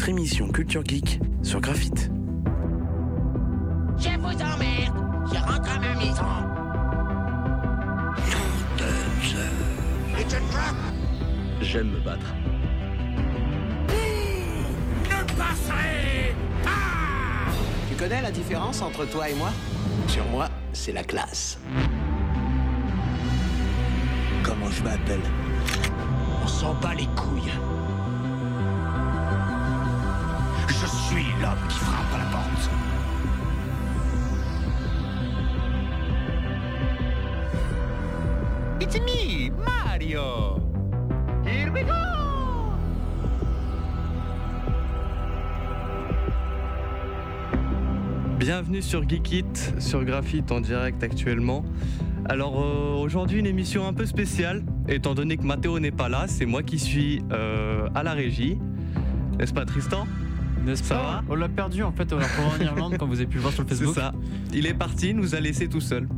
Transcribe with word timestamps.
votre 0.00 0.08
émission 0.08 0.48
Culture 0.48 0.82
Geek 0.82 1.20
sur 1.42 1.60
Graphite. 1.60 2.10
Je 3.98 4.08
vous 4.18 4.32
emmerde. 4.32 4.96
Je 5.26 5.38
rentre 5.38 5.70
à 5.70 5.78
ma 5.78 5.94
maison. 5.94 6.24
J'aime 11.60 11.90
me 11.90 12.00
battre. 12.00 12.34
Ne 15.04 15.34
pas. 15.36 15.54
Tu 17.90 17.94
connais 17.96 18.22
la 18.22 18.30
différence 18.30 18.80
entre 18.80 19.04
toi 19.04 19.28
et 19.28 19.34
moi? 19.34 19.50
Sur 20.06 20.24
moi, 20.28 20.48
c'est 20.72 20.92
la 20.92 21.04
classe. 21.04 21.58
Comment 24.42 24.70
je 24.70 24.82
m'appelle? 24.82 25.20
On 26.42 26.46
s'en 26.46 26.72
bat 26.72 26.94
les 26.94 27.04
couilles. 27.08 27.52
Qui 31.40 31.78
frappe 31.78 32.14
à 32.14 32.18
la 32.18 32.24
porte. 32.24 32.70
It's 38.80 38.98
me, 39.00 39.50
Mario! 39.64 40.60
Here 41.44 41.72
we 41.72 41.82
go! 41.84 41.92
Bienvenue 48.38 48.82
sur 48.82 49.08
Geekit, 49.08 49.44
sur 49.78 50.04
Graphite 50.04 50.52
en 50.52 50.60
direct 50.60 51.02
actuellement. 51.02 51.64
Alors 52.26 52.60
euh, 52.60 52.96
aujourd'hui 53.00 53.38
une 53.38 53.46
émission 53.46 53.86
un 53.86 53.94
peu 53.94 54.04
spéciale, 54.04 54.62
étant 54.88 55.14
donné 55.14 55.38
que 55.38 55.44
Mathéo 55.44 55.78
n'est 55.78 55.90
pas 55.90 56.10
là, 56.10 56.26
c'est 56.28 56.46
moi 56.46 56.62
qui 56.62 56.78
suis 56.78 57.22
euh, 57.32 57.88
à 57.94 58.02
la 58.02 58.12
régie. 58.12 58.58
N'est-ce 59.38 59.54
pas 59.54 59.64
Tristan? 59.64 60.06
N'est-ce 60.64 60.84
Ça 60.84 60.96
pas 60.96 61.02
va 61.02 61.22
On 61.28 61.34
l'a 61.34 61.48
perdu 61.48 61.82
en 61.82 61.92
fait, 61.92 62.12
on 62.12 62.18
l'a 62.18 62.26
retrouvé 62.26 62.48
en 62.48 62.60
Irlande 62.72 62.96
quand 62.98 63.06
vous 63.06 63.14
avez 63.16 63.26
pu 63.26 63.36
le 63.36 63.40
voir 63.42 63.52
sur 63.52 63.62
le 63.62 63.68
C'est 63.68 63.76
Facebook. 63.76 63.94
ça. 63.96 64.12
Il 64.52 64.66
est 64.66 64.74
parti, 64.74 65.14
nous 65.14 65.34
a 65.34 65.40
laissé 65.40 65.68
tout 65.68 65.80
seul. 65.80 66.08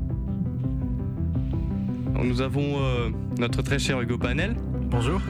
Nous 2.22 2.40
avons 2.40 2.76
euh, 2.80 3.10
notre 3.38 3.62
très 3.62 3.78
cher 3.78 4.00
Hugo 4.00 4.18
Panel. 4.18 4.54
Bonjour. 4.90 5.20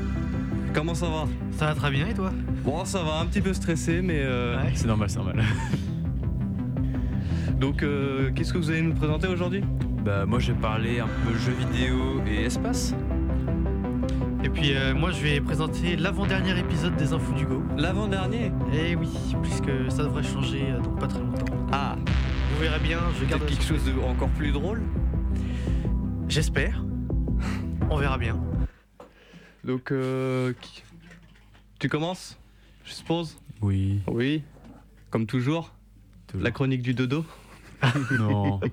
Comment 0.74 0.94
ça 0.94 1.06
va? 1.08 1.26
Ça 1.52 1.66
va 1.66 1.74
très 1.74 1.90
bien 1.90 2.06
et 2.08 2.14
toi? 2.14 2.30
Bon 2.64 2.84
ça 2.84 3.02
va, 3.02 3.20
un 3.20 3.26
petit 3.26 3.40
peu 3.40 3.52
stressé 3.52 4.00
mais... 4.02 4.20
euh, 4.22 4.56
Ouais. 4.62 4.72
C'est 4.74 4.86
normal, 4.86 5.10
c'est 5.10 5.16
normal. 5.18 5.42
Donc 7.60 7.82
euh, 7.82 8.30
qu'est-ce 8.34 8.52
que 8.52 8.58
vous 8.58 8.70
allez 8.70 8.82
nous 8.82 8.94
présenter 8.94 9.28
aujourd'hui? 9.28 9.62
Bah 10.04 10.26
moi 10.26 10.38
je 10.38 10.52
vais 10.52 10.58
parler 10.58 11.00
un 11.00 11.06
peu 11.06 11.36
jeux 11.38 11.52
vidéo 11.52 12.20
et 12.26 12.44
espace. 12.44 12.94
Et 14.62 14.66
puis 14.66 14.76
euh, 14.76 14.94
moi 14.94 15.10
je 15.10 15.20
vais 15.20 15.40
présenter 15.40 15.96
l'avant-dernier 15.96 16.56
épisode 16.56 16.94
des 16.94 17.12
Infos 17.12 17.32
du 17.32 17.44
Go. 17.44 17.64
L'avant-dernier 17.76 18.52
Eh 18.72 18.94
oui, 18.94 19.08
puisque 19.42 19.72
ça 19.90 20.04
devrait 20.04 20.22
changer 20.22 20.70
euh, 20.70 20.78
dans 20.78 20.92
pas 20.94 21.08
très 21.08 21.18
longtemps. 21.18 21.66
Ah, 21.72 21.96
Vous 22.54 22.60
verrez 22.60 22.78
bien, 22.78 23.00
je 23.18 23.24
garde 23.24 23.42
peut-être 23.42 23.58
quelque 23.58 23.66
chose 23.66 23.84
de 23.84 23.92
encore 24.02 24.28
plus 24.28 24.52
drôle 24.52 24.80
J'espère. 26.28 26.84
On 27.90 27.96
verra 27.96 28.18
bien. 28.18 28.40
Donc, 29.64 29.90
euh, 29.90 30.52
qui- 30.60 30.84
tu 31.80 31.88
commences 31.88 32.38
Je 32.84 32.92
suppose 32.92 33.40
Oui. 33.62 34.00
Oui. 34.06 34.44
Comme 35.10 35.26
toujours, 35.26 35.72
toujours. 36.28 36.44
la 36.44 36.52
chronique 36.52 36.82
du 36.82 36.94
dodo. 36.94 37.24
Non. 38.16 38.60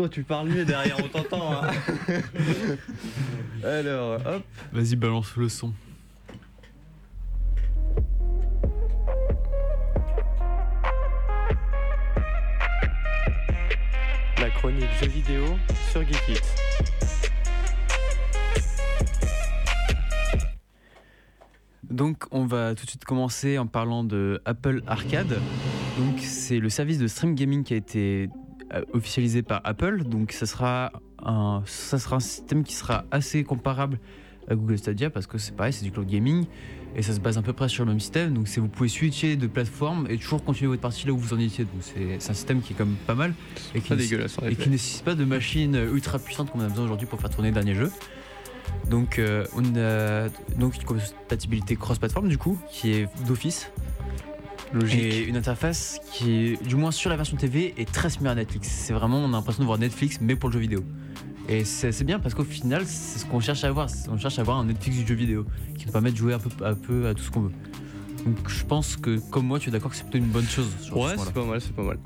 Toi, 0.00 0.08
tu 0.08 0.22
parles 0.22 0.48
mieux 0.48 0.64
derrière, 0.64 0.96
on 0.98 1.08
t'entend. 1.08 1.62
hein. 1.62 1.70
Alors, 3.62 4.18
hop. 4.24 4.42
Vas-y 4.72 4.96
balance 4.96 5.36
le 5.36 5.50
son. 5.50 5.74
La 14.38 14.50
chronique 14.50 14.88
jeux 15.00 15.08
vidéo 15.08 15.44
sur 15.90 16.02
Geekit. 16.02 16.40
Donc 21.90 22.24
on 22.30 22.46
va 22.46 22.74
tout 22.74 22.84
de 22.84 22.90
suite 22.90 23.04
commencer 23.04 23.58
en 23.58 23.66
parlant 23.66 24.04
de 24.04 24.40
Apple 24.44 24.82
Arcade. 24.86 25.38
Donc 25.98 26.20
c'est 26.20 26.58
le 26.58 26.68
service 26.68 26.98
de 26.98 27.06
stream 27.06 27.34
gaming 27.34 27.64
qui 27.64 27.74
a 27.74 27.76
été 27.76 28.30
officialisé 28.92 29.42
par 29.42 29.60
Apple. 29.64 30.04
Donc 30.04 30.32
ça 30.32 30.46
sera 30.46 30.92
un, 31.24 31.62
ça 31.66 31.98
sera 31.98 32.16
un 32.16 32.20
système 32.20 32.62
qui 32.64 32.74
sera 32.74 33.04
assez 33.10 33.44
comparable 33.44 33.98
à 34.48 34.54
Google 34.54 34.78
Stadia 34.78 35.10
parce 35.10 35.26
que 35.26 35.38
c'est 35.38 35.54
pareil, 35.54 35.72
c'est 35.72 35.84
du 35.84 35.92
cloud 35.92 36.06
gaming 36.08 36.46
et 36.96 37.02
ça 37.02 37.12
se 37.12 37.20
base 37.20 37.38
à 37.38 37.42
peu 37.42 37.52
près 37.52 37.68
sur 37.68 37.84
le 37.84 37.90
même 37.92 38.00
système. 38.00 38.34
Donc 38.34 38.48
vous 38.48 38.68
pouvez 38.68 38.88
switcher 38.88 39.36
de 39.36 39.46
plateforme 39.46 40.06
et 40.10 40.16
toujours 40.18 40.42
continuer 40.42 40.68
votre 40.68 40.82
partie 40.82 41.06
là 41.06 41.12
où 41.12 41.18
vous 41.18 41.32
en 41.34 41.38
étiez. 41.38 41.64
Donc 41.64 41.82
c'est 41.82 42.30
un 42.30 42.34
système 42.34 42.60
qui 42.60 42.72
est 42.72 42.76
quand 42.76 42.86
même 42.86 42.96
pas 43.06 43.14
mal 43.14 43.34
et 43.74 43.80
qui, 43.80 43.92
ne- 43.92 43.98
et 44.50 44.56
qui 44.56 44.70
nécessite 44.70 45.04
pas 45.04 45.14
de 45.14 45.24
machines 45.24 45.76
ultra 45.92 46.18
puissantes 46.18 46.50
comme 46.50 46.62
on 46.62 46.64
a 46.64 46.68
besoin 46.68 46.84
aujourd'hui 46.86 47.06
pour 47.06 47.20
faire 47.20 47.30
tourner 47.30 47.48
le 47.50 47.54
dernier 47.54 47.74
jeu. 47.74 47.90
Donc 48.88 49.18
euh, 49.18 49.46
on 49.54 49.62
a 49.76 50.28
donc 50.58 50.76
une 50.76 50.84
compatibilité 50.84 51.76
cross-platform 51.76 52.28
du 52.28 52.38
coup 52.38 52.58
qui 52.70 52.92
est 52.92 53.08
d'office 53.26 53.70
Logique. 54.72 55.00
et 55.00 55.24
une 55.24 55.36
interface 55.36 56.00
qui 56.12 56.56
du 56.66 56.76
moins 56.76 56.90
sur 56.90 57.10
la 57.10 57.16
version 57.16 57.36
TV 57.36 57.74
est 57.76 57.90
très 57.90 58.10
similaire 58.10 58.32
à 58.32 58.36
Netflix. 58.36 58.68
C'est 58.68 58.92
vraiment 58.92 59.18
on 59.18 59.28
a 59.28 59.32
l'impression 59.32 59.62
de 59.62 59.66
voir 59.66 59.78
Netflix 59.78 60.18
mais 60.20 60.36
pour 60.36 60.48
le 60.48 60.54
jeu 60.54 60.60
vidéo. 60.60 60.84
Et 61.48 61.64
c'est 61.64 62.04
bien 62.04 62.20
parce 62.20 62.34
qu'au 62.34 62.44
final 62.44 62.84
c'est 62.86 63.18
ce 63.18 63.26
qu'on 63.26 63.40
cherche 63.40 63.64
à 63.64 63.68
avoir. 63.68 63.88
On 64.08 64.18
cherche 64.18 64.38
à 64.38 64.42
avoir 64.42 64.58
un 64.58 64.64
Netflix 64.64 64.98
du 64.98 65.06
jeu 65.06 65.14
vidéo 65.14 65.46
qui 65.76 65.86
nous 65.86 65.92
permet 65.92 66.12
de 66.12 66.16
jouer 66.16 66.34
un 66.34 66.38
peu, 66.38 66.64
un 66.64 66.74
peu 66.74 67.08
à 67.08 67.14
tout 67.14 67.22
ce 67.22 67.30
qu'on 67.30 67.40
veut. 67.42 67.52
Donc 68.24 68.48
je 68.48 68.64
pense 68.64 68.96
que 68.96 69.18
comme 69.30 69.46
moi 69.46 69.58
tu 69.58 69.68
es 69.68 69.72
d'accord 69.72 69.90
que 69.90 69.96
c'est 69.96 70.04
plutôt 70.04 70.18
une 70.18 70.30
bonne 70.30 70.46
chose. 70.46 70.68
Ouais, 70.92 71.14
c'est 71.18 71.32
pas 71.32 71.44
mal, 71.44 71.60
c'est 71.60 71.74
pas 71.74 71.82
mal. 71.82 71.98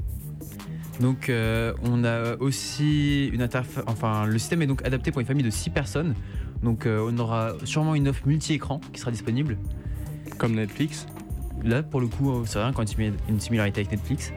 Donc 1.01 1.29
euh, 1.29 1.75
on 1.83 2.05
a 2.05 2.37
aussi 2.37 3.27
une 3.27 3.43
interface, 3.43 3.85
enfin 3.89 4.27
le 4.27 4.39
système 4.39 4.63
est 4.63 4.67
donc 4.67 4.85
adapté 4.87 5.11
pour 5.11 5.21
une 5.21 5.27
famille 5.27 5.45
de 5.45 5.51
6 5.51 5.71
personnes. 5.71 6.15
Donc 6.63 6.87
euh, 6.87 7.07
on 7.11 7.19
aura 7.19 7.55
sûrement 7.65 7.95
une 7.95 8.09
offre 8.09 8.27
multi-écran 8.27 8.81
qui 8.93 9.01
sera 9.01 9.11
disponible. 9.11 9.59
Comme 10.39 10.55
Netflix. 10.55 11.07
Là 11.65 11.83
pour 11.83 12.01
le 12.01 12.07
coup 12.07 12.31
euh, 12.31 12.43
c'est 12.47 12.59
il 12.59 13.05
y 13.05 13.09
a 13.09 13.13
une 13.29 13.41
similarité 13.41 13.81
avec 13.81 13.91
Netflix. 13.93 14.33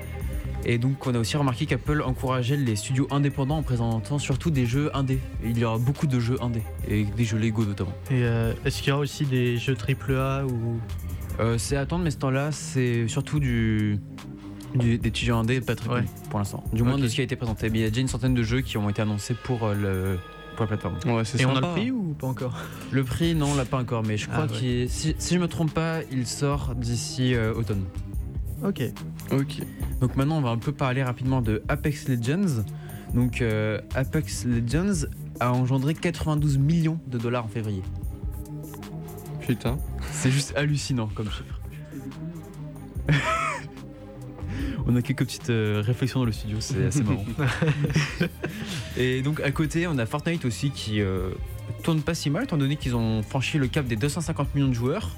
Et 0.66 0.78
donc 0.80 1.06
on 1.08 1.14
a 1.16 1.20
aussi 1.20 1.38
remarqué 1.38 1.66
qu'Apple 1.66 2.02
encourageait 2.02 2.58
les 2.58 2.76
studios 2.76 3.08
indépendants 3.12 3.58
en 3.58 3.64
présentant 3.64 4.18
surtout 4.20 4.50
des 4.50 4.66
jeux 4.66 4.90
indés. 4.96 5.20
Et 5.44 5.50
il 5.50 5.58
y 5.58 5.64
aura 5.66 5.78
beaucoup 5.78 6.08
de 6.08 6.20
jeux 6.20 6.38
indés 6.42 6.64
et 6.88 7.04
des 7.04 7.24
jeux 7.26 7.38
Lego 7.38 7.64
notamment. 7.66 7.94
Et 8.12 8.24
euh, 8.24 8.54
est-ce 8.66 8.80
qu'il 8.82 8.90
y 8.90 8.92
aura 8.92 9.02
aussi 9.02 9.26
des 9.26 9.58
jeux 9.58 9.76
AAA 9.78 10.46
ou? 10.46 10.80
Euh, 11.40 11.58
c'est 11.58 11.76
à 11.78 11.82
attendre 11.82 12.04
mais 12.04 12.12
ce 12.12 12.18
temps-là 12.18 12.52
c'est 12.52 13.08
surtout 13.08 13.40
du, 13.40 14.00
du- 14.76 14.98
des 14.98 15.12
petits 15.12 15.26
jeux 15.26 15.34
indés 15.36 15.62
pas 15.62 15.76
très 15.76 15.90
Ouais. 15.90 16.04
pour 16.30 16.40
l'instant. 16.40 16.64
Du 16.74 16.82
moins 16.84 16.98
de 16.98 17.08
ce 17.08 17.16
qui 17.16 17.22
a 17.22 17.24
été 17.24 17.36
présenté. 17.36 17.70
Mais 17.70 17.80
il 17.80 17.82
y 17.84 17.86
a 17.86 17.90
déjà 17.90 18.02
une 18.02 18.08
centaine 18.08 18.34
de 18.34 18.44
jeux 18.44 18.62
qui 18.62 18.78
ont 18.78 18.90
été 18.90 19.02
annoncés 19.04 19.36
pour, 19.36 19.70
le, 19.70 20.18
pour 20.58 20.66
la 20.66 20.76
plateforme. 20.78 21.16
Ouais, 21.16 21.24
c'est 21.24 21.40
Et 21.40 21.46
on 21.46 21.56
a 21.56 21.62
le 21.62 21.68
prix 21.74 21.92
ou 21.92 22.14
pas 22.20 22.28
encore? 22.28 22.54
Le 22.92 23.04
prix, 23.04 23.34
non, 23.36 23.52
on 23.52 23.56
l'a 23.56 23.64
pas 23.66 23.78
encore, 23.78 24.04
mais 24.04 24.18
je 24.18 24.28
crois 24.28 24.46
Ah, 24.50 24.52
ouais. 24.52 24.60
qu'il 24.60 24.90
si, 24.90 25.16
si 25.18 25.36
je 25.36 25.40
me 25.40 25.48
trompe 25.48 25.72
pas, 25.74 26.00
il 26.12 26.28
sort 26.28 26.74
d'ici 26.76 27.34
euh, 27.36 27.54
automne. 27.54 27.84
Ok. 28.66 28.82
Ok. 29.32 29.62
Donc 30.02 30.16
maintenant, 30.18 30.38
on 30.38 30.42
va 30.42 30.50
un 30.50 30.58
peu 30.58 30.72
parler 30.72 31.04
rapidement 31.04 31.42
de 31.42 31.64
Apex 31.70 32.08
Legends. 32.10 32.64
Donc 33.14 33.42
euh, 33.42 33.80
Apex 33.96 34.46
Legends 34.46 35.06
a 35.40 35.54
engendré 35.54 35.94
92 35.94 36.58
millions 36.58 37.00
de 37.08 37.18
dollars 37.20 37.46
en 37.46 37.50
février. 37.50 37.84
Putain. 39.42 39.78
C'est 40.12 40.32
juste 40.32 40.54
hallucinant 40.58 41.08
comme 41.14 41.30
chiffre. 41.30 41.62
On 44.90 44.96
a 44.96 45.02
quelques 45.02 45.26
petites 45.26 45.50
euh, 45.50 45.84
réflexions 45.86 46.20
dans 46.22 46.26
le 46.26 46.32
studio, 46.32 46.58
c'est 46.62 46.86
assez 46.86 47.04
marrant. 47.04 47.26
Et 48.98 49.22
donc 49.22 49.42
à 49.42 49.52
côté, 49.52 49.86
on 49.88 49.98
a 49.98 50.06
Fortnite 50.06 50.46
aussi 50.46 50.72
qui 50.72 51.02
euh, 51.02 51.30
tourne 51.84 52.02
pas 52.02 52.16
si 52.16 52.30
mal, 52.30 52.46
étant 52.46 52.58
donné 52.58 52.78
qu'ils 52.78 52.96
ont 52.96 53.22
franchi 53.24 53.58
le 53.58 53.68
cap 53.68 53.86
des 53.86 53.96
250 53.98 54.56
millions 54.56 54.70
de 54.70 54.74
joueurs. 54.74 55.10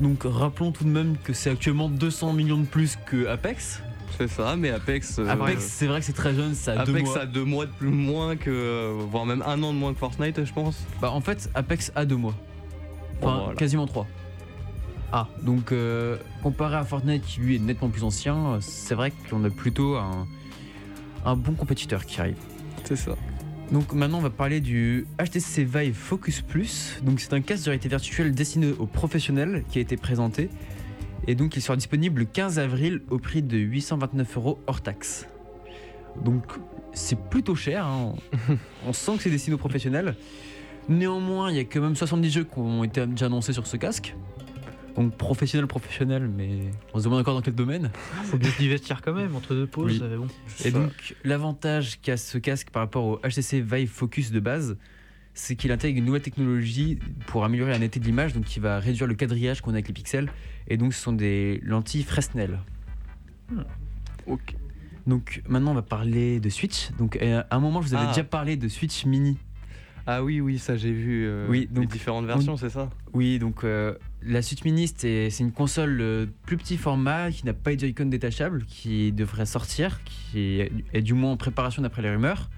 Donc 0.00 0.22
rappelons 0.24 0.72
tout 0.72 0.84
de 0.84 0.88
même 0.88 1.16
que 1.22 1.32
c'est 1.32 1.50
actuellement 1.50 1.88
200 1.88 2.32
millions 2.32 2.58
de 2.58 2.66
plus 2.66 2.98
que 3.06 3.26
Apex. 3.28 3.80
C'est 4.18 4.28
ça, 4.28 4.54
mais 4.56 4.70
Apex. 4.70 5.18
euh, 5.18 5.28
Apex, 5.28 5.62
c'est 5.64 5.86
vrai 5.86 6.00
que 6.00 6.06
c'est 6.06 6.12
très 6.12 6.34
jeune, 6.34 6.54
ça 6.54 6.72
a 6.80 6.84
deux 6.84 6.92
Apex 6.94 7.10
mois. 7.10 7.18
a 7.20 7.26
deux 7.26 7.44
mois 7.44 7.66
de 7.66 7.72
plus 7.72 7.90
moins 7.90 8.36
que. 8.36 8.92
voire 9.10 9.24
même 9.26 9.42
un 9.46 9.62
an 9.62 9.72
de 9.72 9.78
moins 9.78 9.92
que 9.92 9.98
Fortnite, 9.98 10.44
je 10.44 10.52
pense. 10.52 10.76
Bah 11.00 11.10
en 11.12 11.20
fait, 11.20 11.48
Apex 11.54 11.92
a 11.94 12.04
deux 12.04 12.16
mois. 12.16 12.34
Enfin, 13.22 13.36
Bon, 13.36 13.42
voilà. 13.44 13.54
quasiment 13.56 13.86
trois. 13.86 14.06
Ah, 15.16 15.28
donc 15.42 15.70
euh, 15.70 16.16
comparé 16.42 16.74
à 16.74 16.82
Fortnite 16.82 17.24
qui 17.24 17.38
lui 17.38 17.54
est 17.54 17.58
nettement 17.60 17.88
plus 17.88 18.02
ancien, 18.02 18.34
euh, 18.34 18.58
c'est 18.60 18.96
vrai 18.96 19.12
qu'on 19.30 19.44
a 19.44 19.48
plutôt 19.48 19.94
un, 19.94 20.26
un 21.24 21.36
bon 21.36 21.52
compétiteur 21.52 22.04
qui 22.04 22.20
arrive. 22.20 22.34
C'est 22.82 22.96
ça. 22.96 23.14
Donc 23.70 23.92
maintenant 23.92 24.18
on 24.18 24.22
va 24.22 24.30
parler 24.30 24.60
du 24.60 25.06
HTC 25.20 25.62
Vive 25.62 25.94
Focus 25.94 26.40
Plus. 26.40 26.98
Donc 27.04 27.20
c'est 27.20 27.32
un 27.32 27.42
casque 27.42 27.66
de 27.66 27.70
réalité 27.70 27.88
virtuelle 27.88 28.34
destiné 28.34 28.72
aux 28.76 28.86
professionnels 28.86 29.62
qui 29.70 29.78
a 29.78 29.82
été 29.82 29.96
présenté. 29.96 30.50
Et 31.28 31.36
donc 31.36 31.54
il 31.54 31.62
sera 31.62 31.76
disponible 31.76 32.22
le 32.22 32.26
15 32.26 32.58
avril 32.58 33.00
au 33.08 33.18
prix 33.18 33.42
de 33.42 33.56
829 33.56 34.36
euros 34.36 34.58
hors 34.66 34.80
taxe. 34.80 35.28
Donc 36.24 36.42
c'est 36.92 37.20
plutôt 37.20 37.54
cher, 37.54 37.86
hein. 37.86 38.14
on 38.84 38.92
sent 38.92 39.18
que 39.18 39.22
c'est 39.22 39.30
destiné 39.30 39.54
aux 39.54 39.58
professionnels. 39.58 40.16
Néanmoins, 40.88 41.52
il 41.52 41.56
y 41.56 41.60
a 41.60 41.64
quand 41.64 41.80
même 41.80 41.94
70 41.94 42.30
jeux 42.30 42.44
qui 42.44 42.58
ont 42.58 42.82
été 42.82 43.06
déjà 43.06 43.26
annoncés 43.26 43.52
sur 43.52 43.68
ce 43.68 43.76
casque. 43.76 44.16
Donc 44.96 45.16
professionnel, 45.16 45.66
professionnel, 45.66 46.28
mais 46.28 46.70
on 46.92 46.98
se 47.00 47.04
demande 47.04 47.20
encore 47.20 47.34
dans 47.34 47.40
quel 47.42 47.54
domaine. 47.54 47.90
Faut 48.24 48.36
bien 48.38 48.50
se 48.50 48.58
divertir 48.58 49.02
quand 49.02 49.12
même 49.12 49.34
entre 49.34 49.54
deux 49.54 49.66
pauses. 49.66 49.92
Oui. 49.92 50.00
euh, 50.02 50.18
bon. 50.18 50.28
Et 50.64 50.70
donc, 50.70 51.16
l'avantage 51.24 52.00
qu'a 52.00 52.16
ce 52.16 52.38
casque 52.38 52.70
par 52.70 52.82
rapport 52.82 53.04
au 53.04 53.16
HTC 53.18 53.60
Vive 53.60 53.88
Focus 53.90 54.30
de 54.30 54.38
base, 54.38 54.76
c'est 55.34 55.56
qu'il 55.56 55.72
intègre 55.72 55.98
une 55.98 56.04
nouvelle 56.04 56.22
technologie 56.22 57.00
pour 57.26 57.44
améliorer 57.44 57.72
la 57.72 57.80
netteté 57.80 57.98
de 57.98 58.04
l'image, 58.06 58.34
donc 58.34 58.44
qui 58.44 58.60
va 58.60 58.78
réduire 58.78 59.08
le 59.08 59.14
quadrillage 59.14 59.62
qu'on 59.62 59.70
a 59.70 59.74
avec 59.74 59.88
les 59.88 59.94
pixels. 59.94 60.30
Et 60.68 60.76
donc, 60.76 60.94
ce 60.94 61.02
sont 61.02 61.12
des 61.12 61.60
lentilles 61.64 62.04
Fresnel. 62.04 62.60
Ok. 64.26 64.54
Donc, 65.06 65.42
maintenant, 65.48 65.72
on 65.72 65.74
va 65.74 65.82
parler 65.82 66.40
de 66.40 66.48
Switch. 66.48 66.90
Donc, 66.98 67.16
euh, 67.20 67.42
à 67.50 67.56
un 67.56 67.60
moment, 67.60 67.82
je 67.82 67.88
vous 67.88 67.94
avais 67.94 68.06
Ah. 68.06 68.10
déjà 68.12 68.24
parlé 68.24 68.56
de 68.56 68.68
Switch 68.68 69.04
Mini. 69.04 69.36
Ah 70.06 70.22
oui, 70.22 70.40
oui, 70.40 70.58
ça 70.58 70.76
j'ai 70.76 70.92
vu. 70.92 71.24
euh, 71.26 71.46
Oui, 71.48 71.60
les 71.60 71.80
donc- 71.80 71.90
différentes 71.92 72.26
versions, 72.26 72.56
c'est 72.56 72.68
ça? 72.70 72.90
Oui, 73.14 73.38
donc 73.38 73.64
euh, 73.64 73.94
la 74.24 74.42
Switch 74.42 74.64
Mini, 74.64 74.88
c'est 74.88 75.28
une 75.40 75.52
console 75.52 76.00
euh, 76.00 76.26
plus 76.46 76.56
petit 76.56 76.76
format 76.76 77.30
qui 77.30 77.44
n'a 77.44 77.52
pas 77.52 77.74
de 77.74 77.80
Joy-Con 77.80 78.06
détachable, 78.06 78.64
qui 78.64 79.12
devrait 79.12 79.46
sortir, 79.46 80.02
qui 80.04 80.60
est, 80.60 80.72
est 80.92 81.02
du 81.02 81.14
moins 81.14 81.32
en 81.32 81.36
préparation 81.36 81.82
d'après 81.82 82.02
les 82.02 82.10
rumeurs. 82.10 82.50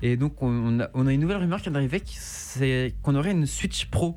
Et 0.00 0.16
donc 0.16 0.42
on 0.42 0.80
a, 0.80 0.88
on 0.94 1.06
a 1.06 1.12
une 1.12 1.20
nouvelle 1.20 1.36
rumeur 1.36 1.58
qui 1.58 1.64
vient 1.64 1.72
d'arriver, 1.72 2.00
c'est 2.06 2.94
qu'on 3.02 3.14
aurait 3.14 3.32
une 3.32 3.46
Switch 3.46 3.86
Pro 3.86 4.16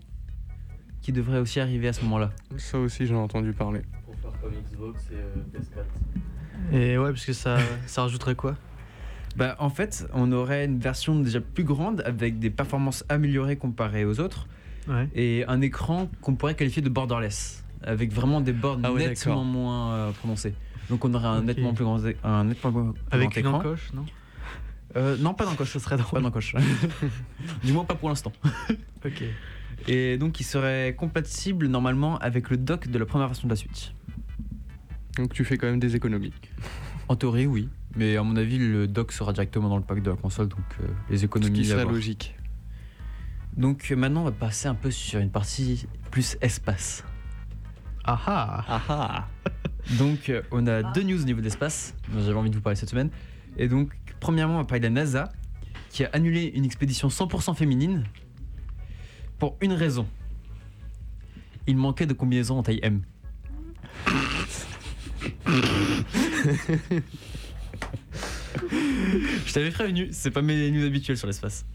qui 1.02 1.12
devrait 1.12 1.40
aussi 1.40 1.60
arriver 1.60 1.88
à 1.90 1.94
ce 1.94 2.02
moment-là. 2.06 2.32
Ça 2.58 2.80
aussi, 2.80 3.06
j'en 3.06 3.16
ai 3.16 3.20
entendu 3.20 3.54
parler. 3.54 3.82
Pour 4.06 4.16
faire 4.16 4.42
comme 4.42 4.54
Xbox 4.54 5.04
et 5.12 5.58
PS4. 5.58 6.76
Et 6.76 6.98
ouais, 6.98 7.10
parce 7.10 7.26
que 7.26 7.34
ça, 7.34 7.60
ça 7.86 8.04
rajouterait 8.04 8.36
quoi? 8.36 8.58
Bah, 9.36 9.56
en 9.60 9.70
fait, 9.70 10.08
on 10.14 10.32
aurait 10.32 10.66
une 10.66 10.80
version 10.80 11.20
déjà 11.20 11.42
plus 11.42 11.66
grande 11.66 12.02
avec 12.06 12.40
des 12.40 12.50
performances 12.50 13.04
améliorées 13.10 13.58
comparées 13.58 14.06
aux 14.06 14.20
autres 14.20 14.48
Ouais. 14.88 15.10
et 15.16 15.44
un 15.48 15.62
écran 15.62 16.10
qu'on 16.22 16.36
pourrait 16.36 16.56
qualifier 16.56 16.82
de 16.82 16.90
borderless 16.90 17.64
avec 17.84 18.12
vraiment 18.14 18.42
des 18.42 18.54
bords 18.54 18.80
Ah 18.84 18.92
ouais, 18.94 19.08
nettement 19.08 19.44
moins 19.44 19.94
euh, 19.94 20.12
prononcées. 20.12 20.54
Donc 20.90 21.04
on 21.06 21.14
aurait 21.14 21.28
un 21.28 21.42
nettement 21.42 21.74
plus 21.74 21.84
grand, 21.84 22.00
un 22.24 22.44
nettement 22.44 22.72
plus 22.72 22.82
grand 22.82 22.94
Avec 23.12 23.36
une 23.36 23.40
écran. 23.48 23.58
encoche, 23.60 23.92
non? 23.94 24.06
Euh, 24.96 25.18
non, 25.18 25.34
pas 25.34 25.46
d'encoche, 25.46 25.72
ce 25.74 25.80
serait 25.80 25.98
pas 25.98 26.20
d'encoche. 26.22 26.56
du 27.64 27.74
moins 27.74 27.84
pas 27.86 27.96
pour 27.96 28.10
l'instant. 28.10 28.32
Ok. 29.06 29.24
Et 29.88 30.18
donc 30.18 30.40
il 30.40 30.44
serait 30.46 30.96
compatible 30.98 31.68
normalement 31.68 32.18
avec 32.20 32.50
le 32.50 32.58
dock 32.58 32.88
de 32.88 32.98
la 32.98 33.06
première 33.06 33.28
version 33.28 33.48
de 33.48 33.52
la 33.54 33.56
Switch. 33.58 33.94
Donc 35.18 35.34
tu 35.34 35.44
fais 35.46 35.58
quand 35.58 35.68
même 35.68 35.80
des 35.80 35.96
économies. 35.96 36.34
En 37.08 37.16
théorie, 37.16 37.46
oui. 37.46 37.70
Mais 37.96 38.18
à 38.18 38.24
mon 38.24 38.36
avis, 38.36 38.58
le 38.58 38.88
dock 38.88 39.12
sera 39.12 39.32
directement 39.32 39.70
dans 39.70 39.78
le 39.78 39.84
pack 39.84 40.02
de 40.02 40.10
la 40.10 40.16
console, 40.16 40.48
donc 40.48 40.60
euh, 40.82 40.88
les 41.12 41.20
Ce 41.20 41.26
économies. 41.26 41.62
qui 41.62 41.68
à 41.68 41.74
serait 41.74 41.84
voir. 41.84 41.94
logique. 41.94 42.36
Donc 43.58 43.92
euh, 43.92 43.96
maintenant, 43.96 44.22
on 44.22 44.26
va 44.26 44.32
passer 44.32 44.68
un 44.68 44.76
peu 44.76 44.92
sur 44.92 45.20
une 45.20 45.32
partie 45.32 45.88
plus 46.12 46.38
espace. 46.42 47.04
Ah 48.04 48.20
ah 48.26 48.66
Ah 48.68 48.82
ah 48.90 49.28
Donc 49.98 50.30
euh, 50.30 50.42
on 50.52 50.68
a 50.68 50.84
deux 50.94 51.04
news 51.04 51.22
au 51.22 51.26
niveau 51.26 51.40
de 51.40 51.46
l'espace 51.46 51.96
dont 52.14 52.20
j'avais 52.20 52.38
envie 52.38 52.50
de 52.50 52.56
vous 52.56 52.62
parler 52.62 52.76
cette 52.76 52.90
semaine. 52.90 53.10
Et 53.58 53.68
donc, 53.68 53.98
premièrement, 54.20 54.56
on 54.56 54.60
va 54.60 54.66
parler 54.66 54.82
de 54.82 54.86
la 54.86 54.90
NASA 54.90 55.32
qui 55.90 56.04
a 56.04 56.10
annulé 56.12 56.52
une 56.56 56.66
expédition 56.66 57.08
100% 57.08 57.56
féminine 57.56 58.04
pour 59.40 59.58
une 59.62 59.74
raison. 59.74 60.08
Il 61.68 61.78
manquait 61.78 62.06
de 62.06 62.14
combinaisons 62.14 62.60
en 62.60 62.64
taille 62.64 62.80
M. 62.84 63.02
Je 69.46 69.54
t'avais 69.54 69.72
prévenu, 69.72 70.10
c'est 70.12 70.32
pas 70.32 70.42
mes 70.42 70.70
news 70.72 70.86
habituelles 70.86 71.18
sur 71.18 71.28
l'espace. 71.28 71.66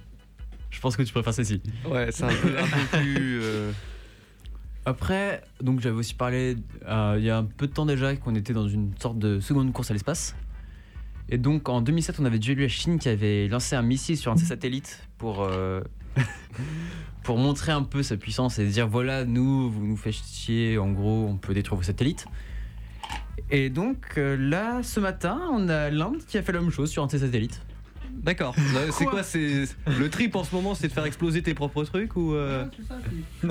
Je 0.71 0.81
pense 0.81 0.97
que 0.97 1.03
tu 1.03 1.13
préfères 1.13 1.35
celle-ci. 1.35 1.61
Ouais, 1.89 2.09
c'est 2.11 2.25
un 2.25 2.29
peu, 2.29 2.57
un 2.59 2.63
peu 2.63 2.99
plus. 2.99 3.41
euh, 3.43 3.73
Après, 4.87 5.43
donc 5.61 5.81
j'avais 5.81 5.97
aussi 5.97 6.15
parlé 6.15 6.57
euh, 6.87 7.17
il 7.19 7.25
y 7.25 7.31
a 7.31 7.39
un 7.39 7.45
peu 7.45 7.67
de 7.67 7.73
temps 7.73 7.87
déjà 7.87 8.15
qu'on 8.17 8.35
était 8.35 8.53
dans 8.53 8.69
une 8.69 8.93
sorte 8.99 9.19
de 9.19 9.41
seconde 9.41 9.73
course 9.73 9.91
à 9.91 9.95
l'espace. 9.95 10.35
Et 11.29 11.39
donc 11.39 11.69
en 11.69 11.81
2007, 11.81 12.19
on 12.21 12.25
avait 12.25 12.39
déjà 12.39 12.55
la 12.55 12.69
Chine 12.69 12.99
qui 12.99 13.09
avait 13.09 13.47
lancé 13.49 13.77
un 13.77 13.83
missile 13.83 14.17
sur 14.17 14.33
un 14.33 14.35
de 14.37 14.41
ses 14.41 14.47
satellites 14.47 15.07
pour, 15.19 15.43
euh, 15.43 15.81
pour 17.23 17.37
montrer 17.37 17.73
un 17.73 17.83
peu 17.83 18.03
sa 18.03 18.17
puissance 18.17 18.59
et 18.59 18.67
dire 18.67 18.89
voilà, 18.89 19.25
nous, 19.25 19.71
vous 19.71 19.87
nous 19.87 19.97
faites 19.97 20.15
chier, 20.15 20.79
en 20.79 20.91
gros, 20.91 21.27
on 21.29 21.37
peut 21.37 21.55
détruire 21.55 21.77
vos 21.79 21.85
satellites. 21.85 22.27
Et 23.51 23.71
donc 23.71 24.15
euh, 24.19 24.37
là, 24.37 24.83
ce 24.83 24.99
matin, 25.01 25.41
on 25.53 25.69
a 25.69 25.91
l'Inde 25.91 26.19
qui 26.27 26.39
a 26.39 26.43
fait 26.43 26.53
la 26.53 26.61
même 26.61 26.71
chose 26.71 26.91
sur 26.91 27.03
un 27.03 27.07
de 27.07 27.11
ses 27.13 27.19
satellites. 27.21 27.61
D'accord. 28.23 28.55
Là, 28.75 28.81
C'est 28.93 29.07
quoi 29.07 29.23
C'est 29.23 29.65
le 29.87 30.11
trip 30.11 30.37
en 30.37 30.45
ce 30.45 30.55
moment, 30.55 30.75
c'est 30.75 30.89
de 30.89 30.93
faire 30.93 31.05
exploser 31.05 31.43
tes 31.43 31.55
propres 31.55 31.85
trucs 31.85 32.17
ou 32.17 32.35
euh, 32.35 32.65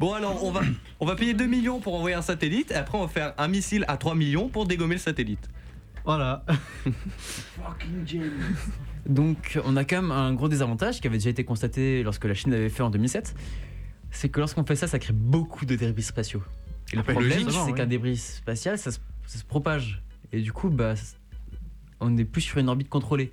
Bon 0.00 0.12
alors 0.12 0.44
on 0.44 0.50
va 0.50 0.60
on 1.00 1.06
va 1.06 1.16
payer 1.16 1.34
2 1.34 1.46
millions 1.46 1.80
pour 1.80 1.94
envoyer 1.94 2.16
un 2.16 2.22
satellite 2.22 2.70
et 2.70 2.74
après 2.74 2.98
on 2.98 3.02
va 3.02 3.08
faire 3.08 3.34
un 3.38 3.48
missile 3.48 3.84
à 3.88 3.96
3 3.96 4.14
millions 4.14 4.48
pour 4.48 4.66
dégommer 4.66 4.94
le 4.94 5.00
satellite. 5.00 5.48
Voilà. 6.04 6.44
Donc 9.06 9.58
on 9.64 9.76
a 9.76 9.84
quand 9.84 10.02
même 10.02 10.10
un 10.10 10.34
gros 10.34 10.48
désavantage 10.48 11.00
qui 11.00 11.06
avait 11.06 11.16
déjà 11.16 11.30
été 11.30 11.44
constaté 11.44 12.02
lorsque 12.02 12.24
la 12.24 12.34
Chine 12.34 12.52
l'avait 12.52 12.68
fait 12.68 12.82
en 12.82 12.90
2007. 12.90 13.34
C'est 14.10 14.28
que 14.28 14.38
lorsqu'on 14.38 14.64
fait 14.64 14.76
ça, 14.76 14.86
ça 14.86 14.98
crée 14.98 15.12
beaucoup 15.12 15.66
de 15.66 15.74
débris 15.76 16.02
spatiaux. 16.02 16.42
Et 16.92 16.96
le 16.96 17.02
problème, 17.02 17.50
c'est 17.50 17.58
oui. 17.58 17.74
qu'un 17.74 17.86
débris 17.86 18.16
spatial, 18.16 18.78
ça 18.78 18.92
se, 18.92 18.98
ça 19.26 19.38
se 19.38 19.44
propage. 19.44 20.02
Et 20.32 20.40
du 20.40 20.52
coup, 20.52 20.70
bah, 20.70 20.94
on 22.00 22.10
n'est 22.10 22.24
plus 22.24 22.42
sur 22.42 22.58
une 22.58 22.68
orbite 22.68 22.88
contrôlée. 22.88 23.32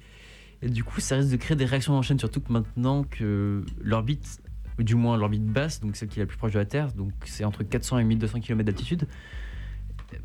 Et 0.62 0.70
du 0.70 0.84
coup, 0.84 1.00
ça 1.02 1.16
risque 1.16 1.32
de 1.32 1.38
créer 1.38 1.58
des 1.58 1.66
réactions 1.66 1.94
en 1.94 2.02
chaîne, 2.02 2.20
surtout 2.20 2.42
que 2.42 2.52
maintenant 2.52 3.04
que 3.04 3.66
l'orbite, 3.82 4.42
du 4.80 4.96
moins 4.96 5.18
l'orbite 5.18 5.46
basse, 5.46 5.80
donc 5.80 5.96
celle 5.96 6.08
qui 6.08 6.20
est 6.20 6.24
la 6.24 6.28
plus 6.28 6.38
proche 6.38 6.54
de 6.54 6.60
la 6.60 6.66
Terre, 6.66 6.94
donc 6.94 7.12
c'est 7.26 7.44
entre 7.44 7.64
400 7.64 8.00
et 8.00 8.04
1200 8.04 8.40
km 8.42 8.66
d'altitude, 8.66 9.08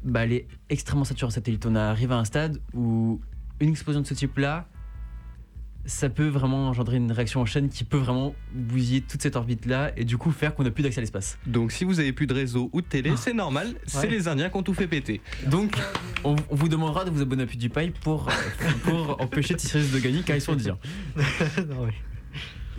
bah, 0.05 0.25
elle 0.25 0.33
est 0.33 0.49
extrêmement 0.69 1.05
saturée 1.05 1.29
en 1.29 1.31
satellite. 1.31 1.65
On 1.67 1.75
arrive 1.75 2.13
à 2.13 2.19
un 2.19 2.25
stade 2.25 2.61
où 2.75 3.21
une 3.61 3.71
explosion 3.71 4.01
de 4.01 4.07
ce 4.07 4.15
type-là, 4.15 4.69
ça 5.87 6.09
peut 6.11 6.27
vraiment 6.29 6.69
engendrer 6.69 6.97
une 6.97 7.13
réaction 7.13 7.41
en 7.41 7.47
chaîne 7.47 7.69
qui 7.69 7.85
peut 7.85 7.97
vraiment 7.97 8.35
bousiller 8.53 9.01
toute 9.01 9.23
cette 9.23 9.37
orbite-là 9.37 9.93
et 9.97 10.05
du 10.05 10.17
coup 10.19 10.31
faire 10.33 10.55
qu'on 10.55 10.65
n'a 10.65 10.71
plus 10.71 10.83
d'accès 10.83 10.99
à 10.99 11.03
l'espace. 11.03 11.39
Donc 11.47 11.73
si 11.73 11.85
vous 11.85 12.01
avez 12.01 12.13
plus 12.13 12.27
de 12.27 12.35
réseau 12.35 12.69
ou 12.73 12.81
de 12.83 12.87
télé, 12.87 13.13
c'est 13.17 13.33
normal, 13.33 13.75
c'est 13.87 13.99
Ouais. 14.01 14.09
les 14.09 14.29
Indiens 14.29 14.49
qui 14.51 14.57
ont 14.57 14.63
tout 14.63 14.75
fait 14.75 14.87
péter. 14.89 15.21
Donc, 15.47 15.73
on, 16.25 16.35
on 16.51 16.55
vous 16.57 16.69
demandera 16.69 17.05
de 17.05 17.11
vous 17.11 17.23
abonner 17.23 17.45
à 17.45 17.47
PewDiePie 17.47 17.93
pour, 18.03 18.29
pour 18.83 19.21
empêcher 19.23 19.55
T-Series 19.55 19.89
de 19.89 19.99
gagner 19.99 20.23
car 20.23 20.37
ils 20.37 20.41
sont 20.41 20.53
indiens. 20.53 20.79
Non, 21.69 21.85
oui. 21.85 21.93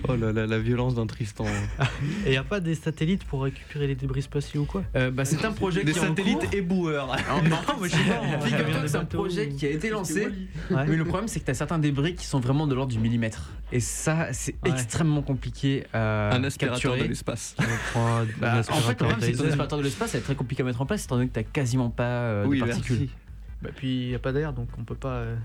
Oh 0.08 0.16
là 0.16 0.32
là, 0.32 0.46
la 0.46 0.60
violence 0.60 0.96
d'un 0.96 1.08
Tristan. 1.08 1.46
Et 2.26 2.34
y 2.34 2.38
a 2.38 2.44
pas 2.44 2.60
des 2.60 2.76
satellites 2.76 3.24
pour 3.24 3.44
récupérer 3.44 3.88
les 3.88 3.96
débris 3.96 4.22
spatiaux 4.22 4.62
ou 4.62 4.66
quoi? 4.66 4.84
Euh, 4.96 5.10
bah, 5.12 5.26
c'est 5.26 5.44
un 5.44 5.52
projet 5.52 5.84
Des 5.84 5.92
qui 5.94 5.98
est 6.00 6.02
en 6.02 6.08
satellites 6.10 6.40
cours. 6.40 6.54
éboueurs. 6.54 7.12
Ah, 7.30 7.42
non, 7.42 7.58
je 7.84 7.90
sais 7.90 7.98
pas. 8.04 8.22
Ouais, 8.46 8.82
que 8.82 8.88
c'est 8.88 8.96
un 8.98 9.06
projet 9.06 9.50
qui 9.50 9.66
a 9.66 9.70
été 9.70 9.90
lancé. 9.90 10.28
Ouais. 10.70 10.86
Mais 10.88 10.96
le 10.96 11.04
problème, 11.06 11.28
c'est 11.28 11.40
que 11.40 11.46
tu 11.46 11.52
as 11.52 11.56
certains 11.56 11.80
débris 11.80 12.16
qui 12.16 12.26
sont 12.26 12.40
vraiment 12.40 12.68
de 12.68 12.76
l'ordre 12.76 12.92
du 12.92 13.00
millimètre. 13.00 13.52
Et 13.72 13.80
ça, 13.80 14.28
c'est 14.34 14.56
Ouais. 14.64 14.72
extrêmement 14.72 15.22
compliqué 15.22 15.86
à 15.94 16.34
Un 16.36 16.44
aspirateur 16.44 16.96
de 16.98 17.04
l'espace. 17.04 17.56
Bah, 17.58 18.60
en 18.60 18.64
fait, 18.64 18.90
le 18.92 18.96
problème, 18.96 19.18
c'est 19.22 19.32
que 19.34 19.38
ton 19.38 19.46
aspirateur 19.48 19.80
de 19.80 19.84
l'espace, 19.84 20.12
c'est 20.12 20.22
très 20.22 20.36
compliqué 20.36 20.62
à 20.62 20.66
mettre 20.66 20.82
en 20.82 20.86
place, 20.86 21.06
étant 21.06 21.16
donné 21.18 21.28
que 21.30 21.40
tu 21.40 21.46
quasiment 21.52 21.90
pas 21.90 22.04
euh, 22.04 22.46
oui, 22.46 22.60
de 22.60 22.66
particules. 22.66 22.98
merci. 23.00 23.14
Bah, 23.62 23.70
puis 23.76 24.10
y 24.10 24.16
a 24.16 24.20
pas 24.20 24.32
d'air 24.34 24.54
donc 24.54 24.68
on 24.78 24.84
peut 24.84 24.94
pas. 24.96 25.14
euh, 25.16 25.36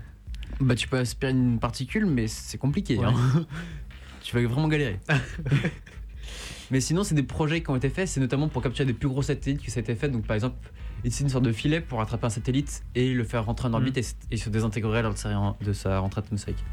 Bah, 0.61 0.75
tu 0.75 0.87
peux 0.87 0.97
aspirer 0.99 1.31
une 1.31 1.57
particule, 1.59 2.05
mais 2.05 2.27
c'est 2.27 2.59
compliqué. 2.59 2.97
Ouais. 2.97 3.05
hein. 3.07 3.45
tu 4.23 4.35
vas 4.35 4.45
vraiment 4.47 4.67
galérer. 4.67 4.99
mais 6.71 6.81
sinon, 6.81 7.03
c'est 7.03 7.15
des 7.15 7.23
projets 7.23 7.61
qui 7.61 7.69
ont 7.69 7.75
été 7.75 7.89
faits, 7.89 8.07
c'est 8.07 8.19
notamment 8.19 8.47
pour 8.47 8.61
capturer 8.63 8.85
des 8.85 8.93
plus 8.93 9.07
gros 9.09 9.21
satellites 9.21 9.61
que 9.61 9.69
ça 9.69 9.79
a 9.79 9.81
été 9.83 9.95
fait. 9.95 10.09
Donc, 10.09 10.25
par 10.25 10.35
exemple, 10.35 10.55
ici, 11.03 11.21
une 11.23 11.29
sorte 11.29 11.43
de 11.43 11.51
filet 11.51 11.81
pour 11.81 12.01
attraper 12.01 12.25
un 12.25 12.29
satellite 12.29 12.83
et 12.95 13.13
le 13.13 13.23
faire 13.23 13.45
rentrer 13.45 13.67
en 13.67 13.73
orbite 13.73 13.97
et, 13.97 14.05
et 14.31 14.37
se 14.37 14.49
désintégrer 14.49 15.01
lors 15.01 15.13
de 15.13 15.17
sa, 15.17 15.55
de 15.61 15.73
sa 15.73 15.99
rentrée 15.99 16.19
atmosphérique. 16.19 16.63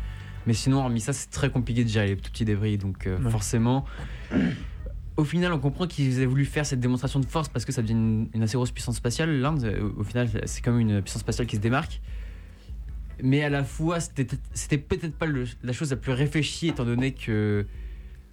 Mais 0.47 0.55
sinon, 0.55 0.79
hormis 0.79 1.01
ça, 1.01 1.13
c'est 1.13 1.29
très 1.31 1.51
compliqué 1.51 1.85
de 1.85 1.89
gérer 1.89 2.07
les 2.09 2.17
tout 2.17 2.31
petits 2.31 2.45
débris. 2.47 2.79
Donc, 2.79 3.07
euh, 3.07 3.19
Ouais. 3.19 3.31
forcément. 3.31 3.85
Au 5.17 5.25
final, 5.25 5.53
on 5.53 5.59
comprend 5.59 5.87
qu'ils 5.87 6.21
aient 6.21 6.27
voulu 6.27 6.47
faire 6.47 6.65
cette 6.65 6.81
démonstration 6.81 7.21
de 7.21 7.27
force 7.27 7.49
parce 7.51 7.67
que 7.67 7.73
ça 7.73 7.83
devient 7.83 7.93
une, 7.93 8.29
une 8.33 8.43
assez 8.43 8.55
grosse 8.57 8.71
puissance 8.71 8.97
spatiale. 8.97 9.31
L'Inde, 9.39 9.93
au 9.99 10.03
final, 10.05 10.31
c'est 10.47 10.65
même 10.67 10.81
une 10.81 11.03
puissance 11.03 11.21
spatiale 11.21 11.47
qui 11.47 11.57
se 11.57 11.61
démarque. 11.61 12.01
Mais 13.23 13.43
à 13.43 13.51
la 13.51 13.65
fois, 13.65 14.01
c'était 14.01 14.27
c'était 14.55 14.79
peut-être 14.79 15.15
pas 15.17 15.27
le- 15.27 15.47
la 15.63 15.73
chose 15.73 15.91
la 15.91 15.97
plus 15.97 16.13
réfléchie, 16.13 16.69
étant 16.69 16.85
donné 16.85 17.13
que, 17.13 17.67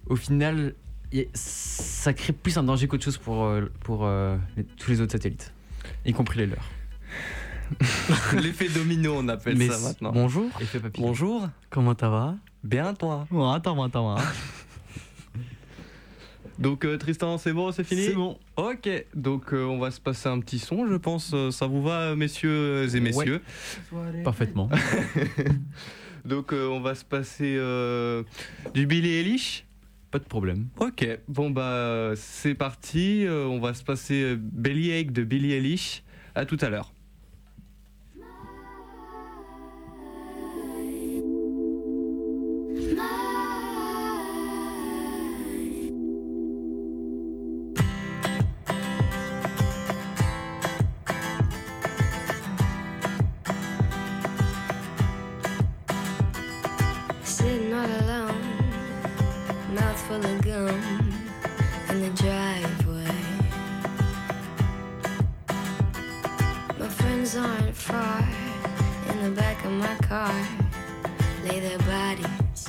au 0.06 0.16
final, 0.16 0.74
ça 1.34 2.12
crée 2.12 2.32
plus 2.32 2.56
un 2.58 2.64
danger 2.64 2.88
qu'autre 2.88 3.04
chose 3.04 3.18
pour, 3.18 3.44
euh, 3.44 3.70
pour 3.84 4.04
euh, 4.04 4.36
les- 4.56 4.64
tous 4.64 4.90
les 4.90 5.00
autres 5.00 5.12
satellites, 5.12 5.52
y 6.04 6.12
compris 6.12 6.38
les 6.40 6.46
leurs. 6.46 6.68
L'effet 8.42 8.68
domino, 8.68 9.14
on 9.18 9.28
appelle 9.28 9.56
Mais 9.56 9.68
ça 9.68 9.78
maintenant. 9.88 10.12
Bonjour. 10.12 10.50
Effet 10.60 10.80
papillon. 10.80 11.06
Bonjour, 11.08 11.48
Comment 11.70 11.94
ça 11.98 12.08
va? 12.08 12.34
Bien 12.64 12.94
toi. 12.94 13.26
Bon, 13.30 13.50
attends, 13.50 13.82
attends. 13.82 14.16
hein. 14.16 14.22
Donc 16.58 16.84
euh, 16.84 16.96
Tristan, 16.98 17.38
c'est 17.38 17.52
bon, 17.52 17.70
c'est 17.72 17.84
fini? 17.84 18.06
C'est 18.06 18.14
bon. 18.14 18.36
Ok, 18.58 18.88
donc 19.14 19.54
euh, 19.54 19.62
on 19.64 19.78
va 19.78 19.92
se 19.92 20.00
passer 20.00 20.28
un 20.28 20.40
petit 20.40 20.58
son, 20.58 20.88
je 20.88 20.96
pense. 20.96 21.30
euh, 21.32 21.52
ça 21.52 21.68
vous 21.68 21.80
va, 21.80 22.16
messieurs 22.16 22.92
et 22.92 23.00
messieurs 23.00 23.40
Parfaitement. 24.24 24.68
Donc 26.24 26.52
euh, 26.52 26.66
on 26.66 26.80
va 26.80 26.96
se 26.96 27.04
passer 27.04 27.54
euh, 27.56 28.24
du 28.74 28.86
Billy 28.86 29.10
Eilish 29.14 29.64
Pas 30.10 30.18
de 30.18 30.24
problème. 30.24 30.66
Ok, 30.80 31.06
bon 31.28 31.50
bah 31.50 32.14
c'est 32.16 32.54
parti, 32.56 33.24
on 33.28 33.60
va 33.60 33.74
se 33.74 33.84
passer 33.84 34.22
euh, 34.22 34.36
Bellyache 34.36 35.06
de 35.12 35.22
Billie 35.22 35.52
Eilish. 35.52 36.02
À 36.34 36.44
tout 36.44 36.58
à 36.60 36.68
l'heure. 36.68 36.92
In 69.68 69.78
my 69.78 69.94
car, 69.96 70.32
lay 71.44 71.60
their 71.60 71.78
bodies. 71.78 72.68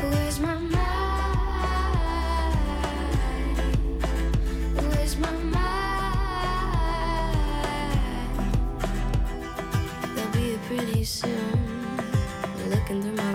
Where's 0.00 0.38
my 0.38 0.54
mind? 0.54 0.78
Where's 4.76 5.16
my 5.18 5.32
mind? 5.32 5.72
They'll 10.14 10.30
be 10.30 10.58
pretty 10.68 11.04
soon. 11.04 11.98
Looking 12.70 13.02
through 13.02 13.16
my 13.16 13.34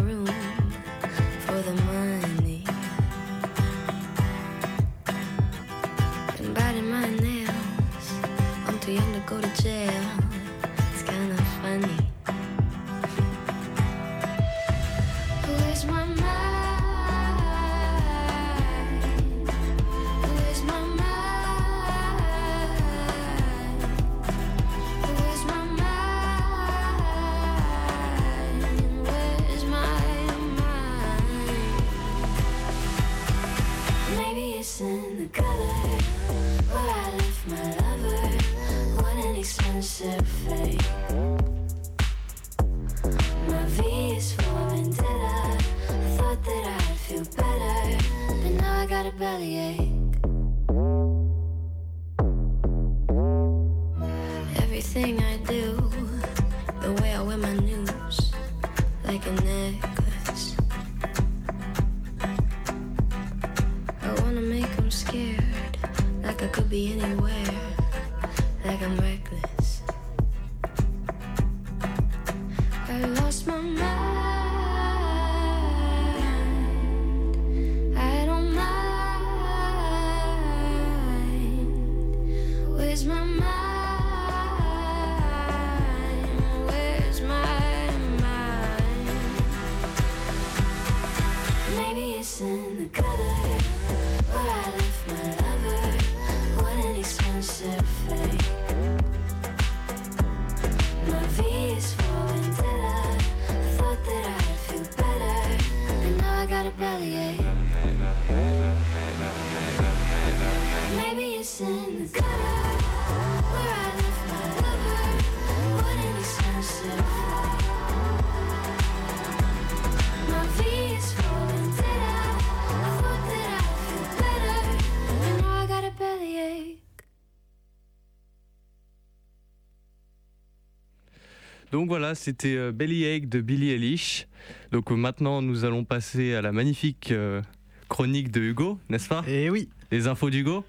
Donc 131.72 131.88
voilà, 131.90 132.16
c'était 132.16 132.56
euh, 132.56 132.72
Bellyache 132.72 133.28
de 133.28 133.42
Billie 133.42 133.72
Eilish. 133.72 134.28
Donc 134.72 134.92
euh, 134.92 134.96
maintenant, 134.96 135.42
nous 135.42 135.66
allons 135.66 135.84
passer 135.84 136.34
à 136.36 136.42
la 136.42 136.52
magnifique 136.52 137.12
euh, 137.12 137.42
chronique 137.90 138.32
de 138.32 138.42
Hugo, 138.42 138.80
n'est-ce 138.90 139.10
pas? 139.10 139.24
Et 139.28 139.50
oui, 139.50 139.70
Les 139.92 140.08
infos 140.08 140.30
d'Hugo. 140.30 140.64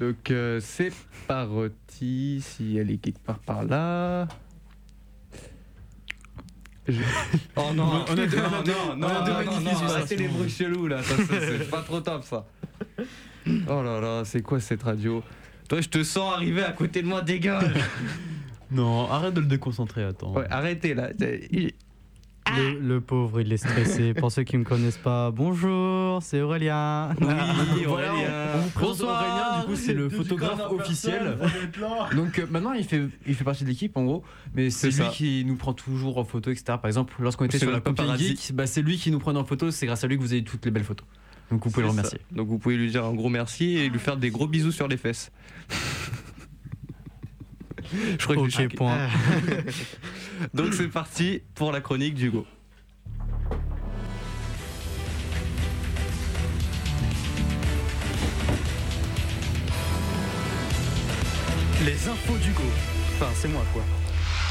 Donc 0.00 0.30
euh, 0.30 0.60
c'est 0.60 0.92
parti, 1.26 2.40
si 2.44 2.76
elle 2.76 2.90
est 2.90 2.96
quelque 2.98 3.20
part 3.20 3.38
par 3.40 3.64
là. 3.64 4.28
Je- 6.86 7.00
Oh 7.56 7.70
non, 7.74 8.04
On 8.08 8.12
a 8.12 8.26
deux- 8.26 8.36
non, 8.36 8.42
on 8.50 8.54
a 8.58 8.62
deux- 8.62 8.72
non, 8.72 8.78
on 8.92 8.96
non, 8.96 9.06
a 9.08 9.22
deux 9.24 9.30
non, 9.32 9.36
magnifiques 9.38 9.54
non, 9.64 9.70
illustrations. 9.70 9.94
arrêtez 9.96 10.16
les 10.16 10.28
bruits 10.28 10.50
chelous 10.50 10.86
là, 10.86 11.02
ça, 11.02 11.16
ça, 11.16 11.24
c'est 11.40 11.70
pas 11.70 11.82
trop 11.82 12.00
top 12.00 12.22
ça. 12.24 12.46
Oh 13.68 13.82
là 13.82 14.00
là, 14.00 14.22
c'est 14.24 14.42
quoi 14.42 14.60
cette 14.60 14.82
radio? 14.82 15.22
Toi, 15.68 15.80
je 15.80 15.88
te 15.88 16.02
sens 16.04 16.34
arriver 16.34 16.62
à 16.62 16.72
côté 16.72 17.00
de 17.02 17.06
moi, 17.06 17.22
dégage 17.22 17.64
Non, 18.70 19.10
arrête 19.10 19.34
de 19.34 19.40
le 19.40 19.46
déconcentrer, 19.46 20.02
attends. 20.04 20.32
Ouais, 20.34 20.46
arrêtez 20.50 20.94
là. 20.94 21.10
Il- 21.50 21.72
Le, 22.56 22.78
le 22.78 23.00
pauvre, 23.00 23.40
il 23.40 23.50
est 23.52 23.56
stressé. 23.56 24.12
Pour 24.12 24.30
ceux 24.30 24.42
qui 24.42 24.58
me 24.58 24.64
connaissent 24.64 24.98
pas, 24.98 25.30
bonjour, 25.30 26.22
c'est 26.22 26.42
Aurélien. 26.42 27.10
Oui, 27.20 27.26
Voilà, 27.86 28.12
Aurélien. 28.12 28.30
on 28.54 28.58
vous 28.60 28.70
présente 28.70 28.88
Bonsoir. 28.98 29.20
Aurélien, 29.22 29.60
du 29.60 29.66
coup 29.66 29.76
c'est 29.76 29.94
le 29.94 30.08
photographe 30.10 30.60
officiel. 30.70 31.38
Donc 32.14 32.38
euh, 32.38 32.46
maintenant 32.50 32.72
il 32.74 32.84
fait, 32.84 33.02
il 33.26 33.34
fait 33.34 33.44
partie 33.44 33.64
de 33.64 33.70
l'équipe 33.70 33.96
en 33.96 34.04
gros, 34.04 34.22
mais 34.54 34.68
c'est 34.68 34.88
lui 34.88 34.92
ça. 34.92 35.08
qui 35.08 35.42
nous 35.46 35.56
prend 35.56 35.72
toujours 35.72 36.18
en 36.18 36.24
photo, 36.24 36.50
etc. 36.50 36.64
Par 36.80 36.86
exemple, 36.86 37.14
lorsqu'on 37.20 37.46
était 37.46 37.58
sur 37.58 37.70
la 37.70 37.80
paparazzi. 37.80 38.36
Geek, 38.36 38.52
bah, 38.54 38.66
c'est 38.66 38.82
lui 38.82 38.98
qui 38.98 39.10
nous 39.10 39.18
prenait 39.20 39.38
en 39.38 39.44
photo, 39.44 39.70
c'est 39.70 39.86
grâce 39.86 40.04
à 40.04 40.06
lui 40.06 40.16
que 40.18 40.22
vous 40.22 40.32
avez 40.34 40.44
toutes 40.44 40.64
les 40.66 40.70
belles 40.70 40.84
photos. 40.84 41.06
Donc 41.50 41.64
vous 41.64 41.70
pouvez 41.70 41.84
le 41.84 41.90
remercier. 41.90 42.18
ça. 42.30 42.36
Donc 42.36 42.48
vous 42.48 42.58
pouvez 42.58 42.76
lui 42.76 42.90
dire 42.90 43.04
un 43.06 43.14
gros 43.14 43.30
merci 43.30 43.76
et 43.78 43.88
lui 43.88 43.98
faire 43.98 44.18
des 44.18 44.28
gros 44.30 44.46
bisous 44.46 44.72
sur 44.72 44.86
les 44.86 44.96
fesses. 44.98 45.32
Je 47.92 48.24
crois 48.24 48.36
que 48.36 48.48
j'ai 48.50 48.68
point. 48.68 49.08
Donc 50.54 50.74
c'est 50.74 50.88
parti 50.88 51.42
pour 51.54 51.72
la 51.72 51.80
chronique 51.80 52.14
d'Hugo. 52.14 52.46
les 61.84 62.08
infos 62.08 62.36
d'Hugo. 62.38 62.62
Enfin, 63.14 63.30
c'est 63.34 63.48
moi 63.48 63.62
quoi. 63.72 63.82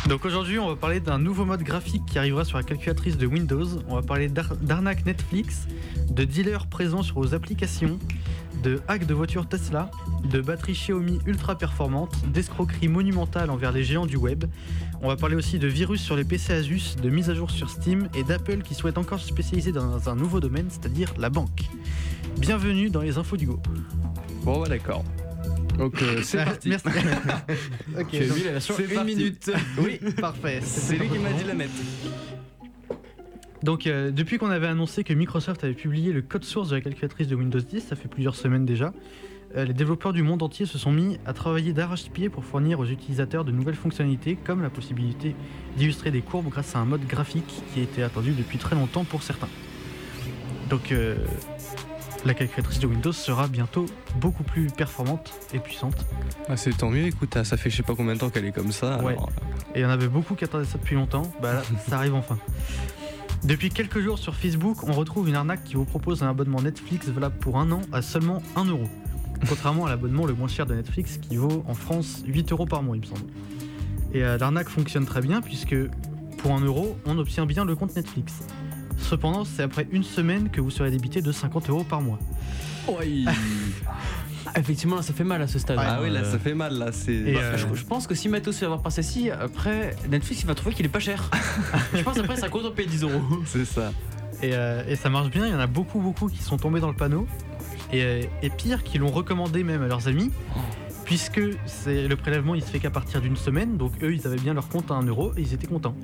Donc 0.08 0.26
aujourd'hui, 0.26 0.60
on 0.60 0.68
va 0.68 0.76
parler 0.76 1.00
d'un 1.00 1.18
nouveau 1.18 1.46
mode 1.46 1.64
graphique 1.64 2.04
qui 2.06 2.20
arrivera 2.20 2.44
sur 2.44 2.58
la 2.58 2.64
calculatrice 2.64 3.18
de 3.18 3.26
Windows. 3.26 3.66
On 3.88 3.96
va 3.96 4.02
parler 4.02 4.28
d'ar- 4.28 4.56
d'arnaque 4.58 5.06
Netflix, 5.06 5.66
de 6.10 6.24
dealers 6.26 6.68
présents 6.68 7.04
sur 7.04 7.16
vos 7.16 7.34
applications, 7.34 7.98
de 8.64 8.82
hacks 8.88 9.06
de 9.06 9.14
voitures 9.14 9.48
Tesla, 9.48 9.92
de 10.32 10.42
batteries 10.42 10.74
Xiaomi 10.74 11.20
ultra 11.26 11.58
performantes, 11.58 12.16
d'escroqueries 12.32 12.88
monumentales 12.88 13.50
envers 13.50 13.72
les 13.74 13.84
géants 13.84 14.06
du 14.06 14.16
web. 14.16 14.46
On 15.02 15.10
va 15.10 15.18
parler 15.18 15.36
aussi 15.36 15.60
de 15.60 15.68
virus 15.68 16.02
sur 16.02 16.16
les 16.16 16.24
PC 16.24 16.54
Asus, 16.54 16.96
de 17.02 17.10
mise 17.10 17.30
à 17.30 17.34
jour 17.36 17.52
sur 17.52 17.70
Steam 17.70 18.08
et 18.16 18.24
d'Apple 18.24 18.60
qui 18.64 18.74
souhaite 18.74 18.98
encore 18.98 19.20
se 19.20 19.28
spécialiser 19.28 19.74
dans 19.74 20.10
un 20.10 20.16
nouveau 20.16 20.40
domaine, 20.40 20.68
c'est-à-dire 20.70 21.14
la 21.20 21.30
banque. 21.30 21.64
Bienvenue 22.38 22.90
dans 22.90 23.02
les 23.02 23.18
infos 23.18 23.36
d'Hugo. 23.36 23.60
Bon 24.44 24.62
bah 24.62 24.70
d'accord. 24.70 25.04
Donc 25.78 26.02
euh, 26.02 26.22
c'est 26.24 26.44
parti. 26.44 26.70
Merci. 26.70 26.86
ok, 26.88 28.28
donc- 28.28 28.38
la 28.46 28.86
une 28.86 28.94
parti. 28.94 29.16
minute. 29.16 29.52
Oui, 29.80 30.00
parfait. 30.22 30.60
c'est 30.64 30.98
lui 30.98 31.10
qui 31.10 31.18
m'a 31.18 31.32
dit 31.34 31.44
de 31.44 31.48
la 31.48 31.56
mettre. 31.56 31.72
Donc, 33.64 33.88
euh, 33.88 34.12
depuis 34.12 34.38
qu'on 34.38 34.50
avait 34.50 34.68
annoncé 34.68 35.06
que 35.06 35.14
Microsoft 35.14 35.64
avait 35.64 35.74
publié 35.74 36.12
le 36.12 36.22
code 36.22 36.44
source 36.44 36.70
de 36.70 36.76
la 36.76 36.82
calculatrice 36.82 37.30
de 37.30 37.36
Windows 37.36 37.62
10, 37.62 37.80
ça 37.80 37.96
fait 37.96 38.10
plusieurs 38.10 38.36
semaines 38.36 38.66
déjà, 38.66 38.94
euh, 39.56 39.64
les 39.64 39.74
développeurs 39.74 40.12
du 40.12 40.22
monde 40.22 40.44
entier 40.44 40.66
se 40.66 40.78
sont 40.78 40.92
mis 40.92 41.18
à 41.26 41.32
travailler 41.32 41.72
d'arrache-pied 41.72 42.28
pour 42.28 42.44
fournir 42.44 42.82
aux 42.82 42.86
utilisateurs 42.86 43.46
de 43.46 43.54
nouvelles 43.54 43.76
fonctionnalités, 43.76 44.36
comme 44.36 44.62
la 44.62 44.70
possibilité 44.70 45.34
d'illustrer 45.78 46.12
des 46.12 46.22
courbes 46.22 46.50
grâce 46.50 46.76
à 46.76 46.80
un 46.80 46.86
mode 46.86 47.08
graphique 47.08 47.64
qui 47.74 47.80
était 47.80 48.04
attendu 48.04 48.34
depuis 48.34 48.58
très 48.58 48.76
longtemps 48.76 49.06
pour 49.06 49.24
certains. 49.24 49.50
Donc, 50.70 50.92
euh, 50.92 51.16
la 52.26 52.34
calculatrice 52.34 52.80
de 52.80 52.88
Windows 52.88 53.14
sera 53.14 53.48
bientôt 53.48 53.86
beaucoup 54.18 54.44
plus 54.44 54.68
performante 54.68 55.34
et 55.54 55.60
puissante. 55.60 56.06
Ah, 56.50 56.58
c'est 56.58 56.76
tant 56.76 56.90
mieux, 56.90 57.06
écoute, 57.06 57.42
ça 57.44 57.56
fait 57.56 57.70
je 57.70 57.78
sais 57.78 57.84
pas 57.84 57.96
combien 57.96 58.16
de 58.16 58.20
temps 58.20 58.30
qu'elle 58.30 58.46
est 58.46 58.52
comme 58.52 58.74
ça. 58.74 59.02
Ouais. 59.02 59.14
alors, 59.14 59.30
Et 59.74 59.80
il 59.80 59.82
y 59.84 59.86
en 59.86 59.90
avait 59.90 60.10
beaucoup 60.10 60.36
qui 60.36 60.44
attendaient 60.44 60.66
ça 60.66 60.78
depuis 60.78 60.96
longtemps. 60.96 61.32
Bah 61.42 61.54
là, 61.54 61.64
ça 61.88 61.98
arrive 61.98 62.16
enfin. 62.16 62.38
Depuis 63.46 63.70
quelques 63.70 64.00
jours 64.00 64.18
sur 64.20 64.36
Facebook, 64.36 64.84
on 64.84 64.94
retrouve 64.94 65.28
une 65.28 65.36
arnaque 65.36 65.66
qui 65.66 65.74
vous 65.74 65.84
propose 65.84 66.24
un 66.24 66.30
abonnement 66.30 66.62
Netflix 66.62 67.10
valable 67.10 67.36
pour 67.40 67.58
un 67.58 67.70
an 67.74 67.82
à 67.92 68.02
seulement 68.02 68.42
1 68.56 68.66
euro. 68.66 68.86
Contrairement 69.50 69.86
à 69.86 69.90
l'abonnement 69.90 70.26
le 70.26 70.34
moins 70.34 70.48
cher 70.48 70.66
de 70.66 70.74
Netflix 70.74 71.18
qui 71.18 71.36
vaut 71.36 71.62
en 71.68 71.74
France 71.74 72.24
8 72.26 72.54
euros 72.54 72.66
par 72.66 72.82
mois, 72.84 72.96
il 72.96 73.02
me 73.02 73.06
semble. 73.06 73.30
Et 74.14 74.24
euh, 74.24 74.38
l'arnaque 74.38 74.70
fonctionne 74.70 75.06
très 75.06 75.20
bien 75.20 75.42
puisque 75.42 75.76
pour 76.38 76.54
1 76.54 76.62
euro, 76.62 76.98
on 77.06 77.18
obtient 77.18 77.46
bien 77.46 77.66
le 77.66 77.76
compte 77.76 77.94
Netflix. 77.98 78.44
Cependant, 78.98 79.44
c'est 79.44 79.64
après 79.64 79.88
une 79.92 80.04
semaine 80.04 80.50
que 80.50 80.62
vous 80.62 80.72
serez 80.72 80.90
débité 80.90 81.22
de 81.22 81.34
50 81.34 81.70
euros 81.70 81.84
par 81.84 82.00
mois. 82.00 82.20
Effectivement, 84.58 84.96
là, 84.96 85.02
ça 85.02 85.14
fait 85.14 85.24
mal 85.24 85.42
à 85.42 85.48
ce 85.48 85.60
stade. 85.60 85.78
Ah 85.80 85.96
hein, 85.96 86.00
oui, 86.02 86.10
là, 86.10 86.22
euh. 86.22 86.32
ça 86.32 86.40
fait 86.40 86.54
mal, 86.54 86.78
là. 86.78 86.92
C'est. 86.92 87.14
Et, 87.14 87.34
Bah, 87.34 87.40
euh, 87.42 87.58
je, 87.58 87.76
je 87.76 87.86
pense 87.86 88.08
que 88.08 88.16
si 88.16 88.30
Matos 88.30 88.58
fait 88.58 88.66
avoir 88.66 88.82
passé 88.82 89.04
ci, 89.04 89.30
après 89.30 89.96
Netflix 90.10 90.42
il 90.42 90.48
va 90.48 90.56
trouver 90.56 90.76
qu'il 90.76 90.86
est 90.86 90.90
pas 90.90 91.00
cher. 91.00 91.30
je 91.94 92.02
pense 92.02 92.18
après 92.18 92.36
ça 92.36 92.50
compte 92.50 92.66
on 92.66 92.72
paye 92.72 92.88
10 92.88 93.04
euros. 93.04 93.22
C'est 93.46 93.66
ça. 93.66 93.92
Et, 94.42 94.54
euh, 94.54 94.84
et 94.88 94.96
ça 94.96 95.10
marche 95.10 95.30
bien, 95.30 95.46
il 95.48 95.54
y 95.54 95.56
en 95.56 95.60
a 95.60 95.68
beaucoup, 95.68 96.00
beaucoup 96.00 96.28
qui 96.28 96.42
sont 96.42 96.58
tombés 96.58 96.80
dans 96.80 96.90
le 96.90 96.96
panneau. 96.96 97.28
Et, 97.92 98.28
et 98.42 98.50
pire, 98.50 98.84
qui 98.84 98.98
l'ont 98.98 99.12
recommandé 99.12 99.64
même 99.64 99.84
à 99.84 99.88
leurs 99.88 100.08
amis. 100.08 100.32
Puisque 101.06 101.42
c'est 101.66 102.08
le 102.08 102.16
prélèvement 102.16 102.56
il 102.56 102.64
se 102.64 102.70
fait 102.70 102.80
qu'à 102.80 102.90
partir 102.90 103.20
d'une 103.22 103.36
semaine, 103.36 103.78
donc 103.78 103.92
eux 104.02 104.14
ils 104.14 104.26
avaient 104.26 104.38
bien 104.38 104.54
leur 104.54 104.70
compte 104.70 104.90
à 104.90 104.96
1 104.96 105.04
euro 105.04 105.34
et 105.38 105.42
ils 105.42 105.54
étaient 105.54 105.68
contents. 105.68 105.96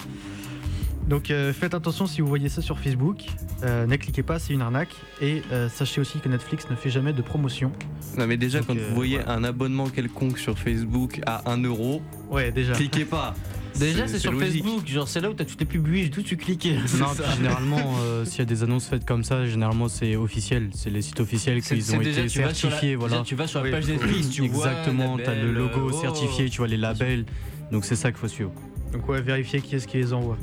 Donc 1.08 1.32
euh, 1.32 1.53
faites 1.53 1.74
attention 1.74 2.06
si 2.06 2.22
vous 2.22 2.27
voyez 2.27 2.50
ça 2.50 2.62
sur 2.62 2.77
Facebook, 2.77 3.25
euh, 3.63 3.88
ne 3.88 3.96
cliquez 3.96 4.22
pas, 4.22 4.38
c'est 4.38 4.53
une 4.53 4.62
arnaque. 4.62 4.96
Et 5.22 5.41
euh, 5.51 5.68
sachez 5.70 6.00
aussi 6.01 6.20
que 6.20 6.29
Netflix 6.29 6.70
ne 6.70 6.75
fait 6.75 6.89
jamais 6.91 7.13
de 7.13 7.22
promotion. 7.24 7.72
Non, 8.18 8.27
mais 8.27 8.38
déjà, 8.38 8.60
Donc, 8.60 8.68
quand 8.68 8.77
euh, 8.77 8.88
vous 8.89 8.96
voyez 8.96 9.20
un 9.27 9.44
abonnement 9.44 9.89
quelconque 9.89 10.38
sur 10.38 10.58
Facebook 10.58 11.20
à 11.25 11.50
1 11.51 11.63
euro, 11.63 12.01
Ouais, 12.29 12.51
déjà. 12.51 12.74
cliquez 12.74 13.06
pas. 13.06 13.34
Déjà 13.79 14.08
c'est 14.08 14.20
sur 14.20 14.32
logique. 14.34 14.63
Facebook, 14.63 14.88
genre 14.88 15.08
c'est 15.08 15.22
là 15.22 15.29
où 15.29 15.34
t'as 15.34 15.46
toutes 15.46 15.60
les 15.60 15.65
pubs 15.65 15.94
et 15.96 16.10
tout 16.10 16.24
tu 16.24 16.36
cliques. 16.38 16.68
Non, 17.00 17.06
puis 17.15 17.24
généralement, 17.38 17.96
euh, 18.03 18.25
s'il 18.25 18.39
y 18.39 18.41
a 18.41 18.46
des 18.46 18.63
annonces 18.63 18.88
faites 18.88 19.06
comme 19.06 19.24
ça, 19.24 19.46
généralement 19.46 19.88
c'est 19.88 20.15
officiel. 20.18 20.70
C'est 20.74 20.89
les 20.89 21.01
sites 21.03 21.20
officiels 21.20 21.62
qu'ils 21.62 21.96
ont 21.96 22.00
déjà, 22.00 22.22
été 22.22 22.29
tu 22.29 22.41
vas 22.41 22.53
sur 22.53 22.68
la- 22.70 22.75
certifiés. 22.75 22.96
déjà, 22.96 23.00
Voilà. 23.08 23.22
tu 23.24 23.36
vas 23.36 23.48
sur 23.48 23.63
la 23.63 23.72
page 23.72 23.88
Netflix, 23.88 24.29
tu 24.32 24.48
vois. 24.48 24.68
Exactement, 24.72 25.18
t'as 25.24 25.36
le 25.36 25.51
logo 25.53 25.89
euh, 25.89 26.01
certifié, 26.01 26.50
tu 26.50 26.58
vois 26.58 26.68
les 26.68 26.77
labels. 26.77 27.25
Donc 27.72 27.86
c'est 27.86 27.96
ça 27.96 28.12
qu'il 28.12 28.20
faut 28.20 28.27
suivre. 28.27 28.51
Donc 28.91 29.08
ouais, 29.08 29.22
vérifiez 29.22 29.62
qui 29.62 29.75
est-ce 29.75 29.88
qui 29.88 29.98
les 29.98 30.12
envoie. 30.13 30.38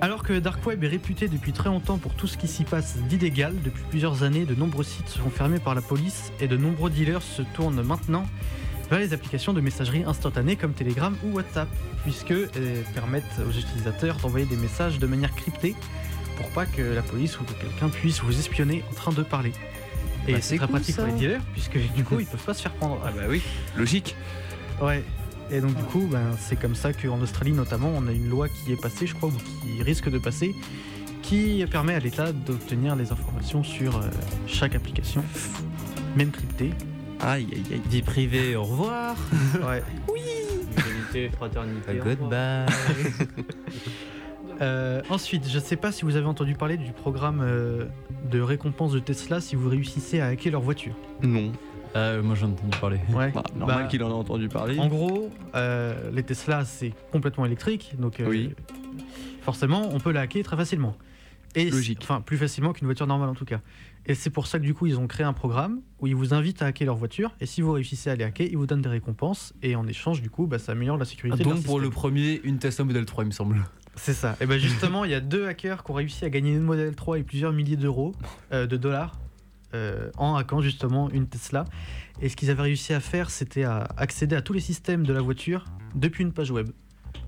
Alors 0.00 0.22
que 0.22 0.32
le 0.34 0.40
Dark 0.40 0.64
Web 0.66 0.84
est 0.84 0.88
réputé 0.88 1.26
depuis 1.28 1.52
très 1.52 1.68
longtemps 1.70 1.96
pour 1.98 2.12
tout 2.14 2.26
ce 2.26 2.36
qui 2.36 2.48
s'y 2.48 2.64
passe 2.64 2.96
d'illégal, 3.08 3.54
depuis 3.64 3.82
plusieurs 3.88 4.22
années, 4.22 4.44
de 4.44 4.54
nombreux 4.54 4.84
sites 4.84 5.08
se 5.08 5.18
font 5.18 5.30
fermer 5.30 5.58
par 5.58 5.74
la 5.74 5.80
police 5.80 6.32
et 6.40 6.48
de 6.48 6.56
nombreux 6.56 6.90
dealers 6.90 7.22
se 7.22 7.42
tournent 7.54 7.82
maintenant 7.82 8.26
vers 8.90 8.98
les 9.00 9.12
applications 9.14 9.52
de 9.52 9.60
messagerie 9.60 10.04
instantanée 10.04 10.56
comme 10.56 10.72
Telegram 10.74 11.16
ou 11.24 11.32
WhatsApp, 11.36 11.68
puisque 12.04 12.30
elles 12.30 12.84
permettent 12.94 13.24
aux 13.48 13.50
utilisateurs 13.50 14.16
d'envoyer 14.16 14.46
des 14.46 14.56
messages 14.56 14.98
de 14.98 15.06
manière 15.06 15.34
cryptée 15.34 15.74
pour 16.36 16.46
pas 16.50 16.66
que 16.66 16.82
la 16.82 17.02
police 17.02 17.40
ou 17.40 17.44
que 17.44 17.52
quelqu'un 17.54 17.88
puisse 17.88 18.20
vous 18.22 18.38
espionner 18.38 18.84
en 18.90 18.94
train 18.94 19.12
de 19.12 19.22
parler. 19.22 19.52
Et 20.28 20.32
Bah, 20.32 20.38
c'est 20.40 20.50
c'est 20.50 20.56
très 20.58 20.66
cool, 20.66 20.74
pratique 20.76 20.94
ça. 20.94 21.02
pour 21.04 21.12
les 21.12 21.18
dealers, 21.18 21.40
puisque 21.52 21.78
du 21.94 22.04
coup 22.04 22.20
ils 22.20 22.26
peuvent 22.26 22.44
pas 22.44 22.54
se 22.54 22.62
faire 22.62 22.72
prendre. 22.74 23.00
Ah 23.04 23.10
bah 23.16 23.22
oui, 23.28 23.40
logique. 23.76 24.14
Ouais. 24.82 25.02
Et 25.50 25.60
donc 25.60 25.74
du 25.74 25.82
coup, 25.84 26.08
ben, 26.10 26.32
c'est 26.38 26.56
comme 26.56 26.74
ça 26.74 26.92
qu'en 26.92 27.20
Australie 27.20 27.52
notamment, 27.52 27.92
on 27.94 28.06
a 28.06 28.12
une 28.12 28.28
loi 28.28 28.48
qui 28.48 28.72
est 28.72 28.80
passée, 28.80 29.06
je 29.06 29.14
crois, 29.14 29.28
ou 29.28 29.32
qui 29.32 29.82
risque 29.82 30.10
de 30.10 30.18
passer, 30.18 30.54
qui 31.22 31.64
permet 31.70 31.94
à 31.94 32.00
l'État 32.00 32.32
d'obtenir 32.32 32.96
les 32.96 33.12
informations 33.12 33.62
sur 33.62 33.96
euh, 33.96 34.08
chaque 34.46 34.74
application, 34.74 35.24
même 36.16 36.30
cryptée. 36.30 36.70
Aïe, 37.20 37.46
aïe, 37.52 37.62
aïe. 37.72 37.82
Vie 37.88 38.02
privée, 38.02 38.56
au 38.56 38.64
revoir. 38.64 39.16
Ouais. 39.66 39.82
Égalité, 40.76 41.30
fraternité. 41.36 42.00
Goodbye. 42.02 42.66
Euh, 44.62 45.02
ensuite, 45.10 45.46
je 45.48 45.58
sais 45.58 45.76
pas 45.76 45.92
si 45.92 46.06
vous 46.06 46.16
avez 46.16 46.24
entendu 46.24 46.54
parler 46.54 46.78
du 46.78 46.92
programme 46.92 47.42
euh, 47.42 47.84
de 48.30 48.40
récompense 48.40 48.92
de 48.92 49.00
Tesla 49.00 49.42
si 49.42 49.54
vous 49.54 49.68
réussissez 49.68 50.20
à 50.20 50.28
hacker 50.28 50.52
leur 50.52 50.62
voiture. 50.62 50.94
Non. 51.22 51.52
Euh, 51.96 52.22
moi 52.22 52.34
j'en 52.34 52.48
ai 52.48 52.52
entendu 52.52 52.78
parler. 52.78 52.98
Ouais. 53.12 53.30
Bah, 53.34 53.42
normal 53.56 53.82
Bah, 53.82 53.84
qu'il 53.88 54.02
en 54.02 54.10
ait 54.10 54.12
entendu 54.12 54.48
parler. 54.48 54.78
En 54.78 54.88
gros, 54.88 55.30
euh, 55.54 56.10
les 56.12 56.22
Tesla, 56.22 56.64
c'est 56.64 56.92
complètement 57.10 57.44
électrique, 57.46 57.94
donc 57.98 58.20
euh, 58.20 58.28
Oui. 58.28 58.54
forcément, 59.42 59.88
on 59.92 59.98
peut 60.00 60.12
la 60.12 60.22
hacker 60.22 60.42
très 60.44 60.56
facilement. 60.56 60.96
Et 61.54 61.70
Logique. 61.70 62.00
Enfin, 62.02 62.20
plus 62.20 62.36
facilement 62.36 62.72
qu'une 62.74 62.86
voiture 62.86 63.06
normale 63.06 63.30
en 63.30 63.34
tout 63.34 63.46
cas. 63.46 63.60
Et 64.04 64.14
c'est 64.14 64.28
pour 64.30 64.46
ça 64.46 64.58
que 64.58 64.64
du 64.64 64.74
coup, 64.74 64.86
ils 64.86 64.98
ont 65.00 65.06
créé 65.06 65.24
un 65.24 65.32
programme 65.32 65.80
où 66.00 66.06
ils 66.06 66.14
vous 66.14 66.34
invitent 66.34 66.60
à 66.60 66.66
hacker 66.66 66.86
leur 66.86 66.96
voiture. 66.96 67.34
Et 67.40 67.46
si 67.46 67.62
vous 67.62 67.72
réussissez 67.72 68.10
à 68.10 68.14
les 68.14 68.24
hacker, 68.24 68.46
ils 68.46 68.58
vous 68.58 68.66
donnent 68.66 68.82
des 68.82 68.90
récompenses. 68.90 69.54
Et 69.62 69.74
en 69.74 69.86
écge, 69.86 70.20
du 70.20 70.28
coup, 70.28 70.46
bah, 70.46 70.58
ça 70.58 70.72
améliore 70.72 70.98
la 70.98 71.06
sécurité. 71.06 71.38
de 71.38 71.44
leur 71.44 71.54
Donc 71.56 71.64
pour 71.64 71.80
le 71.80 71.88
premier, 71.88 72.40
une 72.44 72.58
Tesla 72.58 72.84
Model 72.84 73.06
3 73.06 73.24
il 73.24 73.26
me 73.28 73.32
semble. 73.32 73.64
C'est 73.94 74.12
ça. 74.12 74.36
Et 74.42 74.46
ben 74.46 74.58
justement, 74.58 75.06
il 75.06 75.10
y 75.10 75.14
a 75.14 75.20
deux 75.20 75.46
hackers 75.46 75.82
qui 75.82 75.90
ont 75.90 75.94
réussi 75.94 76.26
à 76.26 76.30
gagner 76.30 76.52
une 76.52 76.60
Model 76.60 76.94
3 76.94 77.18
et 77.18 77.22
plusieurs 77.22 77.52
milliers 77.54 77.76
d'euros, 77.76 78.14
euh, 78.52 78.66
de 78.66 78.76
dollars, 78.76 79.18
euh, 79.74 80.10
en 80.16 80.36
hackant 80.36 80.60
justement 80.60 81.10
une 81.10 81.26
Tesla. 81.26 81.64
Et 82.22 82.28
ce 82.28 82.36
qu'ils 82.36 82.50
avaient 82.50 82.62
réussi 82.62 82.92
à 82.94 83.00
faire, 83.00 83.30
c'était 83.30 83.64
à 83.64 83.88
accéder 83.96 84.36
à 84.36 84.42
tous 84.42 84.52
les 84.52 84.60
systèmes 84.60 85.04
de 85.04 85.12
la 85.12 85.20
voiture 85.20 85.64
depuis 85.94 86.22
une 86.24 86.32
page 86.32 86.50
web. 86.50 86.68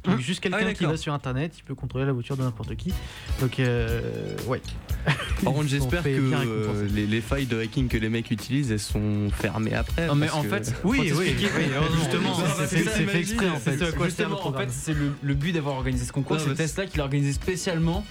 Donc, 0.04 0.20
juste 0.20 0.40
quelqu'un 0.40 0.58
Ah 0.62 0.66
oui, 0.68 0.74
qui 0.74 0.84
va 0.84 0.96
sur 0.96 1.12
internet, 1.12 1.54
il 1.58 1.64
peut 1.64 1.74
contrôler 1.74 2.04
la 2.06 2.12
voiture 2.12 2.36
de 2.36 2.42
n'importe 2.42 2.76
qui. 2.76 2.94
Donc, 3.40 3.58
euh, 3.58 4.00
ouais. 4.46 4.62
Par 5.44 5.52
contre, 5.52 5.66
j'espère 5.68 6.02
que 6.02 6.08
euh, 6.08 6.86
les, 6.94 7.06
les 7.06 7.20
failles 7.20 7.46
de 7.46 7.58
hacking 7.60 7.88
que 7.88 7.96
les 7.96 8.08
mecs 8.08 8.30
utilisent, 8.30 8.70
elles 8.70 8.78
sont 8.78 9.28
fermées 9.32 9.74
après. 9.74 10.06
Non 10.06 10.14
mais 10.14 10.30
en 10.30 10.42
que- 10.42 10.48
fait, 10.48 10.74
Oui, 10.84 11.12
oui, 11.16 11.34
oui, 11.36 11.64
justement, 11.98 12.34
c'est- 12.66 12.78
fait 12.84 13.18
exprès, 13.18 13.48
en 13.48 13.56
fait. 13.56 13.78
Justement, 14.04 14.46
en 14.46 14.52
fait, 14.52 14.70
c'est 14.70 14.94
le, 14.94 15.12
le 15.20 15.34
but 15.34 15.52
d'avoir 15.52 15.74
organisé 15.76 16.04
ce 16.04 16.12
concours, 16.12 16.38
c'est 16.38 16.54
Tesla 16.54 16.86
qui 16.86 16.98
l'a 16.98 17.04
organisé 17.04 17.32
spécialement 17.32 18.04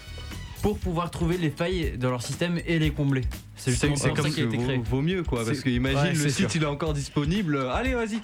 pour 0.61 0.77
pouvoir 0.79 1.11
trouver 1.11 1.37
les 1.37 1.49
failles 1.49 1.97
dans 1.97 2.09
leur 2.09 2.21
système 2.21 2.59
et 2.65 2.79
les 2.79 2.91
combler. 2.91 3.21
C'est 3.55 3.71
justement 3.71 3.95
c'est 3.95 4.09
pour 4.09 4.17
ça 4.17 4.23
comme 4.23 4.31
qu'il 4.33 4.43
a 4.43 4.47
été 4.47 4.57
vaut, 4.57 4.63
créé. 4.63 4.77
vaut 4.77 5.01
mieux 5.01 5.23
quoi, 5.23 5.45
parce 5.45 5.59
que 5.61 5.69
imagine 5.69 5.99
Ouais, 5.99 6.13
le 6.13 6.29
site 6.29 6.49
sûr. 6.49 6.49
il 6.55 6.63
est 6.63 6.67
encore 6.67 6.93
disponible. 6.93 7.59
Allez, 7.71 7.93
vas-y, 7.93 8.19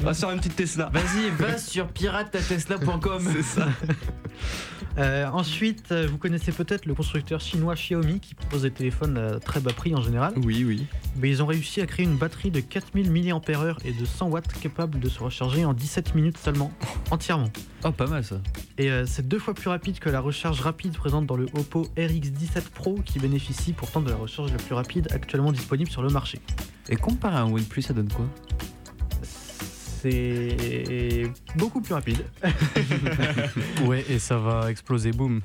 va 0.00 0.14
sur 0.14 0.30
une 0.30 0.38
petite 0.38 0.56
Tesla. 0.56 0.90
Vas-y, 0.92 1.30
va 1.38 1.58
sur 1.58 1.88
pirate-tesla.com. 1.88 3.28
C'est 3.32 3.42
ça. 3.42 3.68
Euh, 4.98 5.26
ensuite, 5.28 5.90
euh, 5.90 6.06
vous 6.10 6.18
connaissez 6.18 6.52
peut-être 6.52 6.86
le 6.86 6.94
constructeur 6.94 7.40
chinois 7.40 7.74
Xiaomi 7.74 8.20
qui 8.20 8.34
propose 8.34 8.62
des 8.62 8.70
téléphones 8.70 9.16
à 9.16 9.40
très 9.40 9.60
bas 9.60 9.72
prix 9.72 9.94
en 9.94 10.02
général. 10.02 10.34
Oui, 10.44 10.64
oui. 10.66 10.86
Mais 11.16 11.30
ils 11.30 11.42
ont 11.42 11.46
réussi 11.46 11.80
à 11.80 11.86
créer 11.86 12.04
une 12.04 12.16
batterie 12.16 12.50
de 12.50 12.60
4000 12.60 13.10
mAh 13.10 13.40
et 13.84 13.92
de 13.92 14.04
100 14.04 14.28
watts 14.28 14.52
capable 14.60 14.98
de 14.98 15.08
se 15.08 15.20
recharger 15.20 15.64
en 15.64 15.72
17 15.72 16.14
minutes 16.14 16.38
seulement, 16.38 16.70
entièrement. 17.10 17.50
Oh, 17.84 17.90
pas 17.90 18.06
mal 18.06 18.22
ça. 18.22 18.36
Et 18.78 18.90
euh, 18.90 19.06
c'est 19.06 19.26
deux 19.26 19.38
fois 19.38 19.54
plus 19.54 19.68
rapide 19.68 19.98
que 19.98 20.10
la 20.10 20.20
recharge 20.20 20.60
rapide 20.60 20.96
présente 20.96 21.26
dans 21.26 21.36
le 21.36 21.46
Oppo 21.54 21.86
RX17 21.96 22.70
Pro 22.74 22.98
qui 23.04 23.18
bénéficie 23.18 23.72
pourtant 23.72 24.00
de 24.00 24.10
la 24.10 24.16
recharge 24.16 24.52
la 24.52 24.58
plus 24.58 24.74
rapide 24.74 25.08
actuellement 25.12 25.52
disponible 25.52 25.90
sur 25.90 26.02
le 26.02 26.10
marché. 26.10 26.38
Et 26.88 26.96
comparé 26.96 27.36
à 27.36 27.40
un 27.40 27.50
OnePlus, 27.50 27.82
ça 27.82 27.94
donne 27.94 28.12
quoi? 28.12 28.26
C'est 30.02 31.30
beaucoup 31.56 31.80
plus 31.80 31.94
rapide. 31.94 32.24
Ouais, 33.86 34.04
et 34.08 34.18
ça 34.18 34.36
va 34.38 34.70
exploser, 34.70 35.12
boum. 35.12 35.40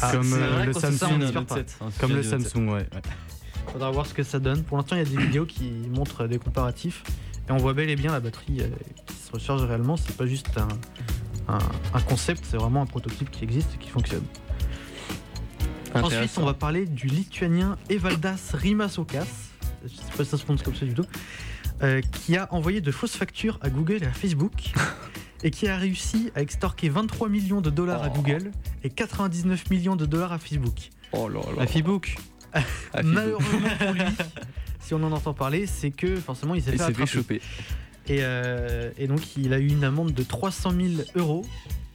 Ah, 0.00 0.12
comme 0.12 0.32
euh, 0.32 0.64
le 0.64 0.72
Samsung. 0.72 1.32
pas. 1.46 1.56
Comme 2.00 2.12
le 2.14 2.22
Samsung, 2.22 2.68
ouais. 2.68 2.72
ouais. 2.72 2.88
Faudra 3.72 3.90
voir 3.90 4.06
ce 4.06 4.14
que 4.14 4.22
ça 4.22 4.38
donne. 4.38 4.62
Pour 4.62 4.76
l'instant, 4.76 4.96
il 4.96 5.00
y 5.00 5.02
a 5.02 5.08
des 5.08 5.16
vidéos 5.26 5.46
qui 5.46 5.70
montrent 5.94 6.26
des 6.26 6.38
comparatifs 6.38 7.02
et 7.48 7.52
on 7.52 7.56
voit 7.56 7.72
bel 7.74 7.88
et 7.90 7.96
bien 7.96 8.12
la 8.12 8.20
batterie 8.20 8.60
euh, 8.60 8.68
qui 9.06 9.14
se 9.16 9.32
recharge 9.32 9.62
réellement. 9.64 9.96
C'est 9.96 10.16
pas 10.16 10.26
juste 10.26 10.48
un, 10.56 10.68
un- 11.52 11.58
un 11.94 12.00
concept, 12.00 12.44
c'est 12.50 12.56
vraiment 12.56 12.82
un 12.82 12.86
prototype 12.86 13.30
qui 13.30 13.44
existe 13.44 13.74
et 13.74 13.78
qui 13.78 13.90
fonctionne. 13.90 14.24
Ensuite, 15.94 16.38
on 16.38 16.44
va 16.44 16.54
parler 16.54 16.86
du 16.86 17.06
lituanien 17.06 17.76
Evaldas 17.88 18.50
Rimasokas, 18.54 19.26
je 19.84 19.88
sais 19.94 20.02
pas 20.16 20.24
si 20.24 20.30
ça 20.30 20.36
se 20.38 20.42
prononce 20.44 20.62
comme 20.62 20.74
ça 20.74 20.84
du 20.86 20.94
tout, 20.94 21.04
euh, 21.82 22.00
qui 22.00 22.36
a 22.36 22.52
envoyé 22.52 22.80
de 22.80 22.90
fausses 22.90 23.16
factures 23.16 23.58
à 23.62 23.70
Google 23.70 24.02
et 24.02 24.06
à 24.06 24.12
Facebook 24.12 24.72
et 25.42 25.50
qui 25.50 25.68
a 25.68 25.76
réussi 25.76 26.30
à 26.34 26.42
extorquer 26.42 26.88
23 26.88 27.28
millions 27.28 27.60
de 27.60 27.70
dollars 27.70 28.02
à 28.02 28.08
Oh. 28.10 28.16
Google 28.16 28.50
et 28.82 28.90
99 28.90 29.70
millions 29.70 29.96
de 29.96 30.06
dollars 30.06 30.32
à 30.32 30.38
Facebook. 30.38 30.90
Oh 31.12 31.28
là 31.28 31.40
là. 31.56 31.62
Ah, 31.62 31.66
Fibo. 31.66 32.00
Malheureusement 33.02 33.68
pour 33.78 33.92
lui, 33.92 34.02
si 34.80 34.94
on 34.94 35.02
en 35.02 35.12
entend 35.12 35.34
parler, 35.34 35.66
c'est 35.66 35.90
que 35.90 36.16
forcément 36.16 36.54
il 36.54 36.62
s'est 36.62 36.76
fait 36.76 37.06
choper. 37.06 37.40
Et, 38.06 38.18
euh, 38.20 38.90
et 38.98 39.06
donc 39.06 39.36
il 39.36 39.52
a 39.54 39.58
eu 39.58 39.68
une 39.68 39.82
amende 39.84 40.12
de 40.12 40.22
300 40.22 40.70
000 40.70 40.88
euros 41.16 41.44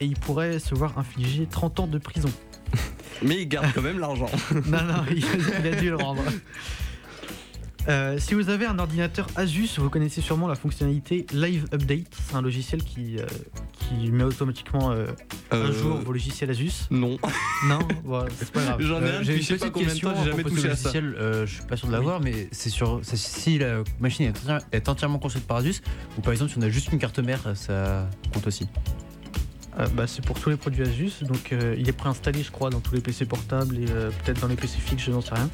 et 0.00 0.06
il 0.06 0.14
pourrait 0.18 0.58
se 0.58 0.74
voir 0.74 0.98
infliger 0.98 1.46
30 1.46 1.80
ans 1.80 1.86
de 1.86 1.98
prison. 1.98 2.30
Mais 3.22 3.42
il 3.42 3.48
garde 3.48 3.66
quand 3.74 3.82
même 3.82 3.98
l'argent. 3.98 4.30
non, 4.66 4.82
non, 4.84 5.04
il 5.14 5.66
a 5.66 5.76
dû 5.76 5.90
le 5.90 5.96
rendre. 5.96 6.22
Euh, 7.88 8.18
si 8.18 8.34
vous 8.34 8.50
avez 8.50 8.66
un 8.66 8.78
ordinateur 8.78 9.26
Asus, 9.36 9.78
vous 9.78 9.88
connaissez 9.88 10.20
sûrement 10.20 10.46
la 10.46 10.54
fonctionnalité 10.54 11.26
Live 11.32 11.64
Update. 11.72 12.14
C'est 12.28 12.34
un 12.36 12.42
logiciel 12.42 12.82
qui, 12.84 13.16
euh, 13.18 13.24
qui 13.72 14.10
met 14.10 14.22
automatiquement 14.22 14.90
euh, 14.92 15.06
à 15.50 15.56
Euh, 15.56 15.72
jour 15.72 15.96
vos 15.96 16.12
logiciels 16.12 16.50
Asus. 16.50 16.86
Non. 16.90 17.16
Non, 17.66 17.78
c'est 18.38 18.50
pas 18.52 18.62
grave. 18.62 18.80
J'en 18.80 19.02
ai 19.02 19.10
un 19.10 19.22
J'ai 19.22 19.36
une 19.36 19.42
je 19.42 19.46
sais 19.46 19.54
pas 19.54 19.58
petite 19.70 19.72
combien 19.72 19.88
de 19.88 19.92
question 19.92 20.10
temps, 20.10 20.16
j'ai 20.16 20.20
à 20.28 20.30
jamais 20.32 20.42
propos 20.42 20.56
de 20.56 20.60
touché 20.60 20.70
à 20.72 20.76
ça. 20.76 20.88
logiciel. 20.90 21.14
euh, 21.18 21.46
je 21.46 21.54
suis 21.54 21.62
pas 21.64 21.76
sûr 21.76 21.88
de 21.88 21.92
l'avoir, 21.92 22.20
mais 22.20 22.48
c'est 22.52 22.70
sur 22.70 23.00
si 23.02 23.58
la 23.58 23.82
machine 23.98 24.26
est, 24.26 24.38
entière- 24.38 24.60
est 24.72 24.88
entièrement 24.88 25.18
construite 25.18 25.46
par 25.46 25.56
Asus, 25.56 25.80
ou 26.18 26.20
par 26.20 26.32
exemple 26.32 26.52
si 26.52 26.58
on 26.58 26.62
a 26.62 26.68
juste 26.68 26.92
une 26.92 26.98
carte 26.98 27.18
mère, 27.18 27.40
ça 27.54 28.08
compte 28.32 28.46
aussi. 28.46 28.68
Euh, 29.78 29.86
bah, 29.94 30.06
c'est 30.06 30.24
pour 30.24 30.38
tous 30.38 30.50
les 30.50 30.56
produits 30.56 30.82
Asus, 30.82 31.24
donc 31.24 31.52
euh, 31.52 31.74
il 31.78 31.88
est 31.88 31.92
préinstallé, 31.92 32.42
je 32.42 32.50
crois, 32.50 32.68
dans 32.70 32.80
tous 32.80 32.94
les 32.94 33.00
PC 33.00 33.24
portables 33.24 33.78
et 33.78 33.86
euh, 33.90 34.10
peut-être 34.24 34.40
dans 34.40 34.48
les 34.48 34.56
PC 34.56 34.78
fixes, 34.78 35.04
je 35.04 35.10
n'en 35.12 35.22
sais 35.22 35.34
rien. 35.34 35.48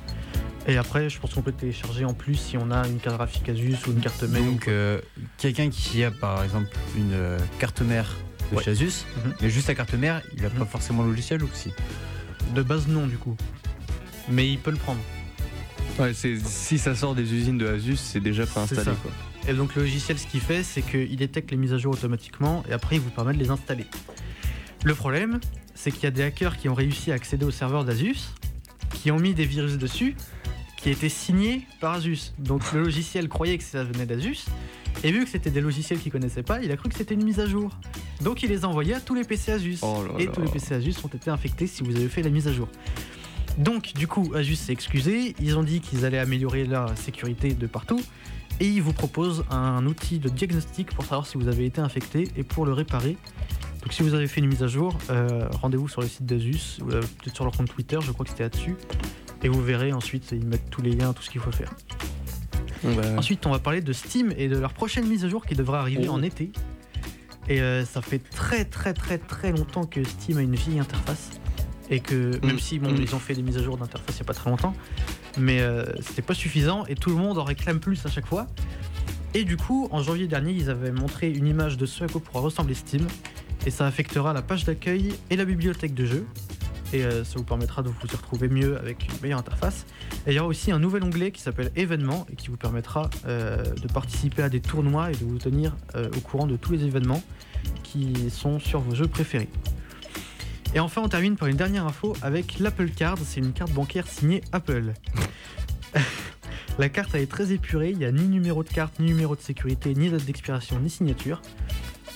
Et 0.68 0.76
après, 0.76 1.08
je 1.08 1.18
pense 1.20 1.32
qu'on 1.34 1.42
peut 1.42 1.52
télécharger 1.52 2.04
en 2.04 2.14
plus 2.14 2.34
si 2.34 2.56
on 2.56 2.70
a 2.72 2.86
une 2.88 2.98
carte 2.98 3.16
graphique 3.16 3.48
Asus 3.48 3.76
ou 3.86 3.92
une 3.92 4.00
carte 4.00 4.22
mère. 4.24 4.42
Donc 4.42 4.66
euh, 4.68 5.00
quelqu'un 5.38 5.70
qui 5.70 6.02
a 6.02 6.10
par 6.10 6.42
exemple 6.42 6.68
une 6.96 7.12
euh, 7.12 7.38
carte 7.58 7.82
mère 7.82 8.10
de 8.50 8.56
Ouais. 8.56 8.62
chez 8.64 8.70
Asus, 8.72 9.04
Mhm. 9.24 9.34
mais 9.42 9.50
juste 9.50 9.68
la 9.68 9.74
carte 9.74 9.94
mère, 9.94 10.22
il 10.36 10.44
a 10.44 10.50
pas 10.50 10.60
Mhm. 10.60 10.66
forcément 10.66 11.02
le 11.04 11.10
logiciel 11.10 11.42
ou 11.42 11.48
si 11.52 11.70
De 12.54 12.62
base, 12.62 12.86
non, 12.88 13.06
du 13.06 13.16
coup. 13.16 13.36
Mais 14.28 14.50
il 14.50 14.58
peut 14.58 14.70
le 14.70 14.76
prendre. 14.76 15.00
Ouais, 15.98 16.12
c'est- 16.14 16.38
si 16.44 16.78
ça 16.78 16.94
sort 16.94 17.14
des 17.14 17.32
usines 17.32 17.58
de 17.58 17.66
Asus, 17.66 17.96
c'est 17.96 18.20
déjà 18.20 18.44
préinstallé. 18.46 18.82
ça. 18.84 18.92
Quoi. 19.02 19.10
Et 19.48 19.54
donc 19.54 19.74
le 19.76 19.82
logiciel, 19.82 20.18
ce 20.18 20.26
qu'il 20.26 20.40
fait, 20.40 20.62
c'est 20.64 20.82
qu'il 20.82 21.14
détecte 21.16 21.50
les 21.52 21.56
mises 21.56 21.72
à 21.72 21.78
jour 21.78 21.92
automatiquement 21.94 22.64
et 22.68 22.72
après 22.72 22.96
il 22.96 23.00
vous 23.02 23.10
permet 23.10 23.32
de 23.34 23.38
les 23.38 23.50
installer. 23.50 23.86
Le 24.84 24.94
problème, 24.94 25.38
c'est 25.74 25.90
qu'il 25.92 26.02
y 26.04 26.06
a 26.06 26.10
des 26.10 26.22
hackers 26.24 26.56
qui 26.56 26.68
ont 26.68 26.74
réussi 26.74 27.12
à 27.12 27.14
accéder 27.14 27.44
au 27.44 27.50
serveur 27.52 27.84
d'Asus, 27.84 28.16
qui 28.94 29.10
ont 29.10 29.18
mis 29.18 29.34
des 29.34 29.44
virus 29.46 29.78
dessus, 29.78 30.16
qui 30.86 30.92
étaient 30.92 31.08
signés 31.08 31.66
par 31.80 31.94
Asus. 31.94 32.32
Donc 32.38 32.72
le 32.72 32.80
logiciel 32.80 33.28
croyait 33.28 33.58
que 33.58 33.64
ça 33.64 33.82
venait 33.82 34.06
d'Asus, 34.06 34.44
et 35.02 35.10
vu 35.10 35.24
que 35.24 35.30
c'était 35.30 35.50
des 35.50 35.60
logiciels 35.60 35.98
qu'il 35.98 36.12
connaissait 36.12 36.44
pas, 36.44 36.62
il 36.62 36.70
a 36.70 36.76
cru 36.76 36.88
que 36.88 36.94
c'était 36.94 37.14
une 37.14 37.24
mise 37.24 37.40
à 37.40 37.46
jour. 37.46 37.72
Donc 38.20 38.44
il 38.44 38.50
les 38.50 38.64
a 38.64 38.68
envoyés 38.68 38.94
à 38.94 39.00
tous 39.00 39.16
les 39.16 39.24
PC 39.24 39.50
Asus. 39.50 39.78
Oh 39.82 40.04
là 40.06 40.14
et 40.20 40.26
là. 40.26 40.32
tous 40.32 40.42
les 40.42 40.48
PC 40.48 40.76
Asus 40.76 40.94
ont 41.02 41.08
été 41.08 41.28
infectés 41.28 41.66
si 41.66 41.82
vous 41.82 41.96
avez 41.96 42.08
fait 42.08 42.22
la 42.22 42.30
mise 42.30 42.46
à 42.46 42.52
jour. 42.52 42.68
Donc 43.58 43.94
du 43.94 44.06
coup, 44.06 44.30
Asus 44.36 44.54
s'est 44.54 44.72
excusé, 44.72 45.34
ils 45.40 45.58
ont 45.58 45.64
dit 45.64 45.80
qu'ils 45.80 46.04
allaient 46.04 46.20
améliorer 46.20 46.64
la 46.64 46.94
sécurité 46.94 47.52
de 47.52 47.66
partout, 47.66 48.00
et 48.60 48.68
ils 48.68 48.80
vous 48.80 48.92
proposent 48.92 49.44
un 49.50 49.84
outil 49.86 50.20
de 50.20 50.28
diagnostic 50.28 50.94
pour 50.94 51.02
savoir 51.02 51.26
si 51.26 51.36
vous 51.36 51.48
avez 51.48 51.66
été 51.66 51.80
infecté 51.80 52.28
et 52.36 52.44
pour 52.44 52.64
le 52.64 52.72
réparer. 52.72 53.16
Donc 53.82 53.92
si 53.92 54.04
vous 54.04 54.14
avez 54.14 54.28
fait 54.28 54.40
une 54.40 54.46
mise 54.46 54.62
à 54.62 54.68
jour, 54.68 54.96
euh, 55.10 55.48
rendez-vous 55.50 55.88
sur 55.88 56.00
le 56.00 56.06
site 56.06 56.26
d'Asus, 56.26 56.78
ou 56.80 56.90
euh, 56.90 57.00
peut-être 57.00 57.34
sur 57.34 57.42
leur 57.42 57.56
compte 57.56 57.70
Twitter, 57.70 57.98
je 58.00 58.12
crois 58.12 58.24
que 58.24 58.30
c'était 58.30 58.44
là-dessus, 58.44 58.76
et 59.42 59.48
vous 59.48 59.62
verrez 59.62 59.92
ensuite, 59.92 60.30
ils 60.32 60.44
mettent 60.46 60.70
tous 60.70 60.82
les 60.82 60.92
liens, 60.92 61.12
tout 61.12 61.22
ce 61.22 61.30
qu'il 61.30 61.40
faut 61.40 61.52
faire. 61.52 61.72
Ensuite, 63.16 63.46
on 63.46 63.50
va 63.50 63.58
parler 63.58 63.80
de 63.80 63.92
Steam 63.92 64.32
et 64.36 64.48
de 64.48 64.56
leur 64.58 64.72
prochaine 64.72 65.06
mise 65.08 65.24
à 65.24 65.28
jour 65.28 65.44
qui 65.44 65.54
devra 65.54 65.80
arriver 65.80 66.06
Oh. 66.08 66.12
en 66.12 66.22
été. 66.22 66.52
Et 67.48 67.60
euh, 67.60 67.84
ça 67.84 68.02
fait 68.02 68.18
très 68.18 68.64
très 68.64 68.92
très 68.92 69.18
très 69.18 69.52
longtemps 69.52 69.84
que 69.86 70.02
Steam 70.04 70.38
a 70.38 70.42
une 70.42 70.54
vieille 70.54 70.78
interface. 70.78 71.30
Et 71.90 72.00
que 72.00 72.38
même 72.44 72.56
Mm. 72.56 72.58
si 72.58 72.78
bon, 72.78 72.90
Mm. 72.92 72.96
ils 73.02 73.14
ont 73.14 73.18
fait 73.20 73.34
des 73.34 73.42
mises 73.42 73.56
à 73.58 73.62
jour 73.62 73.76
d'interface 73.76 74.16
il 74.16 74.18
n'y 74.18 74.22
a 74.22 74.24
pas 74.24 74.34
très 74.34 74.50
longtemps, 74.50 74.74
mais 75.38 75.60
euh, 75.60 75.84
c'était 76.00 76.22
pas 76.22 76.34
suffisant 76.34 76.84
et 76.86 76.96
tout 76.96 77.10
le 77.10 77.16
monde 77.16 77.38
en 77.38 77.44
réclame 77.44 77.78
plus 77.78 78.04
à 78.04 78.10
chaque 78.10 78.26
fois. 78.26 78.46
Et 79.34 79.44
du 79.44 79.56
coup, 79.56 79.86
en 79.92 80.02
janvier 80.02 80.26
dernier, 80.26 80.52
ils 80.52 80.70
avaient 80.70 80.90
montré 80.92 81.30
une 81.30 81.46
image 81.46 81.76
de 81.76 81.86
ce 81.86 82.04
à 82.04 82.08
quoi 82.08 82.20
pourra 82.20 82.40
ressembler 82.40 82.74
Steam. 82.74 83.06
Et 83.66 83.70
ça 83.70 83.86
affectera 83.86 84.32
la 84.32 84.42
page 84.42 84.64
d'accueil 84.64 85.14
et 85.30 85.36
la 85.36 85.44
bibliothèque 85.44 85.94
de 85.94 86.06
jeux. 86.06 86.26
Et 86.92 87.04
euh, 87.04 87.24
ça 87.24 87.34
vous 87.36 87.44
permettra 87.44 87.82
de 87.82 87.88
vous 87.88 87.94
y 88.06 88.16
retrouver 88.16 88.48
mieux 88.48 88.78
avec 88.78 89.08
une 89.08 89.20
meilleure 89.22 89.38
interface. 89.38 89.86
Il 90.26 90.32
y 90.32 90.38
aura 90.38 90.48
aussi 90.48 90.70
un 90.70 90.78
nouvel 90.78 91.02
onglet 91.02 91.30
qui 91.30 91.40
s'appelle 91.40 91.70
événements 91.76 92.26
et 92.32 92.36
qui 92.36 92.48
vous 92.48 92.56
permettra 92.56 93.10
euh, 93.26 93.62
de 93.62 93.88
participer 93.88 94.42
à 94.42 94.48
des 94.48 94.60
tournois 94.60 95.10
et 95.10 95.14
de 95.14 95.24
vous 95.24 95.38
tenir 95.38 95.76
euh, 95.94 96.08
au 96.16 96.20
courant 96.20 96.46
de 96.46 96.56
tous 96.56 96.72
les 96.72 96.84
événements 96.84 97.22
qui 97.82 98.30
sont 98.30 98.58
sur 98.58 98.80
vos 98.80 98.94
jeux 98.94 99.08
préférés. 99.08 99.48
Et 100.74 100.80
enfin, 100.80 101.02
on 101.02 101.08
termine 101.08 101.36
par 101.36 101.48
une 101.48 101.56
dernière 101.56 101.86
info 101.86 102.14
avec 102.22 102.58
l'Apple 102.58 102.90
Card. 102.90 103.18
C'est 103.24 103.40
une 103.40 103.52
carte 103.52 103.72
bancaire 103.72 104.06
signée 104.06 104.42
Apple. 104.52 104.92
La 106.78 106.90
carte 106.90 107.14
est 107.14 107.26
très 107.26 107.52
épurée, 107.52 107.90
il 107.90 107.98
n'y 107.98 108.04
a 108.04 108.12
ni 108.12 108.28
numéro 108.28 108.62
de 108.62 108.68
carte, 108.68 109.00
ni 109.00 109.06
numéro 109.06 109.34
de 109.34 109.40
sécurité, 109.40 109.94
ni 109.94 110.10
date 110.10 110.26
d'expiration, 110.26 110.78
ni 110.78 110.90
signature. 110.90 111.40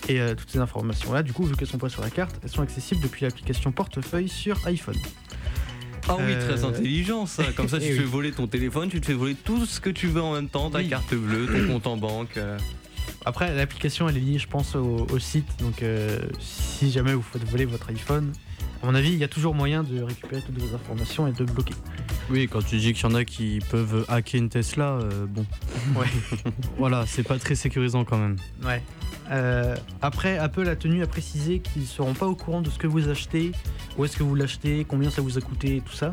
Et 0.08 0.20
euh, 0.20 0.34
toutes 0.34 0.50
ces 0.50 0.58
informations-là, 0.58 1.22
du 1.22 1.32
coup, 1.32 1.44
vu 1.44 1.54
qu'elles 1.56 1.68
sont 1.68 1.78
pas 1.78 1.88
sur 1.88 2.02
la 2.02 2.10
carte, 2.10 2.34
elles 2.42 2.48
sont 2.50 2.62
accessibles 2.62 3.00
depuis 3.02 3.24
l'application 3.24 3.70
portefeuille 3.72 4.28
sur 4.28 4.58
iPhone. 4.66 4.96
Ah 6.08 6.16
oui, 6.18 6.32
très 6.40 6.64
Euh, 6.64 6.68
intelligent 6.68 7.26
ça. 7.26 7.44
Comme 7.56 7.68
ça, 7.68 7.78
tu 7.80 7.84
eh 7.86 7.90
te 7.90 7.94
fais 7.96 8.00
oui. 8.02 8.06
voler 8.08 8.32
ton 8.32 8.46
téléphone, 8.46 8.88
tu 8.88 9.00
te 9.00 9.06
fais 9.06 9.12
voler 9.14 9.34
tout 9.34 9.66
ce 9.66 9.80
que 9.80 9.90
tu 9.90 10.08
veux 10.08 10.22
en 10.22 10.32
même 10.32 10.48
temps, 10.48 10.70
ta 10.70 10.78
Oui. 10.78 10.88
carte 10.88 11.14
bleue, 11.14 11.46
ton 11.46 11.72
compte 11.74 11.86
en 11.86 11.96
banque. 11.96 12.36
euh. 12.36 12.58
Après, 13.26 13.54
l'application 13.54 14.08
elle 14.08 14.16
est 14.16 14.20
liée, 14.20 14.38
je 14.38 14.48
pense, 14.48 14.74
au, 14.74 15.06
au 15.10 15.18
site. 15.18 15.46
Donc, 15.60 15.82
euh, 15.82 16.18
si 16.40 16.90
jamais 16.90 17.12
vous 17.14 17.22
faites 17.22 17.44
voler 17.44 17.66
votre 17.66 17.90
iPhone, 17.90 18.32
à 18.82 18.86
mon 18.86 18.94
avis, 18.94 19.10
il 19.12 19.18
y 19.18 19.24
a 19.24 19.28
toujours 19.28 19.54
moyen 19.54 19.82
de 19.84 20.00
récupérer 20.02 20.42
toutes 20.44 20.58
vos 20.58 20.74
informations 20.74 21.26
et 21.28 21.32
de 21.32 21.44
bloquer. 21.44 21.74
Oui, 22.30 22.48
quand 22.50 22.64
tu 22.64 22.76
dis 22.76 22.92
qu'il 22.92 23.02
y 23.08 23.12
en 23.12 23.14
a 23.14 23.24
qui 23.24 23.58
peuvent 23.70 24.04
hacker 24.08 24.40
une 24.40 24.48
Tesla, 24.48 24.92
euh, 25.02 25.26
bon. 25.26 25.44
Ouais. 25.98 26.06
voilà, 26.78 27.04
c'est 27.06 27.22
pas 27.24 27.38
très 27.38 27.54
sécurisant 27.54 28.04
quand 28.04 28.18
même. 28.18 28.36
Ouais. 28.64 28.82
Euh, 29.32 29.74
après, 30.02 30.38
Apple 30.38 30.68
a 30.68 30.76
tenu 30.76 31.02
à 31.02 31.06
préciser 31.06 31.58
qu'ils 31.60 31.82
ne 31.82 31.86
seront 31.86 32.14
pas 32.14 32.26
au 32.26 32.34
courant 32.34 32.62
de 32.62 32.70
ce 32.70 32.78
que 32.78 32.86
vous 32.86 33.08
achetez, 33.08 33.52
où 33.98 34.04
est-ce 34.04 34.16
que 34.16 34.22
vous 34.22 34.34
l'achetez, 34.34 34.84
combien 34.88 35.10
ça 35.10 35.22
vous 35.22 35.38
a 35.38 35.40
coûté, 35.40 35.76
et 35.76 35.80
tout 35.80 35.92
ça. 35.92 36.12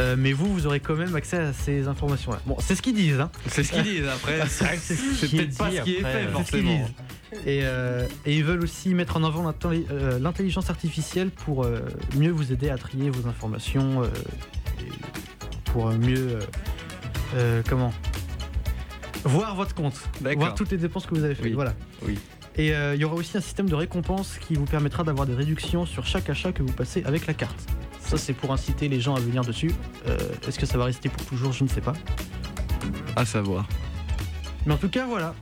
Euh, 0.00 0.16
mais 0.18 0.32
vous, 0.32 0.52
vous 0.52 0.66
aurez 0.66 0.80
quand 0.80 0.94
même 0.94 1.14
accès 1.14 1.36
à 1.36 1.52
ces 1.52 1.86
informations-là. 1.86 2.40
Bon, 2.46 2.56
c'est 2.60 2.74
ce 2.74 2.80
qu'ils 2.82 2.94
disent, 2.94 3.20
hein. 3.20 3.30
C'est 3.46 3.62
ce 3.62 3.72
qu'ils 3.72 3.82
disent 3.82 4.06
après. 4.08 4.40
C'est 4.48 4.78
ce 4.96 5.26
peut-être 5.26 5.56
pas 5.58 5.70
ce 5.70 5.82
qui 5.82 5.96
est 5.96 6.00
fait, 6.02 6.28
forcément. 6.28 6.76
disent. 6.78 7.40
Et, 7.46 7.60
euh, 7.62 8.06
et 8.26 8.36
ils 8.36 8.44
veulent 8.44 8.62
aussi 8.62 8.94
mettre 8.94 9.16
en 9.16 9.24
avant 9.24 9.42
l'intelli- 9.42 9.86
l'intelligence 10.20 10.70
artificielle 10.70 11.30
pour 11.30 11.64
euh, 11.64 11.80
mieux 12.16 12.30
vous 12.30 12.52
aider 12.52 12.70
à 12.70 12.78
trier 12.78 13.10
vos 13.10 13.28
informations, 13.28 14.02
euh, 14.02 14.06
pour 15.66 15.90
mieux, 15.92 16.36
euh, 16.36 16.40
euh, 17.34 17.62
comment, 17.68 17.92
voir 19.24 19.54
votre 19.54 19.74
compte, 19.74 19.94
voir 20.36 20.54
toutes 20.54 20.70
les 20.70 20.76
dépenses 20.78 21.06
que 21.06 21.14
vous 21.14 21.24
avez 21.24 21.34
faites. 21.34 21.44
Oui. 21.46 21.52
Voilà. 21.52 21.74
Oui. 22.02 22.18
Et 22.56 22.74
euh, 22.74 22.94
il 22.94 23.00
y 23.00 23.04
aura 23.04 23.14
aussi 23.14 23.36
un 23.38 23.40
système 23.40 23.68
de 23.68 23.74
récompense 23.74 24.36
qui 24.38 24.54
vous 24.54 24.66
permettra 24.66 25.04
d'avoir 25.04 25.26
des 25.26 25.34
réductions 25.34 25.86
sur 25.86 26.04
chaque 26.04 26.28
achat 26.28 26.52
que 26.52 26.62
vous 26.62 26.72
passez 26.72 27.02
avec 27.04 27.26
la 27.26 27.32
carte. 27.34 27.58
Ça, 28.00 28.18
c'est 28.18 28.34
pour 28.34 28.52
inciter 28.52 28.88
les 28.88 29.00
gens 29.00 29.14
à 29.14 29.20
venir 29.20 29.42
dessus. 29.42 29.70
Euh, 30.06 30.18
Est-ce 30.46 30.58
que 30.58 30.66
ça 30.66 30.76
va 30.76 30.84
rester 30.84 31.08
pour 31.08 31.24
toujours? 31.24 31.52
Je 31.52 31.64
ne 31.64 31.68
sais 31.68 31.80
pas. 31.80 31.94
À 33.16 33.24
savoir. 33.24 33.66
Mais 34.66 34.74
en 34.74 34.76
tout 34.76 34.90
cas, 34.90 35.06
voilà. 35.06 35.34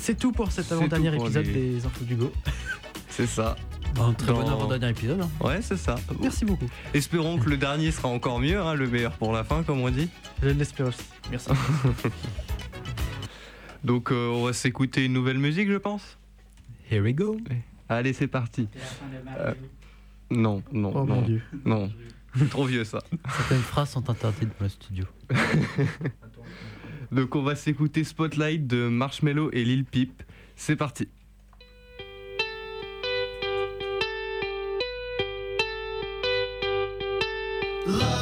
C'est 0.00 0.18
tout 0.18 0.32
pour 0.32 0.50
cet 0.50 0.72
avant-dernier 0.72 1.14
épisode 1.14 1.46
les- 1.46 1.74
des 1.78 1.86
Infos 1.86 2.04
du 2.04 2.16
Go. 2.16 2.32
C'est 3.08 3.26
ça. 3.26 3.54
Un 4.00 4.12
très 4.12 4.32
bon 4.32 4.42
Dans- 4.42 4.52
avant-dernier 4.52 4.90
épisode. 4.90 5.20
hein. 5.22 5.30
Ouais, 5.40 5.62
c'est 5.62 5.76
ça. 5.76 5.96
Merci 6.20 6.44
beaucoup. 6.44 6.66
Espérons 6.94 7.38
que 7.38 7.48
le 7.48 7.56
dernier 7.56 7.90
sera 7.90 8.08
encore 8.08 8.38
mieux, 8.40 8.60
hein, 8.60 8.74
le 8.74 8.86
meilleur 8.88 9.12
pour 9.12 9.32
la 9.32 9.44
fin, 9.44 9.62
comme 9.62 9.80
on 9.80 9.90
dit. 9.90 10.08
Je 10.42 10.48
l'espère 10.48 10.86
aussi. 10.88 11.02
Merci. 11.30 11.50
Donc, 13.84 14.10
euh, 14.10 14.28
on 14.30 14.44
va 14.46 14.52
s'écouter 14.52 15.04
une 15.04 15.12
nouvelle 15.12 15.38
musique, 15.38 15.68
je 15.70 15.76
pense. 15.76 16.18
Here 16.90 17.00
we 17.02 17.14
go. 17.14 17.36
Allez, 17.88 18.12
c'est 18.12 18.26
parti. 18.26 18.68
Euh, 19.38 19.54
non, 20.30 20.62
non, 20.72 20.92
Oh 20.94 21.04
non, 21.04 21.16
mon 21.16 21.22
dieu. 21.22 21.42
non. 21.64 21.90
Trop 22.50 22.64
vieux 22.66 22.84
ça. 22.84 22.98
Certaines 23.30 23.62
phrases 23.62 23.90
sont 23.90 24.10
interdites 24.10 24.50
dans 24.58 24.64
le 24.64 24.68
studio. 24.68 25.04
Donc, 27.12 27.34
on 27.36 27.42
va 27.42 27.54
s'écouter 27.54 28.04
Spotlight 28.04 28.66
de 28.66 28.88
Marshmello 28.88 29.50
et 29.52 29.64
Lil 29.64 29.84
Peep. 29.84 30.22
C'est 30.56 30.76
parti. 30.76 31.08
Love 37.86 38.15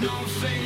I 0.00 0.06
hope 0.06 0.57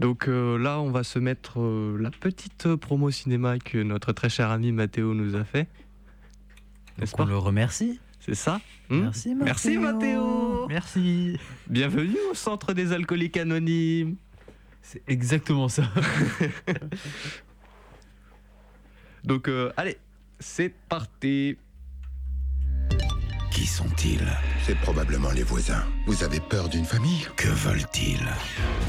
Donc 0.00 0.28
euh, 0.28 0.56
là, 0.56 0.80
on 0.80 0.90
va 0.90 1.04
se 1.04 1.18
mettre 1.18 1.60
euh, 1.60 1.98
la 2.00 2.10
petite 2.10 2.64
euh, 2.64 2.78
promo 2.78 3.10
cinéma 3.10 3.58
que 3.58 3.76
notre 3.76 4.12
très 4.12 4.30
cher 4.30 4.50
ami 4.50 4.72
Mathéo 4.72 5.12
nous 5.12 5.36
a 5.36 5.44
fait. 5.44 5.68
N'est-ce 6.98 7.14
on 7.18 7.26
le 7.26 7.36
remercie. 7.36 8.00
C'est 8.18 8.34
ça 8.34 8.62
Hmm 8.88 9.02
Merci, 9.02 9.34
Merci 9.34 9.78
Mathéo 9.78 10.66
Merci. 10.68 11.38
Bienvenue 11.68 12.16
au 12.30 12.34
centre 12.34 12.72
des 12.72 12.92
alcooliques 12.92 13.36
anonymes. 13.36 14.16
C'est 14.80 15.02
exactement 15.06 15.68
ça. 15.68 15.84
Donc 19.24 19.48
euh, 19.48 19.70
allez, 19.76 19.98
c'est 20.38 20.72
parti. 20.88 21.58
Qui 23.50 23.66
sont-ils 23.66 24.26
C'est 24.64 24.76
probablement 24.76 25.30
les 25.30 25.42
voisins. 25.42 25.84
Vous 26.06 26.22
avez 26.22 26.38
peur 26.38 26.68
d'une 26.68 26.84
famille 26.84 27.26
Que 27.36 27.48
veulent-ils 27.48 28.26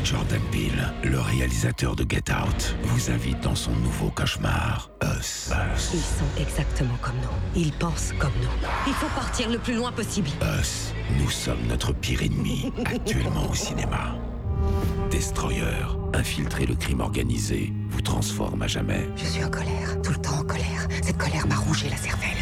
Jordan 0.04 0.41
Peele, 0.52 0.93
le 1.04 1.19
réalisateur 1.19 1.95
de 1.95 2.06
Get 2.08 2.32
Out, 2.32 2.76
vous 2.84 3.10
invite 3.10 3.41
dans 3.41 3.56
son 3.56 3.71
nouveau 3.71 4.10
cauchemar, 4.12 4.91
Us. 5.04 5.52
Ils 5.93 6.00
sont 6.00 6.41
exactement 6.41 6.95
comme 7.02 7.15
nous. 7.15 7.62
Ils 7.62 7.71
pensent 7.74 8.13
comme 8.19 8.34
nous. 8.41 8.67
Il 8.88 8.93
faut 8.93 9.10
partir 9.15 9.50
le 9.50 9.58
plus 9.58 9.76
loin 9.76 9.91
possible. 9.91 10.30
Us, 10.60 10.93
nous 11.19 11.30
sommes 11.30 11.65
notre 11.67 11.93
pire 11.93 12.21
ennemi, 12.21 12.71
actuellement 12.86 13.50
au 13.50 13.56
cinéma. 13.56 14.15
Destroyer, 15.10 15.63
infiltrer 16.13 16.65
le 16.67 16.76
crime 16.76 17.02
organisé, 17.02 17.74
vous 17.89 18.02
transforme 18.02 18.62
à 18.62 18.67
jamais. 18.67 19.10
Je 19.17 19.26
suis 19.26 19.43
en 19.43 19.50
colère, 19.50 20.02
tout 20.04 20.12
le 20.12 20.21
temps 20.21 20.39
en 20.39 20.43
colère. 20.43 20.88
Cette 21.02 21.17
colère 21.17 21.47
m'a 21.47 21.56
rongé 21.56 21.89
la 21.89 21.97
cervelle. 21.97 22.38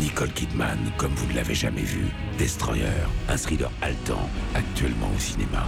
Nicole 0.00 0.32
Kidman, 0.32 0.78
comme 0.96 1.12
vous 1.14 1.26
ne 1.30 1.34
l'avez 1.34 1.54
jamais 1.54 1.82
vu. 1.82 2.06
Destroyer, 2.38 2.84
un 3.28 3.36
thriller 3.36 3.70
haletant, 3.82 4.28
actuellement 4.54 5.10
au 5.14 5.18
cinéma. 5.18 5.66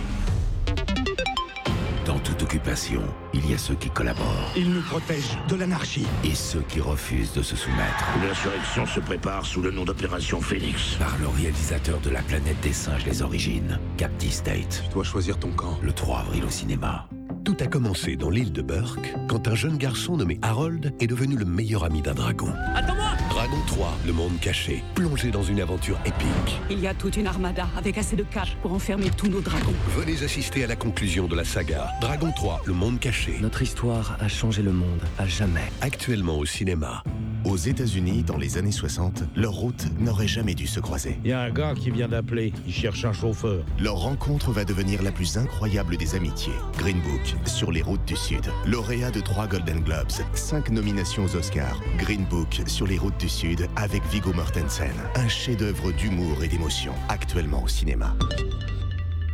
Dans 2.04 2.18
toute 2.20 2.42
occupation, 2.42 3.02
il 3.34 3.50
y 3.50 3.54
a 3.54 3.58
ceux 3.58 3.74
qui 3.74 3.90
collaborent 3.90 4.52
Il 4.56 4.70
nous 4.72 4.80
protège 4.82 5.36
de 5.48 5.56
l'anarchie. 5.56 6.06
et 6.22 6.34
ceux 6.34 6.62
qui 6.68 6.80
refusent 6.80 7.32
de 7.32 7.42
se 7.42 7.56
soumettre. 7.56 8.04
L'insurrection 8.22 8.86
se 8.86 9.00
prépare 9.00 9.44
sous 9.44 9.60
le 9.60 9.72
nom 9.72 9.84
d'opération 9.84 10.40
Phoenix. 10.40 10.94
Par 11.00 11.16
le 11.18 11.26
réalisateur 11.28 11.98
de 12.00 12.10
La 12.10 12.22
planète 12.22 12.60
des 12.60 12.72
singes, 12.72 13.04
les 13.06 13.22
origines, 13.22 13.78
Captive 13.96 14.32
State. 14.32 14.82
Tu 14.86 14.92
dois 14.92 15.04
choisir 15.04 15.36
ton 15.38 15.50
camp. 15.50 15.78
Le 15.82 15.92
3 15.92 16.20
avril 16.20 16.44
au 16.44 16.50
cinéma. 16.50 17.08
Tout 17.46 17.56
a 17.61 17.68
commencé 17.68 18.16
dans 18.16 18.28
l'île 18.28 18.50
de 18.50 18.61
Burke 18.61 19.14
quand 19.28 19.46
un 19.46 19.54
jeune 19.54 19.78
garçon 19.78 20.16
nommé 20.16 20.37
Harold 20.42 20.92
est 20.98 21.06
devenu 21.06 21.37
le 21.37 21.44
meilleur 21.44 21.85
ami 21.85 22.02
d'un 22.02 22.12
dragon. 22.12 22.52
Attends-moi 22.74 23.12
Dragon 23.30 23.62
3, 23.68 23.98
le 24.04 24.12
monde 24.12 24.40
caché, 24.40 24.82
plongé 24.96 25.30
dans 25.30 25.44
une 25.44 25.61
aventure 25.61 25.96
épique. 26.04 26.61
Il 26.70 26.80
y 26.80 26.88
a 26.88 26.94
toute 26.94 27.16
une 27.16 27.28
armada 27.28 27.68
avec 27.76 27.98
assez 27.98 28.16
de 28.16 28.24
cash 28.24 28.56
pour 28.62 28.72
enfermer 28.72 29.11
tous 29.16 29.28
nos 29.28 29.40
dragons. 29.40 29.74
Venez 29.96 30.24
assister 30.24 30.64
à 30.64 30.66
la 30.66 30.74
conclusion 30.74 31.28
de 31.28 31.37
la 31.37 31.44
saga 31.44 31.87
Dragon 32.00 32.32
3, 32.35 32.62
le 32.66 32.72
monde 32.72 32.98
caché. 32.98 33.37
Notre 33.40 33.62
histoire 33.62 34.16
a 34.18 34.26
changé 34.26 34.62
le 34.62 34.72
monde, 34.72 35.02
à 35.16 35.28
jamais. 35.28 35.70
Actuellement 35.82 36.38
au 36.38 36.46
cinéma. 36.46 37.04
Aux 37.46 37.56
États-Unis, 37.56 38.24
dans 38.24 38.38
les 38.38 38.59
années 38.59 38.72
60, 38.72 39.22
leurs 39.37 39.52
routes 39.52 39.87
n'auraient 40.00 40.26
jamais 40.26 40.54
dû 40.54 40.66
se 40.66 40.80
croiser. 40.80 41.16
Il 41.22 41.30
y 41.30 41.32
a 41.32 41.42
un 41.42 41.50
gars 41.50 41.74
qui 41.74 41.92
vient 41.92 42.09
d'appeler. 42.09 42.52
Il 42.66 42.72
cherche 42.72 43.04
un 43.04 43.12
chauffeur. 43.12 43.64
Leur 43.78 43.98
rencontre 43.98 44.50
va 44.50 44.64
devenir 44.64 45.00
la 45.04 45.12
plus 45.12 45.38
incroyable 45.38 45.96
des 45.96 46.16
amitiés. 46.16 46.52
Green 46.76 47.00
Book, 47.02 47.37
sur 47.46 47.70
les 47.70 47.82
routes 47.82 48.04
du 48.04 48.16
Sud. 48.16 48.44
Lauréat 48.66 49.12
de 49.12 49.20
trois 49.20 49.46
Golden 49.46 49.78
Globes, 49.78 50.11
cinq 50.35 50.70
nominations 50.70 51.24
aux 51.24 51.37
Oscars. 51.37 51.80
Green 51.98 52.24
Book, 52.24 52.62
sur 52.66 52.88
les 52.88 52.98
routes 52.98 53.20
du 53.20 53.28
Sud, 53.28 53.68
avec 53.76 54.04
Viggo 54.06 54.32
Mortensen. 54.32 54.90
Un 55.14 55.28
chef-d'œuvre 55.28 55.92
d'humour 55.92 56.42
et 56.42 56.48
d'émotion, 56.48 56.94
actuellement 57.09 57.62
au 57.62 57.68
cinéma. 57.68 58.16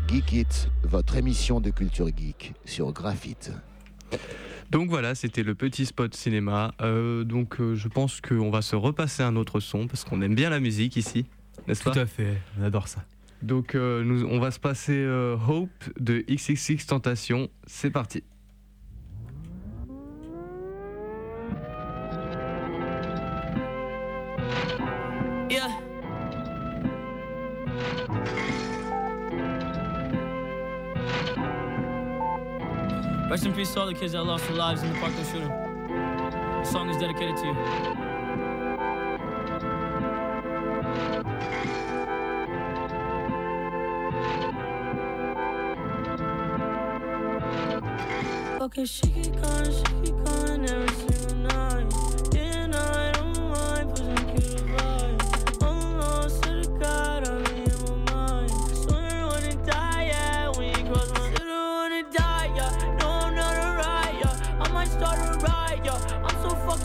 Geek 0.09 0.33
It, 0.35 0.68
votre 0.83 1.16
émission 1.16 1.62
de 1.62 1.70
culture 1.70 2.09
geek 2.09 2.53
sur 2.66 2.92
Graphite. 2.92 3.53
Donc 4.73 4.89
voilà, 4.89 5.15
c'était 5.15 5.43
le 5.43 5.55
petit 5.55 5.85
spot 5.85 6.15
cinéma. 6.15 6.73
Euh, 6.81 7.25
donc 7.25 7.61
euh, 7.61 7.75
je 7.75 7.89
pense 7.89 8.23
qu'on 8.23 8.51
va 8.51 8.63
se 8.63 8.75
repasser 8.75 9.23
un 9.23 9.37
autre 9.37 9.61
son 9.61 9.87
parce 9.87 10.03
qu'on 10.03 10.23
aime 10.23 10.35
bien 10.35 10.49
la 10.49 10.61
musique 10.61 10.97
ici, 10.97 11.27
n'est-ce 11.69 11.85
pas 11.85 11.91
Tout 11.91 11.99
à 11.99 12.07
fait, 12.07 12.39
on 12.59 12.65
adore 12.65 12.89
ça. 12.89 13.05
Donc 13.43 13.75
euh, 13.75 14.03
nous, 14.03 14.25
on 14.25 14.41
va 14.41 14.51
se 14.51 14.59
passer 14.59 14.97
euh, 14.97 15.37
Hope 15.47 15.69
de 16.01 16.25
XXX 16.27 16.87
Tentation. 16.87 17.51
C'est 17.67 17.91
parti. 17.91 18.25
Yeah. 25.51 25.69
Rest 33.33 33.47
in 33.47 33.55
peace 33.55 33.73
to 33.73 33.81
all 33.81 33.87
the 33.87 33.95
kids 33.95 34.12
that 34.12 34.23
lost 34.25 34.47
their 34.47 34.57
lives 34.59 34.83
in 34.83 34.92
the 34.92 34.99
Parkland 34.99 35.27
shooting. 35.27 35.49
The 35.49 36.64
song 36.64 36.90
is 36.90 36.99
dedicated 36.99 37.35
to 37.38 37.47
you. 37.47 37.57
Okay, 48.61 48.85
she 48.85 49.07
keep 49.07 49.40
calling, 49.40 49.73
she 49.73 49.83
keep 49.83 50.09
calling 50.09 50.22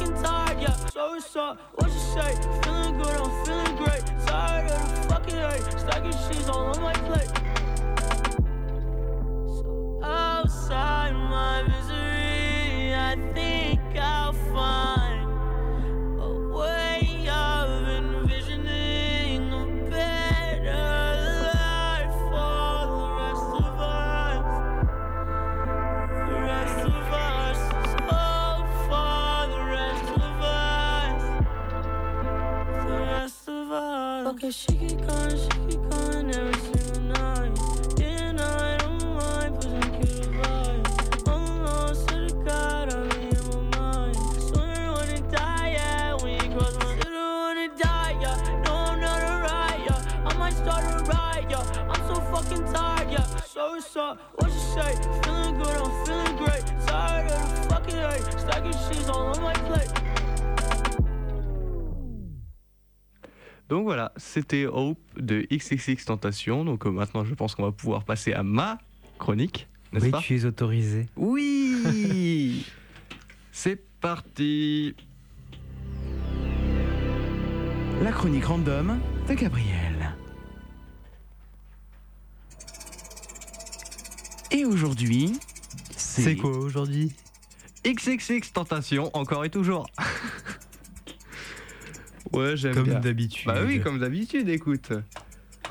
feeling 0.07 0.23
tired, 0.23 0.61
yeah. 0.61 0.75
So 0.87 1.09
what's 1.09 1.35
up? 1.35 1.59
What 1.75 1.91
you 1.91 1.99
say? 1.99 2.35
Feeling 2.63 2.97
good, 2.97 3.07
I'm 3.07 3.45
feeling 3.45 3.75
great. 3.77 4.03
Tired 4.25 4.71
of 4.71 4.95
the 4.95 5.09
fucking 5.09 5.35
hate, 5.35 5.79
stacking 5.79 6.11
cheese 6.11 6.49
all 6.49 6.75
on 6.75 6.81
my 6.81 6.93
plate. 6.93 7.29
So 9.47 9.99
outside 10.03 11.13
my 11.13 11.63
misery, 11.63 12.93
I 12.95 13.15
think 13.33 13.81
I'll 13.97 14.33
find. 14.33 14.96
It, 34.47 34.53
she 34.53 34.73
keep 34.77 35.05
calling, 35.05 35.37
she 35.37 35.49
keep 35.67 35.89
calling 35.89 36.33
every 36.33 36.53
single 36.61 37.01
night. 37.01 37.51
Yeah, 37.97 38.31
no, 38.31 38.43
I 38.43 38.77
don't 38.77 39.15
mind 39.15 39.55
pushing 39.55 40.33
vibe. 40.39 41.23
Oh 41.27 41.57
no, 41.65 41.93
swear 41.93 42.27
to 42.29 42.35
God, 42.45 42.93
I'm 42.93 43.11
in 43.11 43.71
my 43.71 43.77
mind. 43.77 44.15
Swear 44.41 44.73
I 44.73 44.89
wanna 44.91 45.21
die, 45.31 45.71
yeah, 45.73 46.13
when 46.21 46.33
you 46.33 46.57
cross 46.57 46.75
my. 46.75 46.99
Swear 46.99 47.15
I 47.15 47.55
wanna 47.55 47.67
die, 47.77 48.17
yeah. 48.21 48.61
No, 48.65 48.73
I'm 48.73 48.99
not 49.01 49.21
alright, 49.23 49.81
yeah. 49.85 50.25
I 50.25 50.37
might 50.37 50.53
start 50.53 50.83
a 50.83 51.03
riot, 51.03 51.45
yeah. 51.49 51.89
I'm 51.89 52.07
so 52.07 52.21
fucking 52.31 52.63
tired, 52.73 53.11
yeah. 53.11 53.25
So 53.41 53.71
what's 53.71 53.95
up? 53.95 54.19
What 54.35 54.51
you 54.53 54.59
say? 54.59 54.95
Feeling 55.23 55.57
good, 55.57 55.77
I'm 55.77 56.05
feeling 56.05 56.37
great. 56.37 56.63
Tired 56.87 57.31
of 57.31 57.63
the 57.63 57.69
fucking 57.69 57.95
hate. 57.95 58.39
Stacking 58.39 58.71
sheets 58.71 59.09
all 59.09 59.27
on 59.27 59.41
my 59.41 59.53
plate. 59.53 59.96
Donc 63.69 63.83
voilà, 63.83 64.13
c'était 64.15 64.65
Hope 64.65 64.99
de 65.17 65.45
XXX 65.51 66.05
Tentation. 66.05 66.63
Donc 66.63 66.85
euh, 66.85 66.89
maintenant, 66.89 67.25
je 67.25 67.33
pense 67.33 67.55
qu'on 67.55 67.63
va 67.63 67.71
pouvoir 67.71 68.03
passer 68.03 68.33
à 68.33 68.43
ma 68.43 68.77
chronique, 69.19 69.67
n'est-ce 69.91 70.05
Oui, 70.05 70.11
pas 70.11 70.19
tu 70.21 70.37
es 70.37 70.45
autorisé. 70.45 71.07
Oui 71.17 72.65
C'est 73.51 73.81
parti 73.99 74.95
La 78.01 78.11
chronique 78.11 78.45
random 78.45 78.99
de 79.27 79.33
Gabriel. 79.33 80.15
Et 84.51 84.63
aujourd'hui, 84.63 85.33
C'est 85.95 86.35
quoi 86.37 86.51
aujourd'hui? 86.57 87.11
XXX 87.85 88.51
Tentation, 88.53 89.09
encore 89.13 89.43
et 89.43 89.49
toujours. 89.49 89.87
ouais, 92.33 92.57
j'aime 92.57 92.73
Comme 92.73 92.83
bien. 92.85 92.99
d'habitude. 92.99 93.45
Bah 93.47 93.61
oui, 93.65 93.79
comme 93.81 93.99
d'habitude, 93.99 94.47
écoute. 94.49 94.91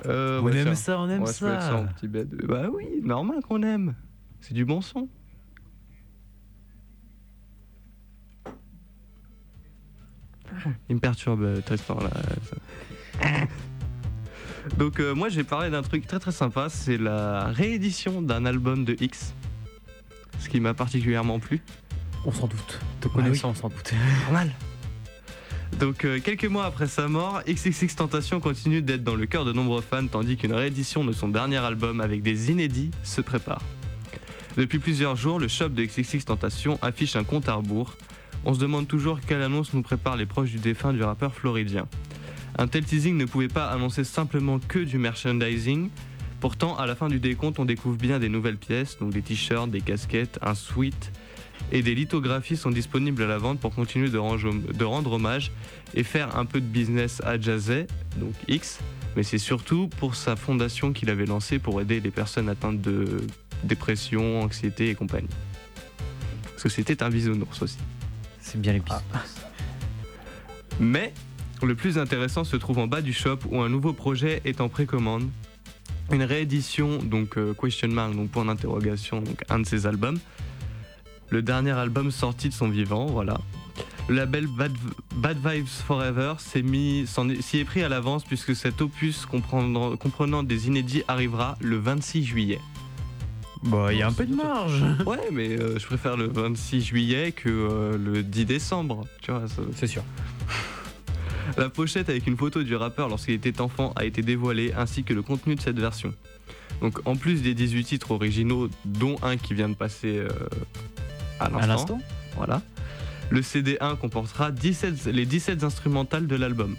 Euh, 0.07 0.41
On 0.41 0.45
ouais, 0.45 0.57
aime 0.57 0.65
tiens, 0.65 0.75
ça, 0.75 0.99
on 1.01 1.09
aime 1.09 1.27
ça. 1.27 1.77
en 1.77 1.87
petit 1.87 2.09
bed. 2.09 2.35
Bah 2.47 2.67
oui, 2.73 2.85
normal 3.03 3.39
qu'on 3.47 3.63
aime. 3.63 3.95
C'est 4.41 4.55
du 4.55 4.65
bon 4.65 4.81
son. 4.81 5.09
Il 10.89 10.95
me 10.97 11.01
perturbe 11.01 11.43
euh, 11.43 11.61
Tristan 11.61 11.99
là. 12.01 12.11
ça. 13.21 13.29
Donc 14.79 15.01
euh, 15.01 15.15
moi 15.15 15.29
j'ai 15.29 15.45
parlé 15.45 15.71
d'un 15.71 15.83
truc 15.83 16.07
très 16.07 16.19
très 16.19 16.33
sympa, 16.33 16.69
c'est 16.69 16.99
la 16.99 17.47
réédition 17.47 18.21
d'un 18.23 18.45
album 18.47 18.85
de 18.85 18.97
X. 19.01 19.35
Ce 20.39 20.49
qui 20.49 20.61
m'a 20.61 20.75
particulièrement 20.75 21.39
plu. 21.39 21.63
On 22.25 22.33
s'en 22.33 22.47
doute. 22.47 22.81
Te 23.01 23.09
Bah 23.09 23.15
connaissant, 23.15 23.49
oui. 23.51 23.55
on 23.57 23.61
s'en 23.61 23.69
doute. 23.69 23.93
Normal. 24.25 24.51
Donc 25.79 26.07
euh, 26.07 26.21
quelques 26.21 26.47
mois 26.47 26.65
après 26.65 26.87
sa 26.87 27.07
mort, 27.07 27.43
XXX 27.47 27.97
Tentation 27.97 28.41
continue 28.41 28.81
d'être 28.81 29.05
dans 29.05 29.15
le 29.15 29.27
cœur 29.27 29.45
de 29.45 29.53
nombreux 29.53 29.83
fans 29.83 30.07
tandis 30.07 30.39
qu'une 30.39 30.55
réédition 30.55 31.05
de 31.05 31.13
son 31.13 31.29
dernier 31.29 31.59
album 31.59 32.01
avec 32.01 32.23
des 32.23 32.51
inédits 32.51 32.91
se 33.03 33.21
prépare. 33.21 33.61
Depuis 34.57 34.79
plusieurs 34.79 35.17
jours, 35.17 35.39
le 35.39 35.49
shop 35.49 35.69
de 35.71 35.85
XXX 35.85 36.25
Tentation 36.25 36.79
affiche 36.81 37.15
un 37.15 37.25
compte 37.25 37.49
à 37.51 37.55
rebours. 37.55 37.95
On 38.47 38.55
se 38.55 38.59
demande 38.59 38.89
toujours 38.89 39.21
quelle 39.21 39.43
annonce 39.43 39.75
nous 39.75 39.83
prépare 39.83 40.17
les 40.17 40.25
proches 40.25 40.51
du 40.51 40.59
défunt 40.59 40.95
du 40.95 41.03
rappeur 41.03 41.35
floridien. 41.35 41.87
Un 42.57 42.69
tel 42.69 42.85
teasing 42.85 43.19
ne 43.19 43.27
pouvait 43.27 43.49
pas 43.49 43.67
annoncer 43.67 44.05
simplement 44.05 44.59
que 44.59 44.79
du 44.79 44.97
merchandising. 44.97 45.91
Pourtant, 46.41 46.75
à 46.77 46.87
la 46.87 46.95
fin 46.95 47.09
du 47.09 47.21
décompte, 47.21 47.59
on 47.59 47.67
découvre 47.67 47.99
bien 47.99 48.19
des 48.19 48.31
nouvelles 48.31 48.57
pièces, 48.57 48.97
donc 48.99 49.11
des 49.11 49.21
t-shirts, 49.21 49.71
des 49.71 49.83
casquettes, 49.83 50.39
un 50.41 50.55
sweat 50.55 51.13
et 51.73 51.83
des 51.83 51.95
lithographies 51.95 52.57
sont 52.57 52.71
disponibles 52.71 53.23
à 53.23 53.27
la 53.27 53.39
vente 53.39 53.59
pour 53.61 53.75
continuer 53.75 54.09
de, 54.09 54.19
range- 54.19 54.47
de 54.47 54.85
rendre 54.85 55.13
hommage 55.13 55.51
et 55.95 56.03
faire 56.03 56.37
un 56.37 56.45
peu 56.45 56.61
de 56.61 56.67
business 56.67 57.21
à 57.25 57.41
Jazzy, 57.41 57.87
donc 58.17 58.35
X, 58.49 58.79
mais 59.17 59.23
c'est 59.23 59.39
surtout 59.39 59.89
pour 59.99 60.15
sa 60.15 60.37
fondation 60.37 60.93
qu'il 60.93 61.11
avait 61.11 61.27
lancée 61.27 61.59
pour 61.59 61.81
aider 61.81 62.01
les 62.01 62.11
personnes 62.11 62.49
atteintes 62.49 62.81
de 62.81 63.23
dépression, 63.65 64.43
anxiété 64.43 64.91
et 64.91 64.95
compagnie. 64.95 65.29
Parce 66.51 66.63
que 66.63 66.69
c'était 66.69 67.03
un 67.03 67.11
bisounours 67.11 67.63
aussi. 67.63 67.79
C'est 68.41 68.61
bien 68.61 68.73
les 68.75 68.81
pistes. 68.81 69.03
Mais 70.79 71.13
le 71.63 71.75
plus 71.75 71.99
intéressant 71.99 72.45
se 72.45 72.57
trouve 72.57 72.79
en 72.79 72.87
bas 72.87 73.01
du 73.01 73.13
shop 73.13 73.39
où 73.51 73.61
un 73.61 73.69
nouveau 73.69 73.93
projet 73.93 74.43
est 74.45 74.61
en 74.61 74.69
précommande. 74.69 75.29
Une 76.13 76.23
réédition, 76.23 76.99
donc 76.99 77.37
euh, 77.37 77.55
question 77.55 77.89
mark, 77.89 78.15
donc 78.15 78.31
point 78.31 78.45
d'interrogation, 78.45 79.23
donc 79.23 79.43
un 79.49 79.59
de 79.59 79.67
ses 79.67 79.87
albums. 79.87 80.19
Le 81.31 81.43
dernier 81.43 81.73
album 81.73 82.11
sorti 82.11 82.49
de 82.49 82.55
son 82.55 82.69
vivant, 82.69 83.07
voilà. 83.07 83.39
Le 84.09 84.15
label 84.15 84.47
Bad, 84.47 84.73
Bad 85.17 85.39
Vibes 85.45 85.67
Forever 85.67 86.35
est- 86.55 87.43
s'y 87.43 87.59
est 87.59 87.65
pris 87.65 87.83
à 87.83 87.89
l'avance 87.89 88.23
puisque 88.25 88.55
cet 88.55 88.81
opus 88.81 89.27
comprenant, 89.27 89.97
comprenant 89.97 90.43
des 90.45 90.69
inédits 90.69 91.03
arrivera 91.09 91.57
le 91.61 91.77
26 91.79 92.25
juillet. 92.25 92.61
Bah, 93.65 93.89
il 93.93 93.99
y 93.99 94.03
a 94.03 94.07
un 94.07 94.13
peu 94.13 94.27
de 94.27 94.35
marge. 94.35 94.85
Ouais, 95.07 95.19
mais 95.33 95.49
euh, 95.59 95.79
je 95.79 95.87
préfère 95.87 96.17
le 96.17 96.29
26 96.29 96.83
juillet 96.83 97.33
que 97.33 97.49
euh, 97.49 97.99
le 97.99 98.23
10 98.23 98.45
décembre. 98.45 99.07
Tu 99.23 99.33
vois, 99.33 99.43
c'est 99.75 99.89
sûr. 99.89 100.05
La 101.57 101.69
pochette 101.69 102.09
avec 102.09 102.27
une 102.27 102.37
photo 102.37 102.63
du 102.63 102.77
rappeur 102.77 103.09
lorsqu'il 103.09 103.35
était 103.35 103.61
enfant 103.61 103.93
a 103.97 104.05
été 104.05 104.23
dévoilée, 104.23 104.73
ainsi 104.77 105.03
que 105.05 105.15
le 105.15 105.23
contenu 105.23 105.55
de 105.57 105.61
cette 105.61 105.79
version. 105.79 106.13
Donc, 106.81 106.99
en 107.07 107.17
plus 107.17 107.41
des 107.43 107.55
18 107.55 107.85
titres 107.85 108.11
originaux, 108.11 108.69
dont 108.85 109.17
un 109.23 109.37
qui 109.37 109.55
vient 109.55 109.69
de 109.69 109.75
passer 109.75 110.19
euh, 110.19 110.29
à 111.41 111.67
l'instant, 111.67 112.01
voilà, 112.37 112.63
le 113.31 113.41
CD1 113.41 113.97
comportera 113.97 114.51
17, 114.51 115.07
les 115.07 115.27
17 115.27 115.65
instrumentales 115.65 116.27
de 116.27 116.37
l'album. 116.37 116.77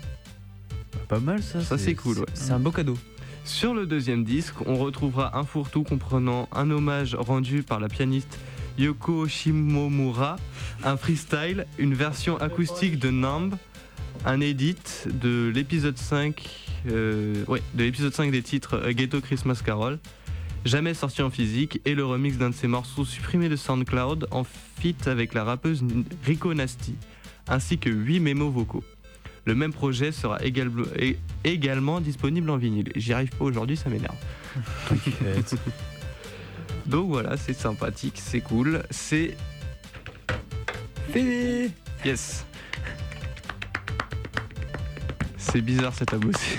Pas 1.07 1.19
mal 1.19 1.41
ça. 1.41 1.61
Ça, 1.61 1.77
c'est 1.77 1.95
cool, 1.95 2.19
ouais. 2.19 2.25
C'est 2.33 2.51
un 2.51 2.59
beau 2.59 2.71
cadeau. 2.71 2.97
Sur 3.43 3.73
le 3.73 3.85
deuxième 3.85 4.25
disque, 4.25 4.55
on 4.65 4.75
retrouvera 4.75 5.37
un 5.37 5.43
fourre-tout 5.43 5.83
comprenant 5.83 6.49
un 6.53 6.69
hommage 6.69 7.15
rendu 7.15 7.63
par 7.63 7.79
la 7.79 7.87
pianiste 7.87 8.39
Yoko 8.77 9.27
Shimomura, 9.27 10.35
un 10.83 10.97
freestyle, 10.97 11.65
une 11.77 11.93
version 11.93 12.37
acoustique 12.37 12.99
de 12.99 13.09
Numb, 13.09 13.55
un 14.25 14.41
edit 14.41 14.75
de 15.05 15.51
l'épisode 15.53 15.97
5, 15.97 16.45
euh, 16.89 17.43
ouais, 17.47 17.61
de 17.73 17.83
l'épisode 17.83 18.13
5 18.13 18.31
des 18.31 18.43
titres 18.43 18.89
Ghetto 18.89 19.21
Christmas 19.21 19.61
Carol, 19.65 19.97
jamais 20.67 20.93
sorti 20.93 21.21
en 21.21 21.29
physique, 21.29 21.81
et 21.85 21.95
le 21.95 22.05
remix 22.05 22.37
d'un 22.37 22.49
de 22.49 22.55
ses 22.55 22.67
morceaux 22.67 23.05
supprimés 23.05 23.49
de 23.49 23.55
SoundCloud 23.55 24.27
en 24.31 24.43
feat 24.43 25.07
avec 25.07 25.33
la 25.33 25.43
rappeuse 25.43 25.83
Rico 26.25 26.53
Nasty, 26.53 26.95
ainsi 27.47 27.77
que 27.77 27.89
8 27.89 28.19
mémos 28.19 28.53
vocaux. 28.53 28.83
Le 29.45 29.55
même 29.55 29.71
projet 29.71 30.11
sera 30.11 30.39
également 31.43 32.01
disponible 32.01 32.49
en 32.49 32.57
vinyle. 32.57 32.91
J'y 32.95 33.13
arrive 33.13 33.29
pas 33.29 33.45
aujourd'hui, 33.45 33.77
ça 33.77 33.89
m'énerve. 33.89 34.17
Donc 36.85 37.09
voilà, 37.09 37.37
c'est 37.37 37.53
sympathique, 37.53 38.19
c'est 38.21 38.41
cool, 38.41 38.83
c'est 38.89 39.37
fini. 41.13 41.71
Yes. 42.05 42.45
C'est 45.37 45.61
bizarre 45.61 45.93
cet 45.93 46.13
abossi. 46.13 46.57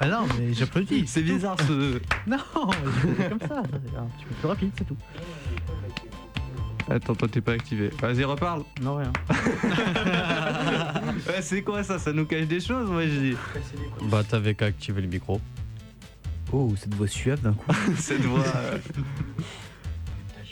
Ah 0.00 0.08
non, 0.08 0.26
mais 0.38 0.52
j'applaudis. 0.52 1.04
C'est 1.06 1.22
bizarre 1.22 1.56
ce. 1.66 2.00
Non, 2.26 2.36
comme 2.54 3.40
ça. 3.40 3.62
C'est 3.64 3.96
un 3.96 4.04
petit 4.06 4.24
peu 4.28 4.34
plus 4.40 4.48
rapide, 4.48 4.70
c'est 4.76 4.84
tout. 4.86 4.96
Attends, 6.88 7.14
toi 7.16 7.26
t'es 7.28 7.40
pas 7.40 7.52
activé. 7.52 7.90
Vas-y, 8.00 8.22
reparle. 8.24 8.62
Non, 8.80 8.96
rien. 8.96 9.12
ouais, 11.26 11.42
c'est 11.42 11.62
quoi 11.62 11.82
ça? 11.82 11.98
Ça 11.98 12.12
nous 12.12 12.26
cache 12.26 12.46
des 12.46 12.60
choses, 12.60 12.88
moi 12.90 13.02
je 13.06 13.18
dis. 13.30 13.36
Bah, 14.02 14.22
t'avais 14.22 14.54
qu'à 14.54 14.66
activer 14.66 15.00
le 15.02 15.08
micro. 15.08 15.40
Oh, 16.52 16.72
cette 16.78 16.94
voix 16.94 17.08
suave 17.08 17.40
d'un 17.40 17.54
coup. 17.54 17.72
Cette 17.98 18.20
voix. 18.22 18.44
euh, 18.46 18.78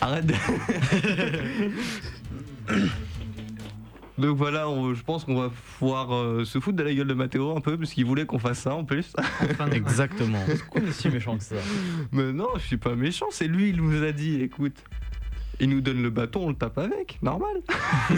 Arrête 0.01 0.26
de. 0.26 0.34
Donc 4.17 4.37
voilà, 4.37 4.69
on- 4.69 4.95
je 4.95 5.03
pense 5.03 5.25
qu'on 5.25 5.35
va 5.41 5.51
pouvoir 5.79 6.15
euh, 6.15 6.45
se 6.45 6.61
foutre 6.61 6.77
de 6.77 6.83
la 6.85 6.95
gueule 6.95 7.09
de 7.09 7.15
Mathéo 7.15 7.57
un 7.57 7.61
peu, 7.61 7.77
parce 7.77 7.93
qu'il 7.93 8.05
voulait 8.07 8.27
qu'on 8.27 8.39
fasse 8.39 8.61
ça 8.61 8.75
en 8.75 8.85
plus. 8.85 9.12
Exactement. 9.73 10.41
Pourquoi 10.61 10.83
on 10.85 10.89
est 10.89 10.93
si 10.93 11.09
méchant 11.09 11.37
que 11.37 11.43
ça 11.45 11.57
Mais 12.12 12.33
non, 12.33 12.49
je 12.57 12.61
suis 12.67 12.77
pas 12.77 12.95
méchant, 12.95 13.27
c'est 13.31 13.49
lui, 13.49 13.71
il 13.71 13.77
nous 13.77 14.03
a 14.05 14.12
dit, 14.12 14.41
écoute. 14.41 14.77
Il 15.61 15.69
nous 15.71 15.81
donne 15.81 16.03
le 16.03 16.11
bâton, 16.11 16.47
on 16.47 16.49
le 16.49 16.57
tape 16.57 16.79
avec, 16.79 17.19
normal. 17.23 17.57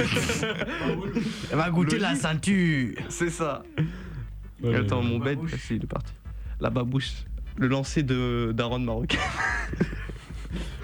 Elle 1.50 1.56
va 1.56 1.70
goûter 1.70 1.98
la 1.98 2.08
Logique. 2.08 2.22
ceinture. 2.22 2.94
C'est 3.10 3.28
ça. 3.30 3.62
Attends, 4.74 5.02
mon 5.02 5.22
si, 5.58 5.74
il 5.76 5.82
est 5.84 5.86
parti. 5.86 6.12
La 6.60 6.70
babouche. 6.70 7.12
Le 7.58 7.68
lancer 7.68 8.02
de 8.02 8.52
d'Aaron 8.54 8.78
Marocain. 8.78 9.18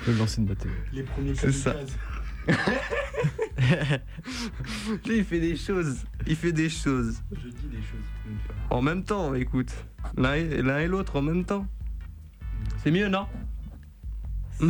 Le 0.07 0.13
lancer 0.15 0.43
de 0.43 0.49
Mathéo. 0.49 0.71
Les 0.93 1.03
premiers 1.05 1.35
C'est 1.35 1.53
ça. 1.53 1.75
Il 5.07 5.25
fait 5.25 5.41
des 5.41 5.57
choses. 5.57 6.05
Il 6.27 6.37
fait 6.37 6.53
des 6.53 6.69
choses. 6.69 7.23
Je 7.33 7.49
dis 7.49 7.69
des 7.69 7.83
choses. 7.83 8.05
En 8.71 8.83
même 8.83 9.05
temps, 9.05 9.35
écoute. 9.35 9.73
L'un 10.17 10.35
et, 10.35 10.63
l'un 10.63 10.79
et 10.81 10.89
l'autre 10.89 11.17
en 11.17 11.23
même 11.23 11.45
temps. 11.45 11.67
C'est 12.83 12.91
mieux, 12.91 13.09
non? 13.09 13.27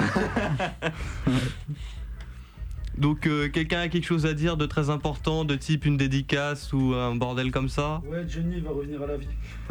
Donc 2.99 3.27
euh, 3.27 3.49
quelqu'un 3.49 3.81
a 3.81 3.89
quelque 3.89 4.05
chose 4.05 4.27
à 4.27 4.35
dire 4.35 4.57
de 4.57 4.67
très 4.67 4.91
important, 4.91 5.45
de 5.45 5.57
type 5.57 5.87
une 5.87 5.97
dédicace 5.97 6.73
ou 6.73 6.95
un 6.95 7.15
bordel 7.17 7.51
comme 7.51 7.69
ça? 7.69 8.03
Ouais, 8.07 8.25
Johnny 8.29 8.61
va 8.61 8.71
revenir 8.71 9.03
à 9.03 9.07
la 9.07 9.17
vie. 9.17 9.29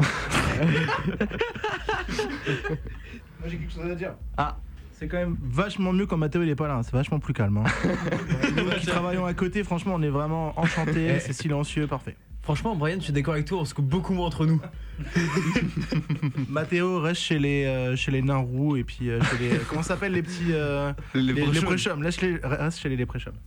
Moi 3.40 3.48
j'ai 3.48 3.58
quelque 3.58 3.72
chose 3.72 3.90
à 3.90 3.94
dire. 3.94 4.14
Ah. 4.36 4.58
C'est 5.02 5.08
quand 5.08 5.16
même 5.16 5.36
vachement 5.42 5.92
mieux 5.92 6.06
quand 6.06 6.16
Mathéo 6.16 6.44
il 6.44 6.48
est 6.48 6.54
pas 6.54 6.68
là, 6.68 6.76
hein. 6.76 6.82
c'est 6.84 6.92
vachement 6.92 7.18
plus 7.18 7.34
calme. 7.34 7.56
Hein. 7.56 7.64
Nous 8.56 8.70
qui 8.78 8.86
travaillons 8.86 9.26
à 9.26 9.34
côté, 9.34 9.64
franchement 9.64 9.94
on 9.96 10.02
est 10.02 10.08
vraiment 10.08 10.56
enchantés, 10.56 11.14
Eh. 11.16 11.18
c'est 11.18 11.32
silencieux, 11.32 11.88
parfait. 11.88 12.16
Franchement, 12.42 12.76
Brian, 12.76 12.98
je 12.98 13.04
suis 13.04 13.12
d'accord 13.12 13.34
avec 13.34 13.46
toi, 13.46 13.58
on 13.58 13.64
se 13.64 13.74
coupe 13.74 13.88
beaucoup 13.88 14.14
moins 14.14 14.26
entre 14.28 14.46
nous. 14.46 14.60
Mathéo 16.48 17.00
reste 17.00 17.20
chez 17.20 17.40
les, 17.40 17.64
euh, 17.64 17.96
chez 17.96 18.12
les 18.12 18.22
nains 18.22 18.36
roux 18.36 18.76
et 18.76 18.84
puis 18.84 19.10
euh, 19.10 19.20
chez 19.24 19.38
les. 19.38 19.58
Comment 19.68 19.82
ça 19.82 19.94
s'appelle 19.94 20.12
les 20.12 20.22
petits. 20.22 20.52
euh, 20.52 20.92
Les 21.14 21.20
les. 21.32 21.32
Laisse 21.46 22.20
les- 22.20 22.36
Reste 22.44 22.78
chez 22.78 22.88
les 22.88 22.96
léprechauns. 22.96 23.32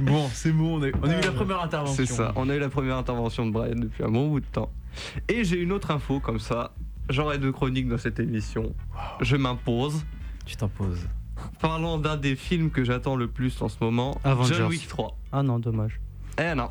Bon, 0.00 0.28
c'est 0.32 0.52
bon, 0.52 0.78
on 0.78 0.82
a, 0.84 0.88
on 1.02 1.08
a 1.08 1.18
eu 1.18 1.22
la 1.22 1.32
première 1.32 1.60
intervention. 1.62 1.94
C'est 1.96 2.12
ça, 2.12 2.32
on 2.36 2.48
a 2.48 2.54
eu 2.54 2.60
la 2.60 2.68
première 2.68 2.96
intervention 2.98 3.44
de 3.46 3.50
Brian 3.50 3.74
depuis 3.74 4.04
un 4.04 4.08
bon 4.10 4.28
bout 4.28 4.38
de 4.40 4.46
temps. 4.46 4.70
Et 5.28 5.42
j'ai 5.42 5.60
une 5.60 5.72
autre 5.72 5.90
info 5.90 6.20
comme 6.20 6.38
ça. 6.38 6.72
J'aurai 7.08 7.38
deux 7.38 7.52
chroniques 7.52 7.88
dans 7.88 7.98
cette 7.98 8.18
émission. 8.20 8.74
Je 9.20 9.36
m'impose. 9.36 10.04
Tu 10.46 10.56
t'imposes. 10.56 11.08
Parlant 11.60 11.98
d'un 11.98 12.16
des 12.16 12.36
films 12.36 12.70
que 12.70 12.84
j'attends 12.84 13.16
le 13.16 13.28
plus 13.28 13.60
en 13.60 13.68
ce 13.68 13.76
moment, 13.80 14.18
Avengers. 14.24 14.54
John 14.54 14.68
Wick 14.68 14.86
3. 14.88 15.16
Ah 15.32 15.42
non, 15.42 15.58
dommage. 15.58 16.00
Eh 16.38 16.54
non. 16.54 16.70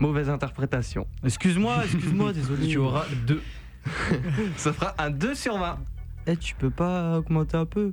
Mauvaise 0.00 0.28
interprétation. 0.28 1.06
Excuse-moi, 1.22 1.76
excuse-moi, 1.84 2.32
désolé. 2.32 2.66
Tu 2.68 2.78
auras 2.78 3.06
deux. 3.26 3.42
Ça 4.56 4.72
fera 4.72 4.94
un 4.98 5.10
2 5.10 5.34
sur 5.34 5.58
20. 5.58 5.78
Eh, 6.26 6.36
tu 6.36 6.54
peux 6.54 6.70
pas 6.70 7.18
augmenter 7.18 7.56
un 7.56 7.66
peu 7.66 7.92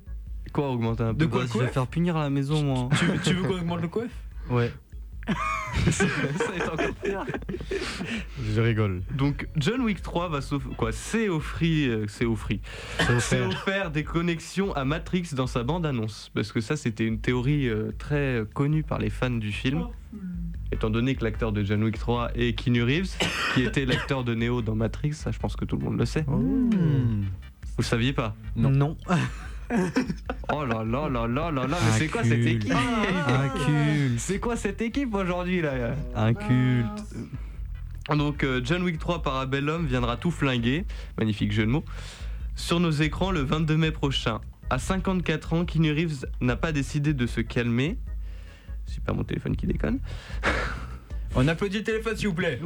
Quoi 0.53 0.69
augmenter 0.71 1.03
un 1.03 1.13
peu? 1.13 1.19
De 1.19 1.25
quoi 1.25 1.45
Je 1.45 1.59
vais 1.59 1.67
faire 1.67 1.87
punir 1.87 2.17
à 2.17 2.23
la 2.23 2.29
maison, 2.29 2.63
moi. 2.63 2.89
Tu, 2.97 3.05
tu 3.23 3.33
veux 3.35 3.43
qu'on 3.47 3.57
augmente 3.59 3.81
le 3.81 3.87
coef 3.87 4.11
Ouais. 4.49 4.71
Ça 5.89 6.05
être 6.55 6.73
encore 6.73 6.93
pire. 7.03 7.25
Je 8.53 8.61
rigole. 8.61 9.01
Donc 9.15 9.47
John 9.55 9.81
Wick 9.81 10.01
3 10.01 10.29
va 10.29 10.41
s'offrir 10.41 10.75
quoi 10.75 10.91
C'est 10.91 11.29
offrir, 11.29 11.91
euh, 11.91 12.05
c'est 12.07 12.25
offrir, 12.25 12.59
C'est 13.19 13.41
offert. 13.41 13.91
des 13.91 14.03
connexions 14.03 14.73
à 14.73 14.83
Matrix 14.85 15.29
dans 15.33 15.47
sa 15.47 15.63
bande 15.63 15.85
annonce 15.85 16.31
parce 16.33 16.51
que 16.51 16.61
ça 16.61 16.75
c'était 16.75 17.05
une 17.05 17.19
théorie 17.19 17.67
euh, 17.69 17.91
très 17.97 18.43
connue 18.53 18.83
par 18.83 18.99
les 18.99 19.09
fans 19.09 19.29
du 19.29 19.51
film. 19.51 19.87
Étant 20.73 20.89
donné 20.89 21.15
que 21.15 21.23
l'acteur 21.25 21.51
de 21.51 21.63
John 21.63 21.83
Wick 21.83 21.99
3 21.99 22.31
est 22.35 22.53
Keanu 22.57 22.83
Reeves, 22.83 23.17
qui 23.53 23.63
était 23.63 23.85
l'acteur 23.85 24.23
de 24.23 24.33
Neo 24.33 24.61
dans 24.61 24.75
Matrix, 24.75 25.13
ça 25.13 25.31
je 25.31 25.37
pense 25.39 25.57
que 25.57 25.65
tout 25.65 25.75
le 25.77 25.83
monde 25.83 25.97
le 25.99 26.05
sait. 26.05 26.23
Vous 26.27 27.77
le 27.77 27.83
saviez 27.83 28.13
pas? 28.13 28.35
Non. 28.55 28.95
Oh 30.53 30.65
là 30.65 30.83
là 30.83 31.07
là 31.09 31.27
là 31.27 31.51
là 31.51 31.67
là, 31.67 31.77
mais 31.85 31.97
c'est 31.97 32.07
quoi 32.07 32.23
cette 32.23 32.33
Inculte. 32.45 32.65
équipe 32.65 32.73
Inculte. 33.27 34.19
C'est 34.19 34.39
quoi 34.39 34.55
cette 34.57 34.81
équipe 34.81 35.13
aujourd'hui 35.15 35.61
là 35.61 35.93
Un 36.15 36.33
culte. 36.33 37.03
Donc 38.09 38.43
euh, 38.43 38.59
John 38.63 38.83
Wick 38.83 38.99
3 38.99 39.21
Parabellum 39.23 39.85
viendra 39.85 40.17
tout 40.17 40.31
flinguer, 40.31 40.85
magnifique 41.17 41.53
jeu 41.53 41.65
de 41.65 41.69
mots, 41.71 41.85
sur 42.55 42.79
nos 42.81 42.91
écrans 42.91 43.31
le 43.31 43.41
22 43.41 43.77
mai 43.77 43.91
prochain. 43.91 44.41
À 44.69 44.77
54 44.79 45.53
ans, 45.53 45.65
Keanu 45.65 45.91
Reeves 45.91 46.25
n'a 46.41 46.55
pas 46.55 46.71
décidé 46.71 47.13
de 47.13 47.25
se 47.25 47.39
calmer. 47.41 47.97
C'est 48.87 49.03
pas 49.03 49.13
mon 49.13 49.23
téléphone 49.23 49.55
qui 49.55 49.67
déconne. 49.67 49.99
On 51.35 51.47
applaudit 51.47 51.77
le 51.77 51.83
téléphone, 51.83 52.17
s'il 52.17 52.27
vous 52.27 52.33
plaît. 52.33 52.59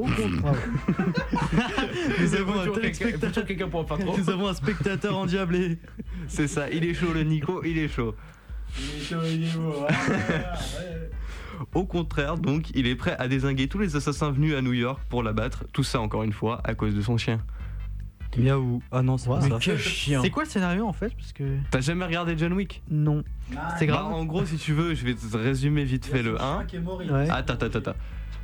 Au 0.00 0.06
contraire. 0.06 0.54
Nous 2.20 2.34
avons 2.34 2.60
un 2.60 2.68
téléspectateur. 2.72 3.44
quelqu'un 3.44 3.68
pour 3.68 3.80
en 3.80 3.84
faire 3.86 3.98
trop. 3.98 4.16
Nous 4.16 4.30
avons 4.30 4.48
un 4.48 4.54
spectateur 4.54 5.16
endiablé. 5.16 5.78
C'est 6.28 6.48
ça, 6.48 6.70
il 6.70 6.84
est 6.84 6.94
chaud 6.94 7.12
le 7.12 7.22
Nico, 7.22 7.62
il 7.64 7.78
est 7.78 7.88
chaud. 7.88 8.14
Au 11.74 11.84
contraire, 11.84 12.36
donc, 12.38 12.70
il 12.74 12.86
est 12.86 12.96
prêt 12.96 13.14
à 13.18 13.28
désinguer 13.28 13.68
tous 13.68 13.78
les 13.78 13.94
assassins 13.96 14.30
venus 14.30 14.54
à 14.54 14.62
New 14.62 14.72
York 14.72 15.00
pour 15.08 15.22
l'abattre. 15.22 15.64
Tout 15.72 15.82
ça, 15.82 16.00
encore 16.00 16.22
une 16.22 16.32
fois, 16.32 16.60
à 16.64 16.74
cause 16.74 16.94
de 16.94 17.02
son 17.02 17.16
chien. 17.18 17.38
Miaou. 18.38 18.80
Ah 18.92 19.02
non, 19.02 19.18
c'est 19.18 19.28
pas 19.28 19.40
Mais 19.42 19.48
ça. 19.50 19.58
C'est 20.22 20.30
quoi 20.30 20.44
le 20.44 20.48
scénario 20.48 20.86
en 20.86 20.92
fait 20.92 21.12
Parce 21.16 21.32
que. 21.32 21.42
T'as 21.70 21.80
jamais 21.80 22.04
regardé 22.04 22.38
John 22.38 22.52
Wick? 22.52 22.80
Non. 22.88 23.24
C'est 23.76 23.86
Bah, 23.86 23.92
grave. 23.92 24.06
en 24.06 24.24
gros, 24.24 24.46
si 24.46 24.56
tu 24.56 24.72
veux, 24.72 24.94
je 24.94 25.04
vais 25.04 25.14
te 25.14 25.36
résumer 25.36 25.84
vite 25.84 26.06
fait 26.06 26.22
le 26.22 26.40
1. 26.40 26.58
Ouais. 27.10 27.28
Attends, 27.28 27.54
attends, 27.54 27.78
attends. 27.78 27.94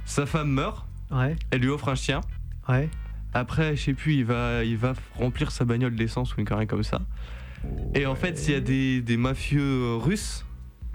Sa 0.04 0.26
femme 0.26 0.50
meurt, 0.50 0.84
Ouais. 1.10 1.36
elle 1.50 1.60
lui 1.60 1.68
offre 1.68 1.88
un 1.88 1.94
chien. 1.94 2.20
Ouais. 2.68 2.88
Après, 3.34 3.76
je 3.76 3.82
sais 3.82 3.94
plus, 3.94 4.14
il 4.14 4.24
va, 4.24 4.64
il 4.64 4.76
va 4.76 4.94
remplir 5.14 5.50
sa 5.50 5.64
bagnole 5.64 5.94
d'essence 5.94 6.34
ou 6.36 6.40
une 6.40 6.46
connerie 6.46 6.66
comme 6.66 6.82
ça. 6.82 7.00
Et 7.94 8.06
en 8.06 8.14
fait, 8.14 8.38
s'il 8.38 8.54
y 8.54 8.56
a 8.56 8.60
des, 8.60 9.00
des 9.02 9.16
mafieux 9.16 9.60
euh, 9.62 9.96
russes, 9.96 10.44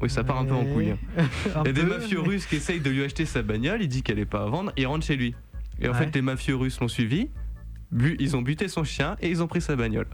oui, 0.01 0.09
ça 0.09 0.23
part 0.23 0.39
un 0.39 0.45
peu 0.45 0.53
en 0.55 0.65
couille. 0.65 0.91
hein. 0.91 0.97
Il 1.63 1.67
y 1.67 1.69
a 1.69 1.73
des 1.73 1.83
mafieux 1.83 2.19
mais- 2.21 2.27
russes 2.29 2.45
qui 2.47 2.55
essayent 2.55 2.79
de 2.79 2.89
lui 2.89 3.03
acheter 3.03 3.25
sa 3.25 3.41
bagnole, 3.43 3.81
il 3.83 3.87
dit 3.87 4.01
qu'elle 4.03 4.19
est 4.19 4.25
pas 4.25 4.43
à 4.43 4.47
vendre, 4.47 4.71
il 4.77 4.87
rentre 4.87 5.05
chez 5.05 5.15
lui. 5.15 5.35
Et 5.79 5.87
en 5.87 5.93
fait, 5.93 6.13
les 6.15 6.21
mafieux 6.21 6.55
russes 6.55 6.79
l'ont 6.79 6.87
suivi, 6.87 7.29
bu- 7.91 8.15
ils 8.19 8.35
ont 8.35 8.41
buté 8.41 8.67
son 8.67 8.83
chien 8.83 9.15
et 9.21 9.29
ils 9.29 9.41
ont 9.43 9.47
pris 9.47 9.61
sa 9.61 9.75
bagnole. 9.75 10.07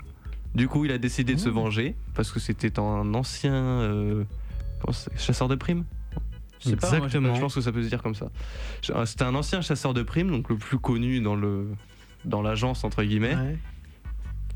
Du 0.55 0.67
coup, 0.67 0.85
il 0.85 0.91
a 0.91 0.97
décidé 0.97 1.33
de 1.35 1.39
se 1.39 1.49
venger 1.49 1.95
parce 2.15 2.31
que 2.31 2.39
c'était 2.39 2.79
un 2.79 3.13
ancien 3.13 3.53
euh, 3.53 4.23
chasseur 5.17 5.47
de 5.47 5.55
primes? 5.55 5.85
Je 6.59 6.69
sais 6.69 6.75
pas, 6.75 6.87
moi, 6.89 6.97
Exactement. 7.05 7.35
Je 7.35 7.41
pense 7.41 7.55
que 7.55 7.61
ça 7.61 7.71
peut 7.71 7.83
se 7.83 7.89
dire 7.89 8.01
comme 8.01 8.15
ça. 8.15 8.29
Euh, 8.89 9.05
C'était 9.05 9.23
un 9.23 9.35
ancien 9.35 9.61
chasseur 9.61 9.93
de 9.93 10.01
primes, 10.03 10.29
donc 10.31 10.49
le 10.49 10.57
plus 10.57 10.79
connu 10.79 11.19
dans 11.21 11.35
le 11.35 11.67
dans 12.25 12.41
l'agence 12.41 12.83
entre 12.83 13.03
guillemets, 13.03 13.35
Ouais. 13.35 13.57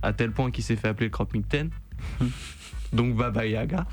à 0.02 0.12
tel 0.14 0.32
point 0.32 0.52
qu'il 0.52 0.64
s'est 0.64 0.76
fait 0.76 0.88
appeler 0.90 1.06
le 1.08 1.12
Crop 1.12 1.32
donc 2.94 3.16
Baba 3.16 3.46
Yaga. 3.46 3.86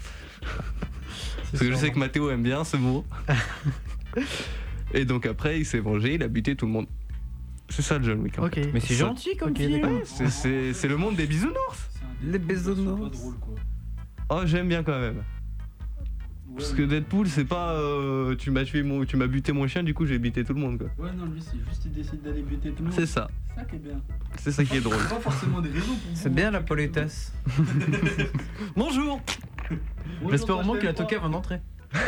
Parce 1.52 1.62
que 1.62 1.70
je 1.70 1.76
sais 1.76 1.90
que 1.90 1.98
Mathéo 1.98 2.30
aime 2.30 2.42
bien 2.42 2.64
ce 2.64 2.76
mot. 2.76 3.04
Et 4.94 5.04
donc 5.04 5.26
après, 5.26 5.58
il 5.60 5.66
s'est 5.66 5.78
vengé, 5.80 6.14
il 6.14 6.22
a 6.22 6.28
buté 6.28 6.56
tout 6.56 6.66
le 6.66 6.72
monde. 6.72 6.86
C'est 7.68 7.82
ça 7.82 7.98
le 7.98 8.04
John 8.04 8.20
Wick. 8.20 8.38
en 8.38 8.46
Ok. 8.46 8.54
fait. 8.54 8.70
Mais 8.72 8.80
c'est 8.80 8.94
gentil 8.94 9.36
comme 9.36 9.50
Ok, 9.50 9.58
film. 9.58 10.00
c'est 10.04 10.88
le 10.88 10.96
monde 10.96 11.16
des 11.16 11.26
bisounours. 11.26 11.90
Les 12.22 12.38
bisounours. 12.38 13.18
Oh, 14.30 14.40
j'aime 14.46 14.68
bien 14.68 14.82
quand 14.82 14.98
même. 14.98 15.22
Parce 16.56 16.72
que 16.72 16.82
Deadpool, 16.82 17.28
c'est 17.28 17.44
pas 17.44 17.72
euh, 17.72 18.34
tu 18.36 18.50
m'as 18.50 18.64
tué 18.64 18.82
mon, 18.82 19.04
tu 19.04 19.16
m'as 19.16 19.26
buté 19.26 19.52
mon 19.52 19.66
chien, 19.68 19.82
du 19.82 19.94
coup 19.94 20.06
j'ai 20.06 20.18
buté 20.18 20.44
tout 20.44 20.54
le 20.54 20.60
monde 20.60 20.78
quoi. 20.78 20.88
Ouais, 21.04 21.12
non, 21.16 21.26
lui, 21.26 21.40
c'est 21.40 21.58
juste 21.68 21.84
il 21.84 21.92
décide 21.92 22.22
d'aller 22.22 22.42
buter 22.42 22.70
tout 22.70 22.82
le 22.82 22.88
monde. 22.88 22.94
C'est 22.98 23.06
ça. 23.06 23.28
C'est 23.48 23.60
ça 23.60 23.64
qui 23.64 23.76
est 23.76 23.78
bien. 23.78 24.00
C'est 24.36 24.52
ça 24.52 24.64
qui 24.64 24.76
est 24.76 24.80
drôle. 24.80 24.96
Pas 24.96 25.20
forcément 25.20 25.60
des 25.60 25.70
raisons 25.70 25.94
pour 25.94 26.10
C'est 26.14 26.34
bien 26.34 26.50
la 26.50 26.60
politesse. 26.60 27.32
Bonjour. 28.76 29.20
J'espère 30.30 30.56
vraiment 30.56 30.74
que 30.74 30.84
la 30.84 30.94
toca 30.94 31.18
va 31.18 31.28
d'entrer. 31.28 31.60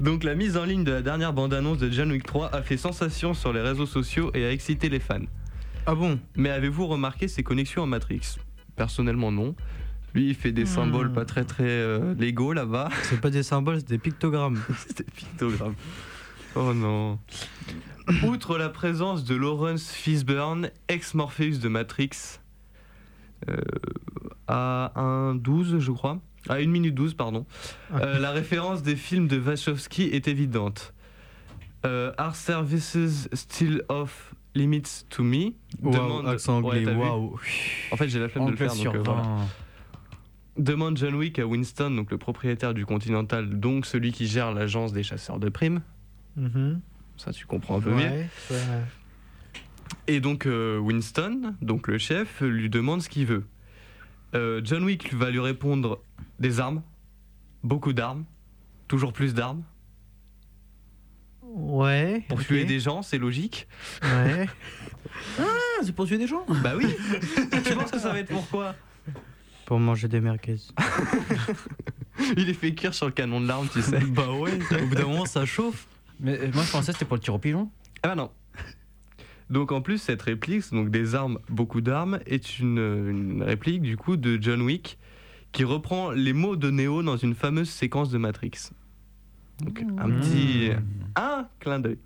Donc 0.00 0.24
la 0.24 0.34
mise 0.34 0.56
en 0.56 0.64
ligne 0.64 0.84
de 0.84 0.92
la 0.92 1.02
dernière 1.02 1.32
bande-annonce 1.32 1.78
de 1.78 1.90
John 1.90 2.10
Wick 2.10 2.24
3 2.24 2.54
a 2.54 2.62
fait 2.62 2.76
sensation 2.76 3.34
sur 3.34 3.52
les 3.52 3.60
réseaux 3.60 3.86
sociaux 3.86 4.30
et 4.34 4.44
a 4.44 4.50
excité 4.50 4.88
les 4.88 5.00
fans. 5.00 5.20
Ah 5.86 5.94
bon? 5.94 6.18
Mais 6.36 6.50
avez-vous 6.50 6.86
remarqué 6.86 7.28
ses 7.28 7.42
connexions 7.42 7.82
à 7.82 7.86
Matrix? 7.86 8.36
Personnellement 8.76 9.30
non. 9.30 9.54
Lui 10.14 10.28
il 10.28 10.34
fait 10.34 10.52
des 10.52 10.66
symboles 10.66 11.12
pas 11.12 11.24
très 11.24 11.44
très 11.44 11.64
euh, 11.64 12.14
légaux 12.14 12.52
là-bas. 12.52 12.88
C'est 13.02 13.20
pas 13.20 13.30
des 13.30 13.42
symboles, 13.42 13.78
c'est 13.78 13.88
des 13.88 13.98
pictogrammes. 13.98 14.60
C'est 14.76 14.98
des 14.98 15.04
pictogrammes. 15.04 15.74
Oh 16.54 16.72
non. 16.72 17.18
Outre 18.24 18.58
la 18.58 18.68
présence 18.68 19.24
de 19.24 19.34
Lawrence 19.34 19.90
Fishburne, 19.90 20.70
ex-Morpheus 20.88 21.58
de 21.58 21.68
Matrix, 21.68 22.38
euh, 23.48 23.56
à 24.46 24.92
1.12 24.96 25.78
je 25.80 25.90
crois, 25.90 26.20
à 26.48 26.54
1 26.54 26.66
minute 26.66 26.94
12 26.94 27.14
pardon, 27.14 27.46
euh, 27.94 28.18
la 28.18 28.30
référence 28.30 28.82
des 28.82 28.96
films 28.96 29.26
de 29.26 29.38
Wachowski 29.38 30.04
est 30.04 30.28
évidente. 30.28 30.92
Euh, 31.86 32.12
Are 32.16 32.34
services 32.34 33.28
still 33.32 33.82
off 33.88 34.34
limits 34.54 35.04
to 35.10 35.22
me? 35.22 35.52
Waouh, 35.82 36.26
accent 36.26 36.62
Ouais, 36.62 36.78
anglais, 36.78 36.94
waouh. 36.94 37.38
En 37.90 37.96
fait 37.96 38.08
j'ai 38.08 38.20
la 38.20 38.28
flemme 38.28 38.46
de 38.46 38.50
le 38.52 38.56
faire 38.56 38.72
sur 38.72 38.92
donc 38.92 39.06
euh, 39.08 39.12
voilà. 39.12 39.22
20. 40.56 40.62
Demande 40.62 40.96
John 40.96 41.14
Wick 41.14 41.38
à 41.38 41.46
Winston, 41.46 41.90
donc 41.90 42.10
le 42.10 42.18
propriétaire 42.18 42.74
du 42.74 42.86
Continental, 42.86 43.58
donc 43.58 43.86
celui 43.86 44.12
qui 44.12 44.26
gère 44.26 44.52
l'agence 44.52 44.92
des 44.92 45.02
chasseurs 45.02 45.38
de 45.38 45.48
primes. 45.48 45.80
Mhm. 46.36 46.80
Ça, 47.16 47.32
tu 47.32 47.46
comprends 47.46 47.78
un 47.78 47.80
peu 47.80 47.90
mieux. 47.90 48.04
Ouais. 48.04 48.28
Et 50.06 50.20
donc 50.20 50.46
euh, 50.46 50.78
Winston, 50.78 51.54
donc 51.62 51.88
le 51.88 51.98
chef, 51.98 52.40
lui 52.40 52.68
demande 52.68 53.02
ce 53.02 53.08
qu'il 53.08 53.26
veut. 53.26 53.44
Euh, 54.34 54.60
John 54.64 54.84
Wick 54.84 55.14
va 55.14 55.30
lui 55.30 55.38
répondre 55.38 56.00
des 56.40 56.58
armes, 56.60 56.82
beaucoup 57.62 57.92
d'armes, 57.92 58.24
toujours 58.88 59.12
plus 59.12 59.34
d'armes. 59.34 59.62
Ouais. 61.42 62.24
Pour 62.28 62.42
tuer 62.44 62.64
des 62.64 62.80
gens, 62.80 63.02
c'est 63.02 63.18
logique. 63.18 63.68
Ouais. 64.02 64.48
Ah, 65.38 65.44
c'est 65.82 65.94
pour 65.94 66.06
tuer 66.06 66.18
des 66.18 66.26
gens? 66.26 66.44
Bah 66.62 66.72
oui. 66.76 66.86
tu 67.64 67.74
penses 67.74 67.92
que 67.92 67.98
ça 68.00 68.12
va 68.12 68.18
être 68.18 68.28
pourquoi? 68.28 68.74
Pour 69.66 69.80
manger 69.80 70.08
des 70.08 70.20
merguez. 70.20 70.60
Il 72.36 72.48
est 72.48 72.54
fait 72.54 72.74
cuire 72.74 72.94
sur 72.94 73.06
le 73.06 73.12
canon 73.12 73.40
de 73.40 73.48
l'arme, 73.48 73.68
tu 73.72 73.82
sais. 73.82 73.98
bah 74.08 74.30
ouais, 74.30 74.58
au 74.82 74.86
bout 74.86 74.94
d'un 74.94 75.06
moment 75.06 75.26
ça 75.26 75.44
chauffe. 75.44 75.88
Mais 76.20 76.38
euh, 76.38 76.50
moi 76.52 76.62
je 76.64 76.70
pensais 76.70 76.92
que 76.92 76.98
c'était 76.98 77.04
pour 77.04 77.16
le 77.16 77.22
tir 77.22 77.34
au 77.34 77.38
pigeon. 77.38 77.70
Ah 78.02 78.08
bah 78.08 78.14
non. 78.14 78.30
Donc 79.50 79.72
en 79.72 79.82
plus, 79.82 79.98
cette 79.98 80.22
réplique, 80.22 80.70
donc 80.72 80.90
des 80.90 81.14
armes, 81.14 81.38
beaucoup 81.48 81.80
d'armes, 81.80 82.18
est 82.26 82.58
une, 82.58 82.78
une 82.78 83.42
réplique 83.42 83.82
du 83.82 83.96
coup 83.96 84.16
de 84.16 84.38
John 84.40 84.62
Wick 84.62 84.98
qui 85.52 85.64
reprend 85.64 86.10
les 86.10 86.32
mots 86.32 86.56
de 86.56 86.70
Neo 86.70 87.02
dans 87.02 87.16
une 87.16 87.34
fameuse 87.34 87.68
séquence 87.68 88.10
de 88.10 88.18
Matrix. 88.18 88.70
Donc 89.60 89.80
un 89.98 90.10
petit 90.10 90.70
un 91.14 91.46
clin 91.60 91.78
d'œil. 91.78 91.98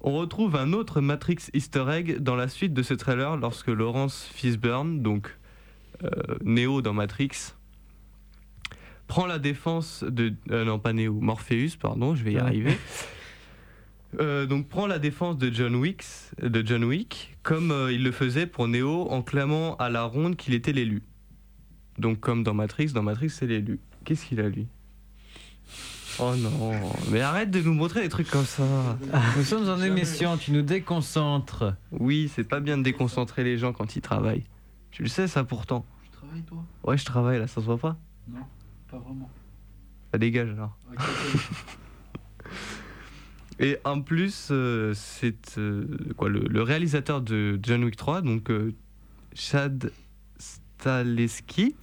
On 0.00 0.12
retrouve 0.12 0.56
un 0.56 0.72
autre 0.72 1.00
Matrix 1.00 1.48
Easter 1.52 1.84
egg 1.90 2.18
dans 2.18 2.36
la 2.36 2.48
suite 2.48 2.72
de 2.72 2.82
ce 2.82 2.94
trailer 2.94 3.36
lorsque 3.36 3.68
Lawrence 3.68 4.28
Fishburne, 4.32 5.02
donc 5.02 5.36
Neo 6.44 6.82
dans 6.82 6.92
Matrix, 6.92 7.54
prend 9.12 9.26
la 9.26 9.38
défense 9.38 10.04
de 10.04 10.32
euh, 10.50 10.64
non 10.64 10.78
pas 10.78 10.94
Neo, 10.94 11.12
Morpheus, 11.12 11.76
pardon, 11.78 12.14
je 12.14 12.24
vais 12.24 12.32
y 12.32 12.38
arriver. 12.38 12.76
Euh, 14.20 14.44
donc 14.44 14.68
prend 14.68 14.86
la 14.86 14.98
défense 14.98 15.38
de 15.38 15.50
John 15.50 15.74
Wick, 15.74 16.04
de 16.42 16.62
John 16.66 16.84
Wick, 16.84 17.34
comme 17.42 17.70
euh, 17.70 17.90
il 17.90 18.02
le 18.02 18.12
faisait 18.12 18.46
pour 18.46 18.68
Neo 18.68 19.10
en 19.10 19.22
clamant 19.22 19.74
à 19.76 19.88
la 19.88 20.02
ronde 20.02 20.36
qu'il 20.36 20.52
était 20.52 20.74
l'élu. 20.74 21.02
Donc 21.98 22.20
comme 22.20 22.42
dans 22.42 22.52
Matrix, 22.52 22.88
dans 22.88 23.02
Matrix 23.02 23.30
c'est 23.30 23.46
l'élu. 23.46 23.80
Qu'est-ce 24.04 24.26
qu'il 24.26 24.40
a 24.40 24.50
lui? 24.50 24.66
Oh 26.18 26.34
non, 26.36 26.72
mais 27.10 27.22
arrête 27.22 27.50
de 27.50 27.62
nous 27.62 27.72
montrer 27.72 28.02
des 28.02 28.10
trucs 28.10 28.28
comme 28.28 28.44
ça. 28.44 28.64
Nous 29.38 29.44
sommes 29.44 29.70
en 29.70 29.82
émission, 29.82 30.36
tu 30.36 30.52
nous 30.52 30.60
déconcentres. 30.60 31.72
Oui, 31.90 32.30
c'est 32.34 32.44
pas 32.44 32.60
bien 32.60 32.76
de 32.76 32.82
déconcentrer 32.82 33.44
les 33.44 33.56
gens 33.56 33.72
quand 33.72 33.96
ils 33.96 34.02
travaillent. 34.02 34.44
Tu 34.90 35.02
le 35.02 35.08
sais 35.08 35.26
ça 35.26 35.42
pourtant. 35.42 35.86
Tu 36.34 36.42
travailles 36.42 36.42
toi 36.44 36.64
Ouais, 36.84 36.96
je 36.98 37.04
travaille 37.04 37.38
là, 37.38 37.46
ça 37.46 37.60
se 37.60 37.66
voit 37.66 37.78
pas 37.78 37.96
Non, 38.28 38.40
pas 38.90 38.98
vraiment. 38.98 39.30
Ça 40.12 40.18
dégage 40.18 40.50
alors. 40.50 40.76
Et 43.58 43.76
en 43.84 44.00
plus, 44.00 44.48
euh, 44.50 44.92
c'est 44.94 45.58
euh, 45.58 45.86
quoi 46.16 46.28
le, 46.28 46.40
le 46.40 46.62
réalisateur 46.62 47.20
de 47.20 47.60
John 47.62 47.84
Wick 47.84 47.96
3, 47.96 48.22
donc 48.22 48.50
euh, 48.50 48.72
Chad 49.34 49.92
Stahelski, 50.38 51.76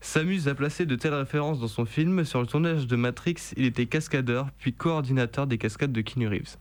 s'amuse 0.00 0.48
à 0.48 0.54
placer 0.54 0.84
de 0.86 0.96
telles 0.96 1.14
références 1.14 1.60
dans 1.60 1.68
son 1.68 1.86
film. 1.86 2.24
Sur 2.24 2.40
le 2.40 2.46
tournage 2.46 2.86
de 2.86 2.96
Matrix, 2.96 3.52
il 3.56 3.64
était 3.64 3.86
cascadeur, 3.86 4.48
puis 4.58 4.72
coordinateur 4.74 5.46
des 5.46 5.56
cascades 5.56 5.92
de 5.92 6.00
Keanu 6.00 6.28
Reeves. 6.28 6.56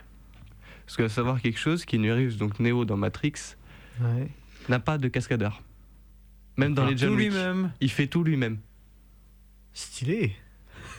Parce 0.86 0.96
qu'à 0.98 1.10
savoir 1.10 1.42
quelque 1.42 1.60
chose, 1.60 1.84
Keanu 1.84 2.14
Reeves, 2.14 2.38
donc 2.38 2.60
Neo 2.60 2.86
dans 2.86 2.96
Matrix, 2.98 3.56
Ouais. 4.00 4.30
n'a 4.70 4.80
pas 4.80 4.98
de 5.00 5.08
cascadeur. 5.08 5.62
Même 6.58 6.74
dans 6.74 6.86
les 6.86 6.98
John 6.98 7.14
Wick. 7.16 7.30
lui-même. 7.32 7.72
Il 7.80 7.90
fait 7.92 8.08
tout 8.08 8.24
lui-même. 8.24 8.58
Stylé. 9.74 10.36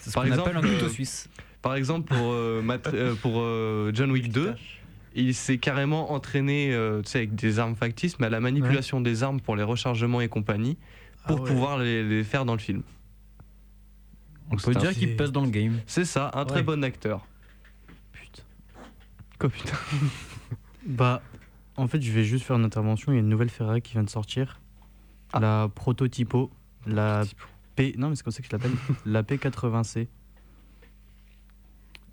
C'est 0.01 0.11
ce 0.11 0.15
qu'on 0.15 0.31
appelle 0.31 0.57
un 0.57 0.61
couteau 0.61 0.89
suisse. 0.89 1.29
Par 1.63 1.75
exemple, 1.75 2.15
pour, 2.15 2.33
euh, 2.33 2.63
euh, 2.95 3.15
pour 3.17 3.41
euh, 3.41 3.91
John 3.93 4.13
Wick 4.13 4.31
2, 4.31 4.55
il 5.17 5.35
s'est 5.35 5.59
carrément 5.59 6.13
entraîné 6.13 6.73
euh, 6.73 7.03
tu 7.03 7.11
sais, 7.11 7.19
avec 7.19 7.35
des 7.35 7.59
armes 7.59 7.75
factices, 7.75 8.19
mais 8.21 8.27
à 8.27 8.31
la 8.31 8.39
manipulation 8.41 9.01
des 9.01 9.25
armes 9.25 9.41
pour 9.41 9.57
les 9.57 9.65
rechargements 9.65 10.21
et 10.21 10.29
compagnie, 10.29 10.79
pour 11.27 11.39
Ah 11.39 11.43
ouais. 11.43 11.49
pouvoir 11.51 11.79
les, 11.79 12.05
les 12.05 12.23
faire 12.23 12.45
dans 12.45 12.53
le 12.53 12.61
film. 12.61 12.83
On 14.51 14.57
peut 14.57 14.75
dire 14.75 14.93
qu'il 14.93 15.17
passe 15.17 15.33
dans 15.33 15.45
le 15.45 15.51
game. 15.51 15.81
C'est 15.87 16.05
ça, 16.05 16.31
un 16.35 16.45
très 16.45 16.63
bon 16.63 16.83
acteur. 16.85 17.27
Putain. 18.13 18.43
Quoi 19.41 19.51
putain 19.51 19.77
Bah, 20.87 21.21
en 21.77 21.87
fait, 21.89 22.01
je 22.01 22.11
vais 22.13 22.25
juste 22.25 22.45
faire 22.47 22.57
une 22.57 22.65
intervention. 22.65 23.13
Il 23.13 23.17
y 23.17 23.19
a 23.19 23.21
une 23.21 23.29
nouvelle 23.29 23.51
Ferrari 23.51 23.83
qui 23.83 23.93
vient 23.93 24.05
de 24.05 24.09
sortir. 24.09 24.59
La 25.35 25.69
Prototypo. 25.75 26.51
La 26.87 27.23
P. 27.77 27.95
Non, 27.99 28.11
mais 28.11 28.17
c'est 28.17 28.23
comme 28.23 28.33
ça 28.33 28.41
que 28.41 28.47
je 28.49 28.53
l'appelle. 28.53 28.73
la 29.07 29.23
P80C. 29.23 30.09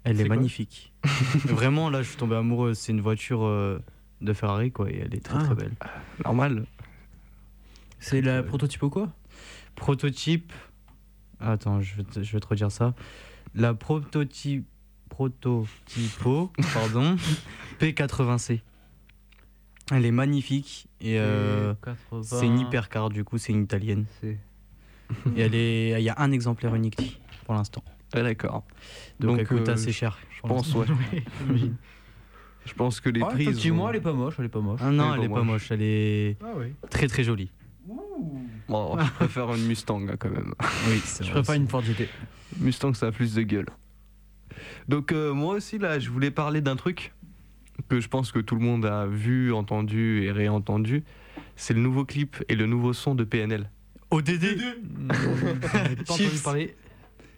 Elle 0.03 0.21
est, 0.21 0.27
magnifique. 0.27 0.93
Vraiment, 1.45 1.89
là, 1.89 2.03
je 2.03 2.09
suis 2.09 2.17
tombé 2.17 2.35
amoureux. 2.35 2.75
C'est 2.75 2.91
une 2.91 3.01
voiture 3.01 3.43
euh, 3.45 3.79
de 4.21 4.33
Ferrari, 4.33 4.71
quoi. 4.71 4.91
Et 4.91 4.99
elle 4.99 5.15
est 5.15 5.23
très 5.23 5.39
Ah. 5.39 5.43
très 5.43 5.55
belle. 5.55 5.73
Normal. 6.23 6.65
C'est 7.99 8.21
la 8.21 8.43
prototype 8.43 8.81
quoi? 8.81 9.11
Prototype. 9.75 10.53
Attends, 11.39 11.81
je 11.81 11.95
vais 11.95 12.03
te, 12.03 12.21
je 12.21 12.31
vais 12.33 12.39
te 12.39 12.47
redire 12.47 12.71
ça. 12.71 12.93
La 13.55 13.73
prototype. 13.73 14.65
Prototypo, 15.09 16.51
pardon. 16.73 17.15
P80C. 17.79 18.59
Elle 19.91 20.05
est 20.05 20.11
magnifique 20.11 20.87
et 20.99 21.19
euh, 21.19 21.73
P80. 22.11 22.23
c'est 22.23 22.47
une 22.47 22.59
hypercar 22.59 23.09
du 23.09 23.23
coup, 23.23 23.37
c'est 23.37 23.53
une 23.53 23.63
italienne. 23.63 24.05
Et 24.23 24.37
elle 25.41 25.53
est, 25.55 25.91
il 26.01 26.03
y 26.03 26.09
a 26.09 26.15
un 26.17 26.31
exemplaire 26.31 26.73
unique 26.73 27.19
pour 27.45 27.53
l'instant. 27.53 27.83
Ah, 28.13 28.23
D'accord. 28.23 28.63
Donc, 29.19 29.39
elle 29.39 29.47
coûte 29.47 29.69
euh, 29.69 29.73
assez 29.73 29.91
cher. 29.91 30.17
Je 30.35 30.41
pense, 30.41 30.73
ouais. 30.73 30.85
Je 32.65 32.73
pense 32.73 32.99
que 32.99 33.09
les 33.09 33.21
Ah, 33.21 33.27
prix. 33.27 33.43
effectivement, 33.43 33.83
ont- 33.83 33.89
elle 33.89 33.97
est 33.97 34.01
pas 34.01 34.13
moche, 34.13 34.35
elle 34.39 34.45
est 34.45 34.49
pas 34.49 34.59
moche. 34.59 34.79
Ah 34.83 34.89
non, 34.89 35.13
Elle 35.13 35.19
elle 35.19 35.25
est 35.25 35.29
pas 35.29 35.35
pas 35.35 35.43
moche, 35.43 35.69
elle 35.71 35.81
est 35.83 36.37
Ah 36.43 36.53
oui. 36.57 36.73
très 36.89 37.07
très 37.07 37.23
jolie. 37.23 37.51
Bon, 38.67 38.97
je 38.99 39.11
préfère 39.11 39.53
une 39.53 39.65
Mustang 39.67 40.01
hein, 40.09 40.15
quand 40.17 40.31
même. 40.31 40.53
Oui, 40.89 40.99
Je 41.19 41.23
vrai 41.25 41.31
préfère 41.43 41.55
une 41.55 41.67
Ford 41.67 41.83
GT. 41.83 42.09
Mustang, 42.57 42.93
ça 42.95 43.07
a 43.07 43.11
plus 43.11 43.35
de 43.35 43.43
gueule. 43.43 43.67
Donc 44.87 45.11
euh, 45.11 45.33
moi 45.33 45.53
aussi 45.55 45.77
là, 45.77 45.99
je 45.99 46.09
voulais 46.09 46.31
parler 46.31 46.61
d'un 46.61 46.75
truc 46.75 47.13
que 47.89 47.99
je 47.99 48.07
pense 48.07 48.31
que 48.31 48.39
tout 48.39 48.55
le 48.55 48.61
monde 48.61 48.85
a 48.85 49.05
vu, 49.05 49.53
entendu 49.53 50.23
et 50.23 50.31
réentendu. 50.31 51.03
C'est 51.55 51.73
le 51.73 51.81
nouveau 51.81 52.05
clip 52.05 52.37
et 52.49 52.55
le 52.55 52.65
nouveau 52.65 52.93
son 52.93 53.15
de 53.15 53.23
PNL. 53.23 53.69
ODD 54.11 54.45
parler. 56.43 56.75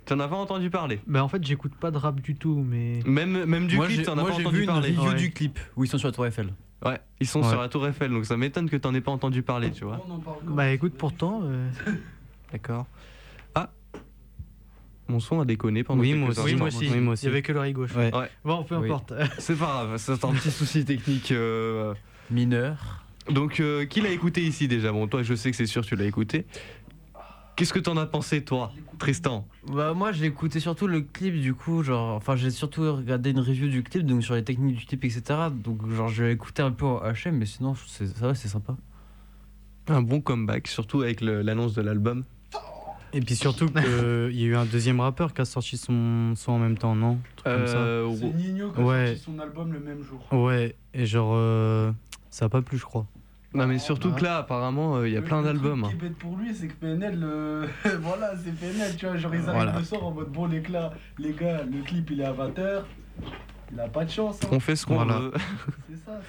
Tu 0.05 0.13
en 0.13 0.19
as 0.19 0.27
pas 0.27 0.35
entendu 0.35 0.69
parler? 0.69 0.99
Bah 1.05 1.23
en 1.23 1.27
fait 1.27 1.43
j'écoute 1.43 1.73
pas 1.75 1.91
de 1.91 1.97
rap 1.97 2.21
du 2.21 2.35
tout 2.35 2.63
mais. 2.67 2.99
Même, 3.05 3.45
même 3.45 3.67
du 3.67 3.75
moi, 3.75 3.87
clip, 3.87 4.03
t'en 4.03 4.13
as 4.13 4.21
moi, 4.21 4.29
pas 4.29 4.35
j'ai 4.37 4.41
entendu 4.43 4.57
vu 4.57 4.61
une 4.63 4.67
parler. 4.69 4.89
review 4.89 5.09
Ouais. 5.09 5.15
du 5.15 5.31
clip 5.31 5.59
où 5.75 5.83
ils 5.83 5.87
sont 5.87 5.97
sur 5.97 6.07
la 6.07 6.11
Tour 6.13 6.25
Eiffel. 6.25 6.53
Ouais, 6.85 6.99
ils 7.19 7.27
sont 7.27 7.41
Ouais. 7.41 7.49
sur 7.49 7.59
la 7.59 7.67
Tour 7.69 7.87
Eiffel, 7.87 8.11
donc 8.11 8.25
ça 8.25 8.37
m'étonne 8.37 8.69
que 8.69 8.77
t'en 8.77 8.93
aies 8.93 9.01
pas 9.01 9.11
entendu 9.11 9.41
parler, 9.41 9.71
tu 9.71 9.83
vois. 9.83 9.99
Bah 10.43 10.69
écoute 10.71 10.93
pourtant. 10.97 11.41
euh, 11.43 11.69
D'accord. 12.51 12.85
Mon 15.09 15.19
son 15.19 15.39
a 15.39 15.45
déconné 15.45 15.83
pendant 15.83 16.01
Oui, 16.01 16.09
quelques 16.09 16.19
moi 16.19 16.29
aussi. 16.29 16.41
Oui, 16.43 16.55
moi 16.55 16.67
aussi. 16.67 16.89
Oui, 16.91 16.99
moi 16.99 17.13
aussi. 17.13 17.25
Il 17.25 17.29
y 17.29 17.31
avait 17.31 17.41
que 17.41 17.51
l'oreille 17.53 17.73
gauche. 17.73 17.95
Ouais. 17.95 18.13
Ouais. 18.15 18.29
Bon 18.43 18.63
peu 18.63 18.75
Oui. 18.77 18.85
importe. 18.87 19.13
C'est 19.39 19.55
pas 19.57 19.65
grave, 19.65 19.97
c'est 19.97 20.23
un 20.25 20.33
petit 20.33 20.51
souci 20.51 20.83
technique. 20.85 21.31
euh, 21.31 21.93
Mineur. 22.29 23.03
Donc, 23.29 23.59
euh, 23.59 23.85
qui 23.85 24.01
l'a 24.01 24.09
écouté 24.11 24.41
ici 24.41 24.67
déjà? 24.67 24.91
Bon, 24.91 25.07
toi, 25.07 25.21
je 25.23 25.33
sais 25.35 25.51
que 25.51 25.57
c'est 25.57 25.65
sûr, 25.65 25.85
tu 25.85 25.95
l'as 25.97 26.05
écouté. 26.05 26.45
Qu'est-ce 27.57 27.73
que 27.73 27.79
t'en 27.79 27.97
as 27.97 28.05
pensé, 28.05 28.43
toi, 28.43 28.71
Tristan? 28.99 29.47
Bah 29.67 29.93
moi 29.93 30.11
j'ai 30.11 30.25
écouté 30.25 30.59
surtout 30.59 30.87
le 30.87 31.01
clip 31.01 31.39
du 31.41 31.53
coup 31.53 31.83
genre 31.83 32.15
enfin 32.15 32.35
j'ai 32.35 32.51
surtout 32.51 32.81
regardé 32.95 33.31
une 33.31 33.39
review 33.39 33.67
du 33.67 33.83
clip 33.83 34.05
donc 34.05 34.23
sur 34.23 34.35
les 34.35 34.43
techniques 34.43 34.75
du 34.77 34.85
clip 34.85 35.03
etc 35.05 35.21
donc 35.51 35.87
genre 35.91 36.07
je 36.07 36.23
vais 36.23 36.33
écouter 36.33 36.61
un 36.61 36.71
peu 36.71 36.85
en 36.85 37.01
HM 37.11 37.31
mais 37.37 37.45
sinon 37.45 37.75
c'est 37.87 38.07
ça 38.07 38.27
va 38.27 38.35
c'est 38.35 38.47
sympa. 38.47 38.75
Un 39.87 40.01
bon 40.01 40.21
comeback, 40.21 40.67
surtout 40.67 41.01
avec 41.01 41.19
l'annonce 41.21 41.73
de 41.73 41.81
l'album. 41.81 42.23
Et 43.13 43.21
puis 43.21 43.35
surtout 43.35 43.67
qu'il 43.67 43.81
y 44.37 44.43
a 44.43 44.47
eu 44.47 44.55
un 44.55 44.65
deuxième 44.65 44.99
rappeur 44.99 45.33
qui 45.33 45.41
a 45.41 45.45
sorti 45.45 45.77
son 45.77 46.33
son 46.35 46.51
en 46.53 46.59
même 46.59 46.77
temps, 46.77 46.95
non? 46.95 47.11
Un 47.11 47.35
truc 47.35 47.53
comme 47.55 47.67
ça. 47.67 47.77
Euh, 47.77 48.15
C'est 48.19 48.33
Nino 48.33 48.71
qui 48.71 48.79
a 48.81 48.83
Ouais. 48.83 49.07
sorti 49.07 49.21
son 49.21 49.39
album 49.39 49.73
le 49.73 49.79
même 49.79 50.03
jour. 50.03 50.27
Ouais, 50.31 50.75
et 50.93 51.05
genre, 51.05 51.31
euh, 51.35 51.91
ça 52.29 52.45
a 52.45 52.49
pas 52.49 52.61
plu, 52.61 52.77
je 52.77 52.83
crois. 52.85 53.05
non, 53.53 53.65
mais 53.65 53.79
surtout 53.79 54.11
que 54.11 54.23
là, 54.23 54.37
apparemment, 54.39 54.97
euh, 54.97 55.07
il 55.07 55.13
y 55.13 55.17
a 55.17 55.21
plein 55.21 55.41
d'albums. 55.41 55.81
Ce 55.83 55.85
hein. 55.87 55.89
qui 55.89 55.95
est 56.05 56.09
bête 56.09 56.17
pour 56.17 56.35
lui, 56.37 56.53
c'est 56.53 56.67
que 56.67 56.73
PNL, 56.73 57.19
euh, 57.23 57.65
voilà, 58.01 58.33
c'est 58.37 58.51
PNL, 58.53 58.95
tu 58.97 59.05
vois, 59.07 59.17
genre 59.17 59.33
ils 59.33 59.37
arrivent 59.39 59.53
Voilà. 59.53 59.79
le 59.79 59.83
soir 59.85 60.03
en 60.05 60.11
mode 60.11 60.29
bon, 60.31 60.45
les, 60.45 60.61
cla- 60.61 60.91
les 61.17 61.31
gars, 61.33 61.63
le 61.63 61.81
clip 61.83 62.11
il 62.11 62.21
est 62.21 62.25
à 62.25 62.33
20h, 62.33 62.83
il 63.71 63.79
a 63.79 63.87
pas 63.89 64.05
de 64.05 64.09
chance. 64.09 64.39
Hein. 64.43 64.47
On 64.51 64.59
fait 64.59 64.75
ce 64.75 64.85
qu'on 64.85 64.95
Voilà. 64.95 65.19
veut. 65.19 65.31
C'est 65.89 65.95
ça, 65.97 66.19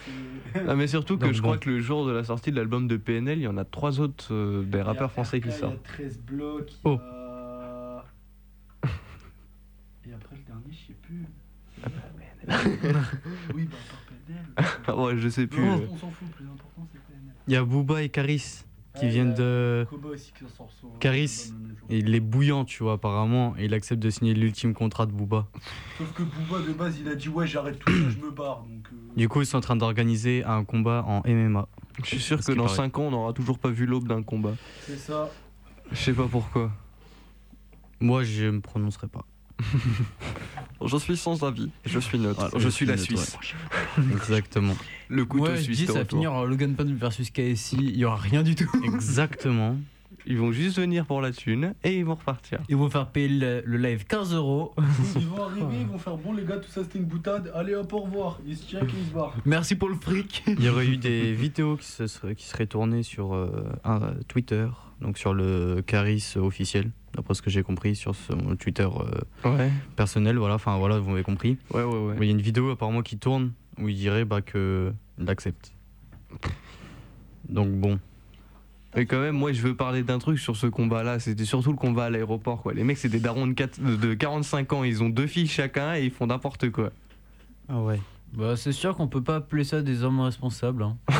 c'est. 0.54 0.64
Non, 0.64 0.76
mais 0.76 0.86
surtout 0.86 1.16
que 1.18 1.24
Donc 1.26 1.34
je 1.34 1.40
bon. 1.42 1.48
crois 1.48 1.58
que 1.58 1.70
le 1.70 1.80
jour 1.80 2.06
de 2.06 2.12
la 2.12 2.24
sortie 2.24 2.50
de 2.50 2.56
l'album 2.56 2.88
de 2.88 2.96
PNL, 2.96 3.38
il 3.38 3.42
y 3.42 3.48
en 3.48 3.56
a 3.58 3.64
trois 3.64 4.00
autres 4.00 4.32
euh, 4.34 4.62
des 4.64 4.82
rappeurs 4.82 5.12
français 5.12 5.40
qui 5.40 5.48
Il 5.48 5.52
y 5.52 5.54
a 5.54 5.58
sortent. 5.58 5.82
13 5.84 6.18
blocs. 6.20 6.70
il 6.72 6.74
y 6.74 6.78
Oh. 6.84 6.98
a- 7.00 8.04
Et 10.06 10.12
après 10.12 10.36
le 10.36 10.42
dernier, 10.42 10.70
je 10.70 10.86
sais 10.88 10.96
plus. 11.02 11.24
oui, 13.54 13.64
bah, 13.70 13.76
par 13.90 14.94
PNL. 14.96 14.98
ouais, 15.04 15.16
je 15.18 15.28
sais 15.28 15.46
plus. 15.46 15.64
Non, 15.64 15.78
euh. 15.80 15.86
on 15.92 15.96
s'en 15.96 16.10
fout, 16.10 16.26
le 16.28 16.34
plus 16.34 16.46
important 16.46 16.86
c'est 16.92 16.98
PNL. 17.12 17.34
Il 17.46 17.52
y 17.52 17.56
a 17.56 17.64
Booba 17.64 18.02
et 18.02 18.08
Caris 18.08 18.64
qui 19.00 19.08
viennent 19.08 19.30
a 19.32 19.34
de. 19.34 19.86
Koba 19.90 20.08
aussi 20.10 20.32
qui 20.32 20.44
sort 20.56 20.68
son. 20.80 20.88
Caris. 21.00 21.52
il 21.90 22.14
est 22.14 22.20
bouillant, 22.20 22.64
tu 22.64 22.82
vois, 22.82 22.94
apparemment, 22.94 23.54
et 23.58 23.64
il 23.66 23.74
accepte 23.74 24.02
de 24.02 24.10
signer 24.10 24.34
l'ultime 24.34 24.74
contrat 24.74 25.06
de 25.06 25.12
Booba. 25.12 25.46
Sauf 25.98 26.12
que 26.12 26.22
Booba 26.22 26.66
de 26.66 26.72
base 26.72 26.98
il 27.00 27.08
a 27.08 27.14
dit 27.14 27.28
ouais 27.28 27.46
j'arrête 27.46 27.78
tout 27.78 27.90
ça, 27.92 28.10
je 28.10 28.16
me 28.18 28.30
barre 28.30 28.62
donc. 28.62 28.86
euh, 28.92 28.96
Du 29.16 29.28
coup, 29.28 29.40
ils 29.40 29.46
sont 29.46 29.58
en 29.58 29.62
train 29.62 29.76
d'organiser 29.76 30.44
un 30.44 30.64
combat 30.64 31.04
en 31.06 31.22
MMA. 31.26 31.66
Je 32.02 32.06
suis 32.06 32.20
sûr 32.20 32.38
que 32.42 32.52
dans 32.52 32.64
paraît. 32.64 32.76
5 32.76 32.98
ans, 32.98 33.02
on 33.04 33.10
n'aura 33.10 33.32
toujours 33.32 33.58
pas 33.58 33.70
vu 33.70 33.86
l'aube 33.86 34.06
d'un 34.06 34.22
combat. 34.22 34.54
C'est 34.82 34.96
ça. 34.98 35.28
Je 35.90 35.96
sais 35.96 36.12
pas 36.12 36.26
pourquoi. 36.30 36.70
Moi, 38.00 38.22
je 38.22 38.46
me 38.46 38.60
prononcerai 38.60 39.08
pas. 39.08 39.24
Je 40.84 40.96
suis 40.96 41.16
sans 41.16 41.42
avis. 41.42 41.70
Je 41.84 41.98
suis 41.98 42.18
neutre. 42.18 42.38
Voilà, 42.38 42.52
je, 42.56 42.60
je 42.60 42.68
suis 42.68 42.76
suis 42.76 42.86
la 42.86 42.94
neutre, 42.94 43.04
Suisse. 43.04 43.36
Exactement. 44.12 44.76
Le 45.08 45.24
couteau 45.24 45.44
Ouais 45.44 45.56
je 45.56 45.62
suisse. 45.62 45.86
ça 45.86 45.92
va 45.94 46.04
finir 46.04 46.32
en 46.32 46.44
Logan 46.44 46.74
Paul 46.74 46.92
versus 46.94 47.30
KSI 47.30 47.76
il 47.80 47.96
y 47.96 48.04
aura 48.04 48.16
rien 48.16 48.42
du 48.42 48.54
tout. 48.54 48.70
Exactement. 48.84 49.76
Ils 50.26 50.36
vont 50.38 50.52
juste 50.52 50.78
venir 50.78 51.06
pour 51.06 51.22
la 51.22 51.32
thune 51.32 51.74
et 51.82 51.96
ils 51.96 52.04
vont 52.04 52.14
repartir. 52.14 52.60
Ils 52.68 52.76
vont 52.76 52.90
faire 52.90 53.08
payer 53.08 53.28
le, 53.28 53.62
le 53.64 53.76
live 53.78 54.04
15 54.04 54.34
euros. 54.34 54.74
Ils 55.16 55.26
vont 55.26 55.42
arriver, 55.42 55.80
ils 55.80 55.86
vont 55.86 55.96
faire 55.96 56.16
bon 56.18 56.34
les 56.34 56.44
gars, 56.44 56.58
tout 56.58 56.70
ça 56.70 56.82
c'était 56.82 56.98
une 56.98 57.06
boutade, 57.06 57.50
allez 57.54 57.74
hop 57.74 57.90
au 57.94 58.00
revoir. 58.00 58.38
Ils 58.46 58.56
se 58.56 58.68
check 58.68 58.82
et 58.82 58.86
ils 58.86 59.08
se 59.08 59.14
barrent. 59.14 59.34
Merci 59.46 59.74
pour 59.74 59.88
le 59.88 59.94
fric. 59.94 60.44
Il 60.46 60.62
y 60.62 60.68
aurait 60.68 60.86
eu 60.86 60.98
des 60.98 61.32
vidéos 61.32 61.76
qui, 61.76 61.86
se 61.86 62.06
seraient, 62.06 62.34
qui 62.34 62.46
seraient 62.46 62.66
tournées 62.66 63.02
sur 63.02 63.34
euh, 63.34 63.72
un, 63.84 64.02
euh, 64.02 64.14
Twitter, 64.28 64.68
donc 65.00 65.16
sur 65.16 65.32
le 65.32 65.82
Caris 65.86 66.34
officiel, 66.36 66.90
d'après 67.18 67.34
ce 67.34 67.42
que 67.42 67.50
j'ai 67.50 67.64
compris 67.64 67.96
sur 67.96 68.14
son 68.14 68.54
Twitter 68.56 68.86
euh, 69.44 69.48
Ouais. 69.56 69.70
personnel. 69.96 70.38
Voilà, 70.38 70.54
enfin 70.54 70.76
voilà, 70.78 70.98
vous 71.00 71.10
m'avez 71.10 71.24
compris. 71.24 71.58
Ouais, 71.74 71.82
ouais, 71.82 71.98
ouais. 71.98 72.14
Il 72.20 72.24
y 72.26 72.28
a 72.28 72.30
une 72.30 72.40
vidéo 72.40 72.70
apparemment 72.70 73.02
qui 73.02 73.18
tourne 73.18 73.50
où 73.76 73.88
il 73.88 73.96
dirait 73.96 74.24
bah, 74.24 74.40
que 74.40 74.92
il 75.18 75.28
accepte. 75.28 75.72
Donc 77.48 77.68
bon. 77.72 77.98
Mais 78.94 79.04
quand 79.06 79.18
même, 79.20 79.34
moi 79.36 79.52
je 79.52 79.60
veux 79.62 79.74
parler 79.74 80.04
d'un 80.04 80.18
truc 80.20 80.38
sur 80.38 80.54
ce 80.56 80.68
combat-là. 80.68 81.18
C'était 81.18 81.44
surtout 81.44 81.72
le 81.72 81.76
combat 81.76 82.04
à 82.04 82.10
l'aéroport, 82.10 82.62
quoi. 82.62 82.72
Les 82.72 82.84
mecs, 82.84 82.98
c'est 82.98 83.08
des 83.08 83.20
darons 83.20 83.48
de 83.48 84.14
45 84.14 84.72
ans. 84.72 84.84
Ils 84.84 85.02
ont 85.02 85.08
deux 85.08 85.26
filles 85.26 85.48
chacun 85.48 85.94
et 85.96 86.04
ils 86.04 86.10
font 86.12 86.26
n'importe 86.28 86.70
quoi. 86.70 86.90
Ah 87.68 87.80
ouais. 87.80 88.00
Bah, 88.32 88.56
c'est 88.56 88.72
sûr 88.72 88.94
qu'on 88.96 89.08
peut 89.08 89.22
pas 89.22 89.36
appeler 89.36 89.64
ça 89.64 89.82
des 89.82 90.04
hommes 90.04 90.20
responsables. 90.20 90.84
hein. 90.84 90.96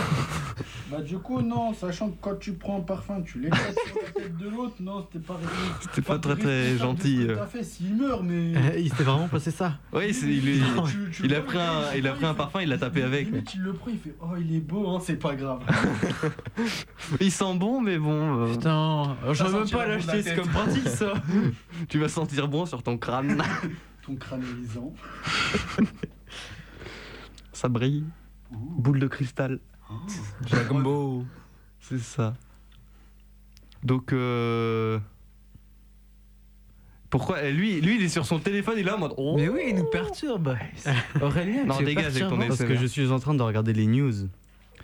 Bah 0.91 1.03
du 1.03 1.19
coup 1.19 1.43
non, 1.43 1.75
sachant 1.75 2.09
que 2.11 2.17
quand 2.21 2.39
tu 2.39 2.55
prends 2.55 2.79
un 2.79 2.81
parfum, 2.81 3.21
tu 3.21 3.41
l'éclates 3.41 3.77
sur 3.87 3.97
la 4.03 4.11
tête 4.23 4.37
de 4.39 4.49
l'autre, 4.49 4.77
non 4.81 5.07
c'était 5.07 5.23
pas 5.25 5.39
C'était 5.83 6.01
pas 6.01 6.19
très 6.19 6.35
très 6.37 6.79
gentil. 6.79 7.27
euh. 7.29 7.37
T'as 7.37 7.47
fait 7.47 7.63
s'il 7.63 7.95
meurt 7.97 8.23
mais. 8.23 8.53
Il 8.79 8.89
s'était 8.89 9.03
vraiment 9.05 9.29
passé 9.29 9.51
ça. 9.51 9.79
Oui, 9.93 10.15
c'est- 10.15 10.27
il, 10.35 10.49
est- 10.49 10.61
Tu- 10.91 11.11
tu 11.13 11.25
il 11.27 11.35
a 11.35 11.43
pris 11.43 11.59
un, 11.59 11.93
il 11.95 12.07
a 12.07 12.13
pris 12.13 12.25
un 12.25 12.33
parfum, 12.33 12.63
il 12.63 12.71
l'a 12.71 12.79
tapé 12.79 13.03
avec. 13.03 13.27
Limite 13.27 13.53
il 13.55 13.61
le 13.63 13.73
prend, 13.75 13.91
il 13.91 13.99
fait 13.99 14.15
oh 14.23 14.29
il 14.41 14.55
est 14.57 14.61
beau 14.61 14.89
hein, 14.89 14.99
c'est 15.05 15.17
pas 15.17 15.35
grave. 15.35 15.61
Il 17.21 17.31
sent 17.33 17.55
bon, 17.57 17.81
mais 17.81 17.99
bon. 17.99 18.45
euh, 18.47 18.53
Putain, 18.53 19.17
même 19.25 19.35
sentira 19.35 19.81
pas 19.81 19.87
l'acheter, 19.89 20.23
c'est 20.23 20.37
comme 20.37 20.49
pratique 20.49 20.89
ça. 20.89 21.13
tu 21.89 21.99
vas 21.99 22.09
sentir 22.09 22.49
bon 22.49 22.65
sur 22.67 22.83
ton 22.83 22.97
crâne. 22.99 23.43
Ton 24.07 24.17
crâne 24.17 24.43
lisant. 24.61 24.93
Ça 27.53 27.69
brille. 27.69 28.05
Boule 28.51 29.01
de 29.01 29.07
cristal. 29.07 29.59
Jacombo. 30.47 31.25
C'est 31.81 31.99
ça. 32.01 32.35
Donc, 33.83 34.13
euh... 34.13 34.99
Pourquoi 37.11 37.43
eh, 37.43 37.53
lui, 37.53 37.81
lui, 37.81 37.97
il 37.97 38.03
est 38.03 38.09
sur 38.11 38.27
son 38.27 38.39
téléphone, 38.39 38.75
il 38.77 38.81
est 38.81 38.85
là 38.85 38.97
en 38.97 38.99
mode. 38.99 39.15
Oh 39.17 39.35
Mais 39.37 39.49
oui, 39.49 39.63
il 39.71 39.77
nous 39.77 39.85
perturbe. 39.89 40.57
Aurélien, 41.23 41.65
Non, 41.65 41.81
dégage 41.81 42.17
avec 42.17 42.29
ton. 42.29 42.37
Parce 42.39 42.59
que 42.63 42.75
je 42.75 42.87
suis 42.87 43.11
en 43.11 43.19
train 43.19 43.35
de 43.35 43.43
regarder 43.43 43.73
les 43.73 43.87
news. 43.87 44.13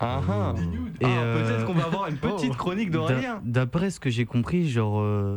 Ah, 0.00 0.22
ah. 0.28 0.54
Et, 1.00 1.04
Ah, 1.04 1.08
euh, 1.08 1.44
peut-être 1.46 1.66
qu'on 1.66 1.74
va 1.74 1.84
avoir 1.84 2.08
une 2.08 2.16
petite 2.16 2.50
oh, 2.52 2.56
chronique 2.56 2.90
d'a- 2.90 2.98
d'Aurélien. 2.98 3.40
D'après 3.44 3.90
ce 3.90 4.00
que 4.00 4.10
j'ai 4.10 4.24
compris, 4.24 4.68
genre, 4.68 5.00
euh, 5.00 5.36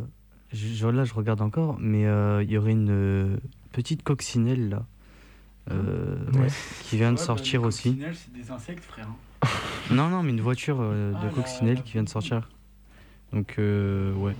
genre 0.52 0.90
là 0.92 1.04
je 1.04 1.14
regarde 1.14 1.42
encore, 1.42 1.76
mais 1.78 2.06
euh, 2.06 2.42
il 2.42 2.50
y 2.50 2.56
aurait 2.58 2.72
une 2.72 2.90
euh, 2.90 3.36
petite 3.72 4.02
coccinelle 4.02 4.68
là, 4.70 4.86
euh, 5.70 6.16
Ouais. 6.34 6.48
qui 6.84 6.96
vient 6.96 7.12
de 7.12 7.18
Ouais, 7.18 7.20
bah, 7.20 7.26
sortir 7.26 7.60
les 7.60 7.66
aussi. 7.68 8.00
c'est 8.14 8.32
des 8.32 8.50
insectes 8.50 8.82
frère. 8.84 9.08
Non, 9.90 10.08
non, 10.08 10.22
mais 10.22 10.30
une 10.30 10.40
voiture 10.40 10.78
euh, 10.80 11.12
Ah, 11.16 11.20
de 11.22 11.26
la- 11.26 11.32
coccinelle 11.32 11.82
qui 11.82 11.92
vient 11.92 12.02
de 12.02 12.08
sortir. 12.08 12.48
Donc, 13.32 13.54
euh, 13.58 14.12
ouais. 14.14 14.34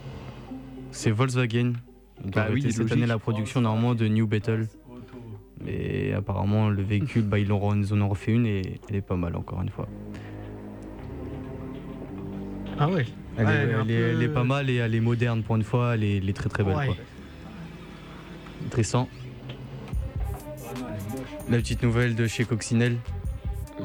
C'est 0.90 1.10
Volkswagen. 1.10 1.72
Il 2.24 2.30
Bah 2.32 2.48
oui, 2.52 2.70
cette 2.72 2.90
année 2.92 3.06
la 3.06 3.18
production 3.18 3.60
normalement 3.60 3.94
de 3.94 4.08
New 4.08 4.26
Battle. 4.26 4.66
Mais 5.64 6.12
apparemment, 6.12 6.68
le 6.68 6.82
véhicule, 6.82 7.22
bah, 7.22 7.38
ils, 7.38 7.50
en, 7.52 7.74
ils 7.80 7.92
en 7.94 8.00
ont 8.00 8.08
refait 8.08 8.32
une 8.32 8.46
et 8.46 8.80
elle 8.88 8.96
est 8.96 9.00
pas 9.00 9.16
mal 9.16 9.36
encore 9.36 9.60
une 9.62 9.68
fois. 9.70 9.88
Ah 12.78 12.88
ouais. 12.88 13.06
Elle, 13.36 13.46
Ouais, 13.46 13.52
est, 13.52 13.56
elle 13.56 13.70
est 13.70 13.74
un 13.74 13.80
elle 13.82 13.90
est- 13.90 13.94
elle 13.94 14.22
est 14.22 14.28
peu- 14.28 14.34
pas 14.34 14.44
mal 14.44 14.70
et 14.70 14.74
elle 14.76 14.94
est 14.94 15.00
moderne 15.00 15.42
pour 15.42 15.56
une 15.56 15.64
fois. 15.64 15.94
Elle 15.94 16.04
est, 16.04 16.16
elle 16.18 16.28
est 16.28 16.32
très 16.32 16.48
très 16.48 16.62
belle. 16.64 16.76
Ouais. 16.76 16.86
Quoi. 16.86 16.96
Tristan, 18.70 19.08
la 21.48 21.56
petite 21.58 21.82
nouvelle 21.82 22.14
de 22.14 22.26
chez 22.26 22.44
Coccinelle. 22.44 22.96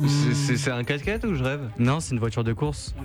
C'est- 0.01 0.33
C'est 0.33 0.57
c'est 0.57 0.71
un 0.71 0.81
4x4 0.83 1.25
ou 1.27 1.35
je 1.35 1.43
rêve? 1.43 1.69
Non, 1.77 1.99
c'est 1.99 2.13
une 2.13 2.19
voiture 2.19 2.43
de 2.43 2.53
course. 2.53 2.95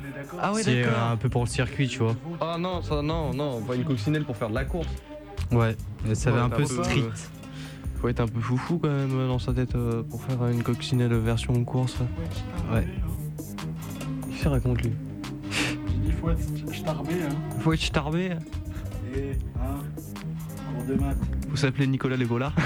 Ah 0.40 0.52
ouais, 0.52 0.62
C'est 0.62 0.82
d'accord. 0.82 0.98
euh, 0.98 1.12
un 1.12 1.16
peu 1.16 1.28
pour 1.28 1.42
le 1.44 1.48
circuit, 1.48 1.86
tu 1.88 1.98
vois. 1.98 2.16
Ah 2.40 2.56
non, 2.58 2.82
ça, 2.82 3.02
non, 3.02 3.32
non, 3.34 3.60
pas 3.62 3.74
une 3.74 3.84
coccinelle 3.84 4.24
pour 4.24 4.36
faire 4.36 4.48
de 4.48 4.54
la 4.54 4.64
course. 4.64 4.88
Ouais, 5.52 5.76
ça 6.14 6.30
va 6.30 6.38
Ouais, 6.38 6.42
un 6.44 6.48
peu 6.48 6.62
un 6.62 6.66
peu- 6.66 6.84
street. 6.84 7.02
Faut 8.00 8.08
être 8.08 8.20
un 8.20 8.26
peu 8.28 8.40
foufou 8.40 8.78
quand 8.78 8.88
même 8.90 9.10
dans 9.28 9.38
sa 9.38 9.52
tête 9.52 9.74
euh, 9.74 10.02
pour 10.02 10.22
faire 10.22 10.46
une 10.48 10.62
coccinelle 10.62 11.12
version 11.14 11.62
course. 11.64 11.96
Ouais. 12.72 12.86
Qu'est-ce 14.28 14.38
qu'il 14.40 14.48
raconte 14.48 14.82
lui? 14.82 14.92
Il 16.06 16.12
faut 16.12 16.30
être 16.30 16.74
starbé 16.74 17.12
hein. 17.24 17.58
Faut 17.60 17.72
être 17.72 17.80
starbé. 17.82 18.30
Et 19.16 19.32
hein. 19.60 19.78
Cours 20.74 20.84
de 20.84 20.94
maths. 20.94 21.16
Faut 21.50 21.56
s'appeler 21.56 21.86
Nicolas 21.86 22.16
Legola? 22.16 22.52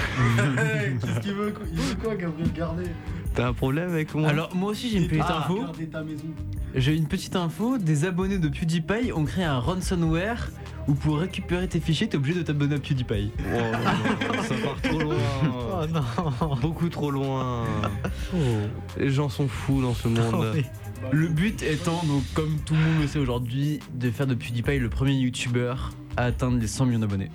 Hey, 0.57 0.97
Qu'est-ce 1.01 1.19
qu'il 1.21 1.33
veut 1.33 1.51
quoi? 1.51 1.63
Il 1.71 1.79
veut 1.79 1.95
quoi 1.95 2.15
Gabriel 2.15 2.53
Gardet? 2.53 2.83
T'as 3.35 3.47
un 3.47 3.53
problème 3.53 3.89
avec 3.89 4.13
moi 4.13 4.29
Alors, 4.29 4.55
moi 4.55 4.71
aussi 4.71 4.89
j'ai 4.89 4.99
une 4.99 5.07
petite 5.07 5.23
Ah, 5.27 5.39
info. 5.39 5.65
J'ai 6.75 6.95
une 6.95 7.07
petite 7.07 7.35
info. 7.35 7.77
Des 7.77 8.05
abonnés 8.05 8.37
de 8.37 8.47
PewDiePie 8.47 9.11
ont 9.13 9.25
créé 9.25 9.43
un 9.43 9.59
ransomware 9.59 10.49
où 10.87 10.93
pour 10.93 11.19
récupérer 11.19 11.67
tes 11.67 11.79
fichiers, 11.79 12.07
t'es 12.09 12.17
obligé 12.17 12.39
de 12.39 12.43
t'abonner 12.43 12.75
à 12.75 12.79
PewDiePie. 12.79 13.31
Oh, 13.39 13.57
non, 13.57 14.33
non, 14.35 14.43
ça 14.43 14.55
part 14.63 14.81
trop 14.81 14.99
loin. 14.99 15.15
Oh 15.75 15.85
non. 15.91 16.55
Beaucoup 16.61 16.87
trop 16.89 17.09
loin. 17.11 17.65
Les 18.97 19.09
gens 19.09 19.27
sont 19.29 19.47
fous 19.47 19.81
dans 19.81 19.93
ce 19.93 20.07
monde. 20.07 20.51
oui. 20.55 20.63
Le 21.11 21.27
but 21.27 21.61
étant, 21.63 22.01
donc, 22.05 22.23
comme 22.33 22.55
tout 22.65 22.73
le 22.75 22.79
monde 22.79 23.01
le 23.01 23.07
sait 23.07 23.19
aujourd'hui, 23.19 23.79
de 23.93 24.09
faire 24.11 24.27
de 24.27 24.35
PewDiePie 24.35 24.79
le 24.79 24.89
premier 24.89 25.13
YouTuber 25.13 25.73
à 26.15 26.25
atteindre 26.25 26.59
les 26.59 26.67
100 26.67 26.85
millions 26.85 26.99
d'abonnés. 26.99 27.29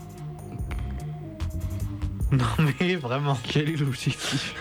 Non 2.33 2.45
mais 2.81 2.95
vraiment. 2.97 3.39
Quel 3.43 3.71
est 3.71 3.77
l'objectif 3.77 4.55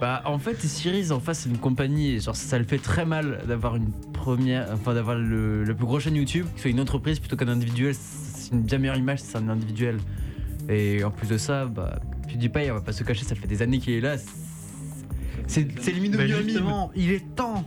Bah 0.00 0.22
en 0.26 0.38
fait 0.38 0.60
Series 0.62 1.10
en 1.10 1.18
face 1.18 1.40
c'est 1.40 1.48
une 1.48 1.58
compagnie 1.58 2.12
et 2.12 2.20
genre 2.20 2.36
ça 2.36 2.56
le 2.58 2.64
fait 2.64 2.78
très 2.78 3.04
mal 3.04 3.40
d'avoir 3.48 3.74
une 3.74 3.90
première 4.12 4.68
enfin 4.72 4.94
d'avoir 4.94 5.16
le, 5.16 5.64
la 5.64 5.74
plus 5.74 5.86
grosse 5.86 6.04
chaîne 6.04 6.14
YouTube 6.14 6.46
qui 6.54 6.60
soit 6.62 6.70
une 6.70 6.80
entreprise 6.80 7.18
plutôt 7.18 7.36
qu'un 7.36 7.48
individuel. 7.48 7.94
C'est 7.96 8.52
une 8.52 8.62
bien 8.62 8.78
meilleure 8.78 8.96
image 8.96 9.18
si 9.20 9.26
c'est 9.26 9.38
un 9.38 9.48
individuel. 9.48 9.98
Et 10.68 11.02
en 11.02 11.10
plus 11.10 11.26
de 11.28 11.36
ça 11.38 11.64
bah 11.66 11.98
PewDiePie 12.28 12.70
on 12.70 12.74
va 12.74 12.80
pas 12.80 12.92
se 12.92 13.02
cacher 13.02 13.24
ça 13.24 13.34
fait 13.34 13.48
des 13.48 13.60
années 13.62 13.78
qu'il 13.78 13.94
est 13.94 14.00
là. 14.00 14.16
C'est 15.48 15.66
c'est 15.80 15.90
limite 15.92 16.12
Bah 16.16 16.22
un 16.22 16.26
mime. 16.26 16.42
justement, 16.44 16.92
il 16.94 17.10
est 17.10 17.34
temps. 17.34 17.64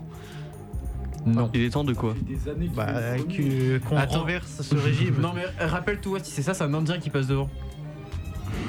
Non. 1.26 1.52
Il 1.54 1.62
est 1.64 1.70
temps 1.72 1.84
de 1.84 1.94
quoi 1.94 2.16
Des 2.22 2.50
années 2.50 2.70
bah, 2.76 3.18
que- 3.30 3.78
qu'on 3.80 3.96
renverse 4.06 4.62
ce 4.62 4.74
régime. 4.76 5.16
non 5.20 5.34
mais 5.36 5.44
euh, 5.60 5.68
rappelle-toi 5.68 6.20
si 6.24 6.32
c'est 6.32 6.42
ça 6.42 6.54
c'est 6.56 6.64
un 6.64 6.74
indien 6.74 6.98
qui 6.98 7.10
passe 7.10 7.28
devant. 7.28 7.50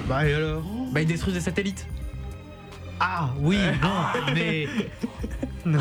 Bah 0.08 0.26
et 0.28 0.34
alors 0.34 0.62
bah 0.92 1.00
il 1.00 1.06
détruit 1.06 1.32
des 1.32 1.40
satellites 1.40 1.86
Ah 3.00 3.30
oui, 3.38 3.58
bon, 3.80 4.32
mais. 4.34 4.66
Non. 5.64 5.78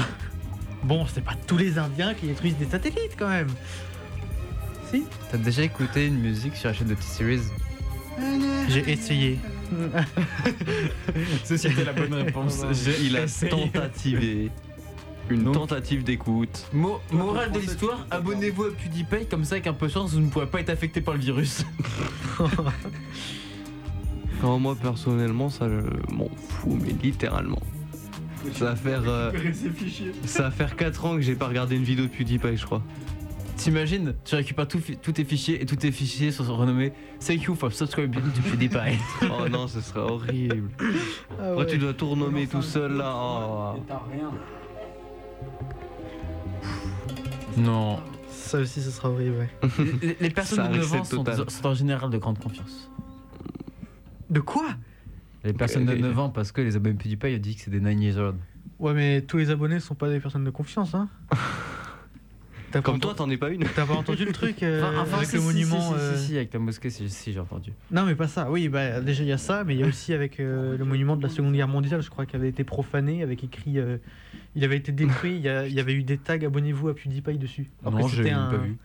Bon, 0.83 1.05
c'est 1.11 1.23
pas 1.23 1.33
tous 1.47 1.57
les 1.57 1.77
Indiens 1.77 2.13
qui 2.13 2.27
détruisent 2.27 2.57
des 2.57 2.65
satellites 2.65 3.15
quand 3.17 3.29
même. 3.29 3.49
Si 4.91 5.03
t'as 5.31 5.37
déjà 5.37 5.63
écouté 5.63 6.05
une 6.07 6.19
musique 6.19 6.55
sur 6.55 6.67
la 6.69 6.73
chaîne 6.75 6.87
de 6.87 6.93
T-Series 6.95 7.41
J'ai 8.69 8.91
essayé. 8.91 9.39
Ceci 11.43 11.67
était 11.67 11.83
la 11.85 11.93
bonne 11.93 12.13
réponse 12.13 12.61
J'ai 12.85 13.05
Il 13.05 13.15
a 13.17 13.23
essayé. 13.23 13.49
tentativé. 13.51 14.51
Une 15.29 15.43
Donc- 15.45 15.53
tentative 15.53 16.03
d'écoute. 16.03 16.67
Mo- 16.73 16.99
morale 17.11 17.51
de 17.51 17.59
l'histoire, 17.59 18.05
abonnez-vous 18.11 18.63
à 18.65 18.71
PewDiePie, 18.71 19.27
comme 19.29 19.45
ça 19.45 19.55
avec 19.55 19.67
un 19.67 19.73
peu 19.73 19.87
de 19.87 19.91
chance 19.93 20.11
vous 20.11 20.19
ne 20.19 20.29
pourrez 20.29 20.47
pas 20.47 20.59
être 20.59 20.69
affecté 20.71 20.99
par 21.01 21.13
le 21.13 21.21
virus. 21.21 21.63
Non, 24.43 24.59
moi 24.59 24.75
personnellement, 24.81 25.49
ça 25.49 25.67
je 25.69 26.13
m'en 26.13 26.29
fous, 26.49 26.77
mais 26.81 26.93
littéralement. 27.01 27.59
Ça 28.53 28.65
va 28.65 28.75
faire, 28.75 29.03
euh, 29.05 29.31
ça 30.25 30.41
va 30.41 30.49
faire 30.51 30.75
4 30.75 31.05
ans 31.05 31.15
que 31.15 31.21
j'ai 31.21 31.35
pas 31.35 31.47
regardé 31.47 31.75
une 31.75 31.83
vidéo 31.83 32.05
de 32.05 32.09
PewDiePie, 32.09 32.57
je 32.57 32.65
crois. 32.65 32.81
T'imagines, 33.55 34.15
tu 34.25 34.33
récupères 34.33 34.67
tout 34.67 34.79
fi- 34.79 34.97
tous 34.97 35.11
tes 35.11 35.23
fichiers 35.23 35.61
et 35.61 35.65
tous 35.67 35.75
tes 35.75 35.91
fichiers 35.91 36.31
sont 36.31 36.43
renommés 36.57 36.91
Thank 37.23 37.43
you 37.43 37.53
for 37.53 37.71
subscribing 37.71 38.19
to 38.19 38.41
PewDiePie. 38.41 38.97
Oh 39.29 39.47
non, 39.47 39.67
ce 39.67 39.79
serait 39.79 39.99
horrible. 39.99 40.71
Ah 41.39 41.51
Après, 41.51 41.67
tu 41.67 41.77
dois 41.77 41.93
tout 41.93 42.09
renommer 42.09 42.47
tout 42.47 42.63
seul 42.63 42.93
là. 42.97 43.13
Oh. 43.15 43.77
Et 43.77 43.81
t'as 43.87 44.01
rien. 44.11 44.31
non. 47.57 47.99
Ça 48.31 48.57
aussi, 48.59 48.81
ce 48.81 48.89
sera 48.89 49.09
horrible, 49.11 49.35
ouais. 49.37 49.49
Les, 50.01 50.17
les 50.19 50.29
personnes 50.31 50.57
Ça 50.57 50.67
de 50.67 50.77
9 50.77 50.81
risque 50.91 50.95
ans 50.95 51.03
sont, 51.05 51.23
total. 51.23 51.49
sont 51.49 51.67
en 51.67 51.73
général 51.75 52.09
de 52.09 52.17
grande 52.17 52.39
confiance. 52.39 52.89
De 54.31 54.39
quoi 54.39 54.65
Les 55.43 55.53
personnes 55.53 55.85
de 55.85 55.93
ok. 55.93 55.99
9 55.99 56.19
ans, 56.19 56.29
parce 56.29 56.51
que 56.51 56.61
les 56.61 56.75
abonnés 56.75 56.95
PewDiePie 56.95 57.35
ont 57.35 57.39
dit 57.39 57.55
que 57.55 57.61
c'est 57.61 57.69
des 57.71 57.79
9 57.81 57.93
years 58.01 58.17
old. 58.17 58.35
Ouais, 58.79 58.93
mais 58.93 59.21
tous 59.21 59.37
les 59.37 59.51
abonnés 59.51 59.79
sont 59.79 59.93
pas 59.95 60.09
des 60.09 60.19
personnes 60.19 60.43
de 60.45 60.49
confiance, 60.49 60.95
hein. 60.95 61.07
T'as 62.71 62.81
Comme 62.81 63.01
toi, 63.01 63.13
t'en 63.13 63.29
es 63.29 63.35
pas 63.35 63.49
une. 63.49 63.63
T'as 63.75 63.85
pas 63.85 63.95
entendu 63.95 64.23
le 64.23 64.31
truc 64.31 64.63
euh, 64.63 64.81
Enfin, 64.81 65.01
enfin, 65.01 65.17
avec 65.17 65.27
si, 65.29 65.35
le 65.35 65.41
si, 65.41 65.45
monument 65.47 65.81
si, 65.81 65.87
si, 65.87 65.93
euh, 65.99 66.15
si, 66.15 66.25
si, 66.27 66.35
avec 66.37 66.53
la 66.53 66.59
mosquée, 66.59 66.89
si, 66.89 67.09
si, 67.09 67.33
j'ai 67.33 67.39
entendu. 67.41 67.73
Non, 67.91 68.05
mais 68.05 68.15
pas 68.15 68.29
ça. 68.29 68.49
Oui, 68.49 68.69
bah 68.69 69.01
déjà 69.01 69.23
il 69.23 69.27
y 69.27 69.33
a 69.33 69.37
ça, 69.37 69.65
mais 69.65 69.75
il 69.75 69.81
y 69.81 69.83
a 69.83 69.87
aussi 69.87 70.13
avec 70.13 70.39
euh, 70.39 70.77
le 70.77 70.85
monument 70.85 71.17
de 71.17 71.21
la 71.23 71.27
Seconde 71.27 71.53
Guerre 71.53 71.67
mondiale, 71.67 72.01
je 72.01 72.09
crois, 72.09 72.25
qui 72.25 72.37
avait 72.37 72.47
été 72.47 72.63
profané, 72.63 73.23
avec 73.23 73.43
écrit. 73.43 73.77
euh, 73.77 73.97
il 74.55 74.63
avait 74.63 74.77
été 74.77 74.93
détruit. 74.93 75.35
Il 75.35 75.41
y, 75.41 75.49
a- 75.49 75.67
il 75.67 75.73
y 75.73 75.81
avait 75.81 75.93
eu 75.93 76.03
des 76.03 76.17
tags 76.17 76.35
abonnez-vous 76.41 76.87
à 76.87 76.95
PewDiePie 76.95 77.37
dessus. 77.37 77.67
Non, 77.83 78.07
j'ai 78.07 78.17
c'était 78.17 78.29
même 78.31 78.39
un- 78.39 78.49
pas 78.51 78.57
vu. 78.57 78.77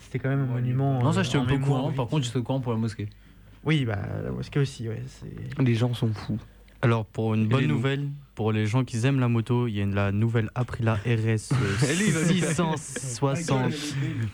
C'était 0.00 0.18
quand 0.18 0.28
même 0.28 0.40
un 0.42 0.46
monument. 0.52 1.02
Non, 1.02 1.12
ça 1.12 1.20
euh, 1.20 1.22
j'étais 1.22 1.38
en 1.38 1.44
un 1.44 1.46
peu 1.46 1.54
au 1.54 1.58
mémoire. 1.58 1.80
courant. 1.80 1.92
Par 1.92 2.06
contre, 2.08 2.26
j'étais 2.26 2.36
au 2.36 2.42
courant 2.42 2.60
pour 2.60 2.72
la 2.72 2.78
mosquée. 2.78 3.08
Oui, 3.64 3.84
bah 3.84 3.98
la 4.24 4.30
mosquée 4.30 4.60
aussi, 4.60 4.88
ouais. 4.88 5.02
c'est- 5.06 5.62
Les 5.62 5.74
gens 5.74 5.94
sont 5.94 6.12
fous. 6.12 6.38
Alors, 6.84 7.06
pour 7.06 7.34
une 7.34 7.44
Et 7.44 7.46
bonne 7.46 7.66
nouvelle, 7.66 8.08
pour 8.34 8.50
les 8.50 8.66
gens 8.66 8.82
qui 8.82 8.96
aiment 9.06 9.20
la 9.20 9.28
moto, 9.28 9.68
il 9.68 9.74
y 9.76 9.78
a 9.80 9.84
une- 9.84 9.94
la 9.94 10.10
nouvelle 10.10 10.50
Aprilia 10.56 10.94
RS 10.94 11.52
euh, 11.52 11.86
Et 11.88 11.94
lui, 11.94 12.06
il 12.06 12.12
va 12.12 12.20
nous 12.22 12.26
faire- 12.40 12.76
660. 12.76 13.72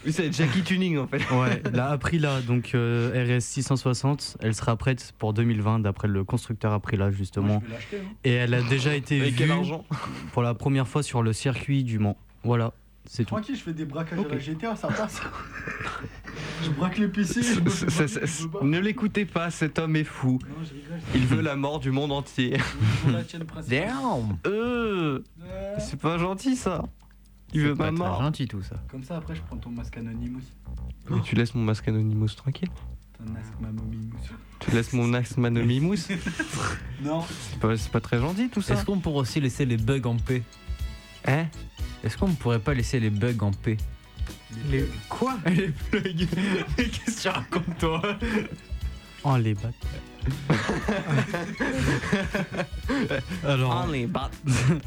Oui, 0.07 0.13
c'est 0.15 0.33
Jackie 0.33 0.63
Tuning 0.63 0.97
en 0.97 1.07
fait. 1.07 1.19
Ouais, 1.31 1.63
la 1.75 1.91
Aprilia, 1.91 2.41
donc 2.41 2.71
euh, 2.75 3.37
RS 3.37 3.43
660, 3.45 4.39
elle 4.41 4.55
sera 4.55 4.77
prête 4.77 5.13
pour 5.19 5.35
2020 5.35 5.81
d'après 5.81 6.09
le 6.09 6.25
constructeur 6.25 6.73
Aprilia 6.73 7.11
justement. 7.11 7.61
je 7.63 7.69
vais 7.69 7.75
l'acheter, 7.75 7.97
hein. 7.99 8.15
Et 8.25 8.33
elle 8.33 8.55
a 8.55 8.63
déjà 8.63 8.95
été 8.95 9.21
Avec 9.21 9.33
vue 9.33 9.39
quel 9.41 9.51
argent 9.51 9.85
pour 10.33 10.43
la 10.43 10.55
première 10.55 10.89
fois 10.89 11.03
sur 11.03 11.23
le 11.23 11.35
circuit 11.35 11.85
du 11.85 11.99
Mans. 11.99 12.17
Voilà, 12.45 12.73
c'est 13.05 13.25
tout. 13.25 13.35
Tranquille, 13.35 13.57
je 13.57 13.63
fais 13.63 13.75
des 13.75 13.85
braquages 13.85 14.21
à 14.21 14.27
la 14.35 14.39
GTA, 14.39 14.75
ça 14.75 14.89
passe. 14.89 15.21
je 16.65 16.71
braque 16.71 16.99
les 16.99 17.09
PC. 17.09 17.43
je 17.43 17.61
me 17.61 17.69
fais 17.71 17.91
Ça- 17.91 17.97
braquer, 17.97 18.09
ça- 18.09 18.21
je 18.27 18.43
veux 18.43 18.49
pas. 18.51 18.65
ne 18.65 18.79
l'écoutez 18.79 19.25
pas, 19.25 19.51
cet 19.51 19.79
homme 19.79 19.97
est 19.97 20.05
fou. 20.05 20.39
Non, 20.49 20.65
je 20.65 20.75
rigole. 20.75 20.99
Il 21.15 21.27
veut 21.27 21.41
la 21.41 21.57
mort 21.57 21.81
du 21.81 21.91
monde 21.91 22.13
entier. 22.13 22.57
La 23.07 23.23
principale. 23.23 23.93
Euh, 24.47 25.21
c'est 25.79 25.99
pas 26.01 26.19
gentil 26.19 26.57
ça. 26.57 26.85
Il 27.55 27.63
veut 27.63 27.75
ma 27.75 27.91
mort. 27.91 28.23
gentil 28.23 28.47
tout 28.47 28.63
ça. 28.63 28.77
Comme 28.91 29.03
ça, 29.03 29.17
après, 29.17 29.35
je 29.35 29.41
prends 29.43 29.57
ton 29.57 29.71
masque 29.71 29.97
Anonymous. 29.97 30.43
Mais 31.11 31.21
tu 31.23 31.35
laisses 31.35 31.55
mon 31.55 31.63
masque 31.65 31.89
Anonymous 31.89 32.29
tranquille. 32.37 32.69
Ton 33.17 33.33
masque. 33.33 33.53
Tu 34.61 34.71
laisses 34.73 34.93
mon 34.93 35.07
masque 35.07 35.39
Anonymous. 35.39 35.97
Non. 37.03 37.23
C'est 37.29 37.61
pas, 37.61 37.77
c'est 37.77 37.93
pas 37.93 38.01
très 38.01 38.19
gentil 38.19 38.49
tout 38.49 38.61
ça. 38.61 38.75
Est-ce 38.75 38.85
qu'on 38.85 38.99
pourrait 38.99 39.21
aussi 39.21 39.41
laisser 39.41 39.65
les 39.65 39.77
bugs 39.77 40.03
en 40.05 40.17
paix? 40.17 40.43
Hein? 41.27 41.47
Est-ce 42.03 42.19
qu'on 42.19 42.29
ne 42.29 42.35
pourrait 42.35 42.59
pas 42.59 42.75
laisser 42.75 42.99
les 43.01 43.11
bugs 43.11 43.41
en 43.41 43.53
paix? 43.53 43.77
Les... 44.71 44.85
Quoi 45.09 45.37
Les 45.47 45.69
bugs 45.69 46.03
Qu'est-ce 46.77 47.17
que 47.17 47.23
tu 47.23 47.29
racontes 47.29 47.79
toi 47.79 48.03
Oh 49.25 49.37
les 49.37 49.55
bacs. 49.55 49.75
Alors, 53.45 53.85
On 53.87 53.91
les 53.91 54.07
bat. 54.07 54.31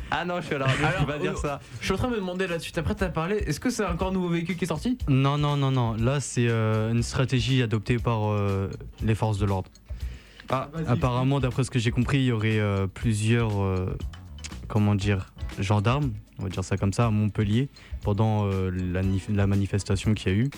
Ah 0.09 0.23
non, 0.25 0.39
je 0.39 0.45
suis 0.45 0.55
à 0.55 0.59
la 0.59 0.65
radio, 0.67 0.85
je 0.93 0.99
peux 1.05 1.11
pas 1.11 1.19
dire 1.19 1.33
euh, 1.33 1.41
ça. 1.41 1.59
Je 1.79 1.85
suis 1.85 1.93
en 1.93 1.97
train 1.97 2.07
de 2.07 2.13
me 2.13 2.19
demander 2.19 2.47
là-dessus, 2.47 2.71
après 2.77 2.95
t'as 2.95 3.09
parlé, 3.09 3.35
est-ce 3.37 3.59
que 3.59 3.69
c'est 3.69 3.85
encore 3.85 4.09
un 4.09 4.13
nouveau 4.13 4.29
véhicule 4.29 4.55
qui 4.55 4.63
est 4.63 4.67
sorti? 4.67 4.97
Non, 5.09 5.37
non, 5.37 5.57
non, 5.57 5.71
non. 5.71 5.95
Là, 5.95 6.19
c'est 6.21 6.47
euh, 6.47 6.91
une 6.91 7.03
stratégie 7.03 7.61
adoptée 7.61 7.97
par 7.97 8.31
euh, 8.31 8.69
les 9.03 9.15
forces 9.15 9.37
de 9.37 9.45
l'ordre. 9.45 9.69
Ah, 10.49 10.69
Apparemment, 10.87 11.39
d'après 11.39 11.63
ce 11.63 11.71
que 11.71 11.79
j'ai 11.79 11.91
compris, 11.91 12.19
il 12.19 12.25
y 12.25 12.31
aurait 12.31 12.59
euh, 12.59 12.87
plusieurs, 12.87 13.61
euh, 13.61 13.97
comment 14.71 14.95
dire, 14.95 15.31
gendarmes, 15.59 16.11
on 16.39 16.43
va 16.43 16.49
dire 16.49 16.63
ça 16.63 16.77
comme 16.77 16.93
ça, 16.93 17.05
à 17.05 17.09
Montpellier, 17.11 17.69
pendant 18.03 18.47
euh, 18.47 18.71
la, 18.71 19.03
nif- 19.03 19.33
la 19.33 19.45
manifestation 19.45 20.13
qu'il 20.13 20.31
y 20.31 20.35
a 20.35 20.37
eu. 20.39 20.49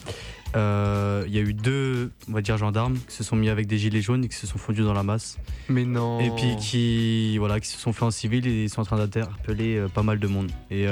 Euh, 0.56 1.24
Il 1.28 1.34
y 1.36 1.40
a 1.40 1.42
eu 1.42 1.54
deux, 1.54 2.12
on 2.30 2.34
va 2.34 2.42
dire, 2.42 2.58
gendarmes 2.58 2.98
qui 3.08 3.16
se 3.16 3.24
sont 3.24 3.36
mis 3.36 3.50
avec 3.50 3.66
des 3.68 3.78
gilets 3.78 4.02
jaunes 4.02 4.24
et 4.24 4.30
qui 4.30 4.36
se 4.36 4.46
sont 4.48 4.58
fondus 4.60 4.84
dans 4.84 4.94
la 4.94 5.04
masse. 5.04 5.38
Mais 5.68 5.84
non. 5.84 6.20
Et 6.20 6.30
puis 6.30 6.56
qui, 6.58 7.38
voilà, 7.40 7.60
qui 7.60 7.68
se 7.68 7.78
sont 7.78 7.92
fait 7.92 8.06
en 8.06 8.12
civil 8.12 8.48
et 8.48 8.64
ils 8.64 8.70
sont 8.70 8.82
en 8.82 8.86
train 8.86 8.98
d'interpeller 8.98 9.78
euh, 9.78 9.88
pas 9.88 10.04
mal 10.04 10.20
de 10.20 10.28
monde. 10.28 10.52
Et 10.72 10.84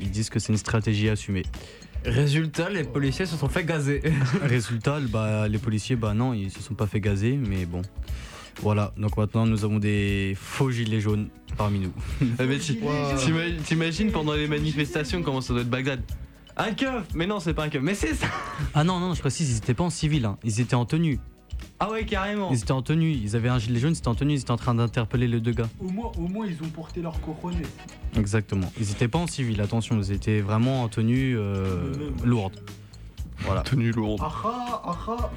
ils 0.00 0.10
disent 0.10 0.30
que 0.30 0.38
c'est 0.38 0.52
une 0.52 0.58
stratégie 0.58 1.08
assumée. 1.08 1.44
Résultat, 2.04 2.70
les 2.70 2.84
policiers 2.84 3.26
se 3.26 3.36
sont 3.36 3.48
fait 3.48 3.64
gazer. 3.64 4.02
Résultat, 4.42 5.00
bah, 5.10 5.48
les 5.48 5.58
policiers, 5.58 5.96
bah 5.96 6.14
non, 6.14 6.32
ils 6.32 6.50
se 6.50 6.60
sont 6.62 6.74
pas 6.74 6.86
fait 6.86 7.00
gazer, 7.00 7.36
mais 7.36 7.66
bon. 7.66 7.82
Voilà, 8.62 8.92
donc 8.96 9.16
maintenant 9.16 9.46
nous 9.46 9.64
avons 9.64 9.78
des 9.78 10.34
faux 10.36 10.70
gilets 10.70 11.00
jaunes 11.00 11.28
parmi 11.56 11.78
nous. 11.78 11.92
Ah, 12.38 12.44
mais 12.44 12.58
tu- 12.58 12.76
t'ima- 12.76 13.50
T'imagines 13.64 14.10
pendant 14.10 14.32
les 14.34 14.48
manifestations 14.48 15.22
comment 15.22 15.40
ça 15.40 15.52
doit 15.52 15.62
être 15.62 15.70
Bagdad 15.70 16.00
Un 16.56 16.72
keuf 16.72 17.04
Mais 17.14 17.26
non, 17.26 17.38
c'est 17.40 17.54
pas 17.54 17.64
un 17.64 17.68
keuf. 17.68 17.82
Mais 17.82 17.94
c'est 17.94 18.14
ça 18.14 18.26
Ah 18.74 18.82
non, 18.84 18.98
non, 18.98 19.14
je 19.14 19.20
précise, 19.20 19.50
ils 19.50 19.56
étaient 19.58 19.74
pas 19.74 19.84
en 19.84 19.90
civil, 19.90 20.24
hein. 20.24 20.38
ils 20.44 20.60
étaient 20.60 20.74
en 20.74 20.84
tenue. 20.86 21.20
Ah 21.80 21.90
ouais, 21.90 22.04
carrément. 22.04 22.50
Ils 22.50 22.58
étaient 22.58 22.72
en 22.72 22.82
tenue, 22.82 23.12
ils 23.12 23.36
avaient 23.36 23.48
un 23.48 23.58
gilet 23.60 23.78
jaune, 23.78 23.92
ils 23.94 23.98
étaient 23.98 24.08
en 24.08 24.14
tenue, 24.16 24.34
ils 24.34 24.40
étaient 24.40 24.50
en 24.50 24.56
train 24.56 24.74
d'interpeller 24.74 25.28
les 25.28 25.40
deux 25.40 25.52
gars. 25.52 25.68
Au 25.80 25.88
moins, 25.88 26.10
au 26.18 26.26
moins, 26.26 26.46
ils 26.46 26.60
ont 26.64 26.68
porté 26.70 27.00
leur 27.00 27.20
coronnet. 27.20 27.62
Exactement. 28.16 28.72
Ils 28.80 28.90
étaient 28.90 29.06
pas 29.08 29.18
en 29.20 29.28
civil, 29.28 29.60
attention, 29.60 30.00
ils 30.00 30.10
étaient 30.12 30.40
vraiment 30.40 30.82
en 30.82 30.88
tenue 30.88 31.36
euh, 31.38 31.92
lourde. 32.24 32.58
Voilà. 33.40 33.60
Tenue 33.62 33.92
lourde. 33.92 34.20
Ah 34.24 34.32
ah, 34.44 34.82
ah 34.84 34.96
ah. 35.08 35.30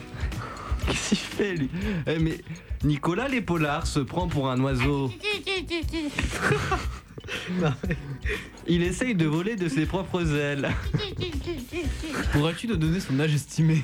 Qu'est-ce 0.87 1.09
qu'il 1.09 1.17
fait 1.17 1.55
lui 1.55 1.69
Eh, 2.07 2.19
mais 2.19 2.37
Nicolas 2.83 3.27
Lépolard 3.27 3.85
se 3.87 3.99
prend 3.99 4.27
pour 4.27 4.49
un 4.49 4.59
oiseau. 4.61 5.11
Il 8.67 8.83
essaye 8.83 9.15
de 9.15 9.25
voler 9.25 9.55
de 9.55 9.67
ses 9.69 9.85
propres 9.85 10.35
ailes. 10.35 10.69
Pourrais-tu 12.33 12.67
nous 12.67 12.77
donner 12.77 12.99
son 12.99 13.19
âge 13.19 13.33
estimé 13.33 13.81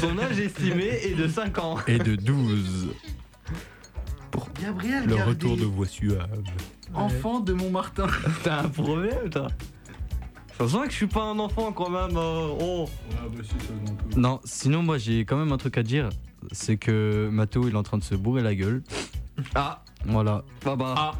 Son 0.00 0.18
âge 0.18 0.38
estimé 0.38 0.84
est 1.04 1.14
de 1.14 1.28
5 1.28 1.58
ans. 1.58 1.78
Et 1.86 1.98
de 1.98 2.14
12. 2.16 2.90
Gabriel, 4.60 5.06
Le 5.06 5.16
retour 5.16 5.56
de 5.56 5.64
voix 5.64 5.86
suave. 5.86 6.28
Enfant 6.94 7.40
de 7.40 7.52
Montmartin. 7.52 8.06
T'as 8.44 8.60
un 8.62 8.68
problème, 8.68 9.30
toi? 9.30 9.48
Ça 10.58 10.68
se 10.68 10.72
voit 10.72 10.84
que 10.86 10.92
je 10.92 10.96
suis 10.96 11.06
pas 11.06 11.22
un 11.22 11.38
enfant 11.38 11.72
quand 11.72 11.88
même. 11.90 12.16
euh, 12.16 12.48
oh. 12.60 12.84
Ouais, 13.10 13.16
bah 13.36 13.42
si, 13.42 13.50
ça 13.66 13.72
un 13.74 13.94
peu. 14.14 14.20
Non, 14.20 14.40
sinon 14.44 14.82
moi 14.82 14.98
j'ai 14.98 15.20
quand 15.20 15.36
même 15.36 15.52
un 15.52 15.56
truc 15.56 15.76
à 15.78 15.82
dire, 15.82 16.08
c'est 16.52 16.76
que 16.76 17.28
Mathéo 17.32 17.66
il 17.68 17.74
est 17.74 17.78
en 17.78 17.82
train 17.82 17.98
de 17.98 18.04
se 18.04 18.14
bourrer 18.14 18.42
la 18.42 18.54
gueule. 18.54 18.82
Ah, 19.54 19.82
Voilà. 20.06 20.44
bah 20.64 20.76
bah. 20.76 21.12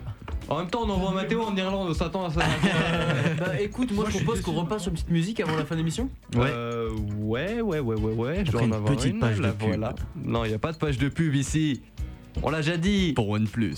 En 0.49 0.59
même 0.59 0.69
temps, 0.69 0.81
on 0.85 0.91
envoie 0.91 1.13
Mathéo 1.13 1.43
en 1.43 1.57
Irlande, 1.57 1.89
on 1.91 1.95
s'attend 1.95 2.27
à 2.27 2.31
ça. 2.31 2.41
Bah 3.39 3.61
écoute, 3.61 3.91
moi, 3.93 4.05
Moi, 4.05 4.11
je 4.13 4.19
je 4.19 4.25
propose 4.25 4.43
qu'on 4.43 4.53
repasse 4.53 4.83
sur 4.83 4.91
une 4.91 4.95
petite 4.97 5.11
musique 5.11 5.41
avant 5.41 5.57
la 5.57 5.65
fin 5.65 5.75
de 5.77 5.81
l'émission. 5.81 6.11
Ouais. 6.35 6.51
Euh, 6.53 6.91
ouais, 7.19 7.61
ouais, 7.61 7.79
ouais, 7.81 7.97
ouais, 7.99 8.13
ouais. 8.13 8.35
Je 8.45 8.51
Après 8.51 8.53
dois 8.53 8.63
en 8.63 8.67
une 8.67 8.73
avoir 8.75 8.95
petite 8.97 9.13
une, 9.15 9.21
page 9.21 9.39
de 9.39 9.43
là, 9.43 9.53
pub. 9.53 9.69
voilà. 9.69 9.95
Non, 10.17 10.45
il 10.45 10.51
y 10.51 10.55
a 10.55 10.59
pas 10.59 10.73
de 10.73 10.77
page 10.79 10.99
de 10.99 11.09
pub 11.09 11.35
ici. 11.35 11.81
On 12.43 12.51
l'a 12.51 12.59
déjà 12.59 12.77
dit. 12.77 13.13
Pour 13.15 13.29
OnePlus. 13.31 13.77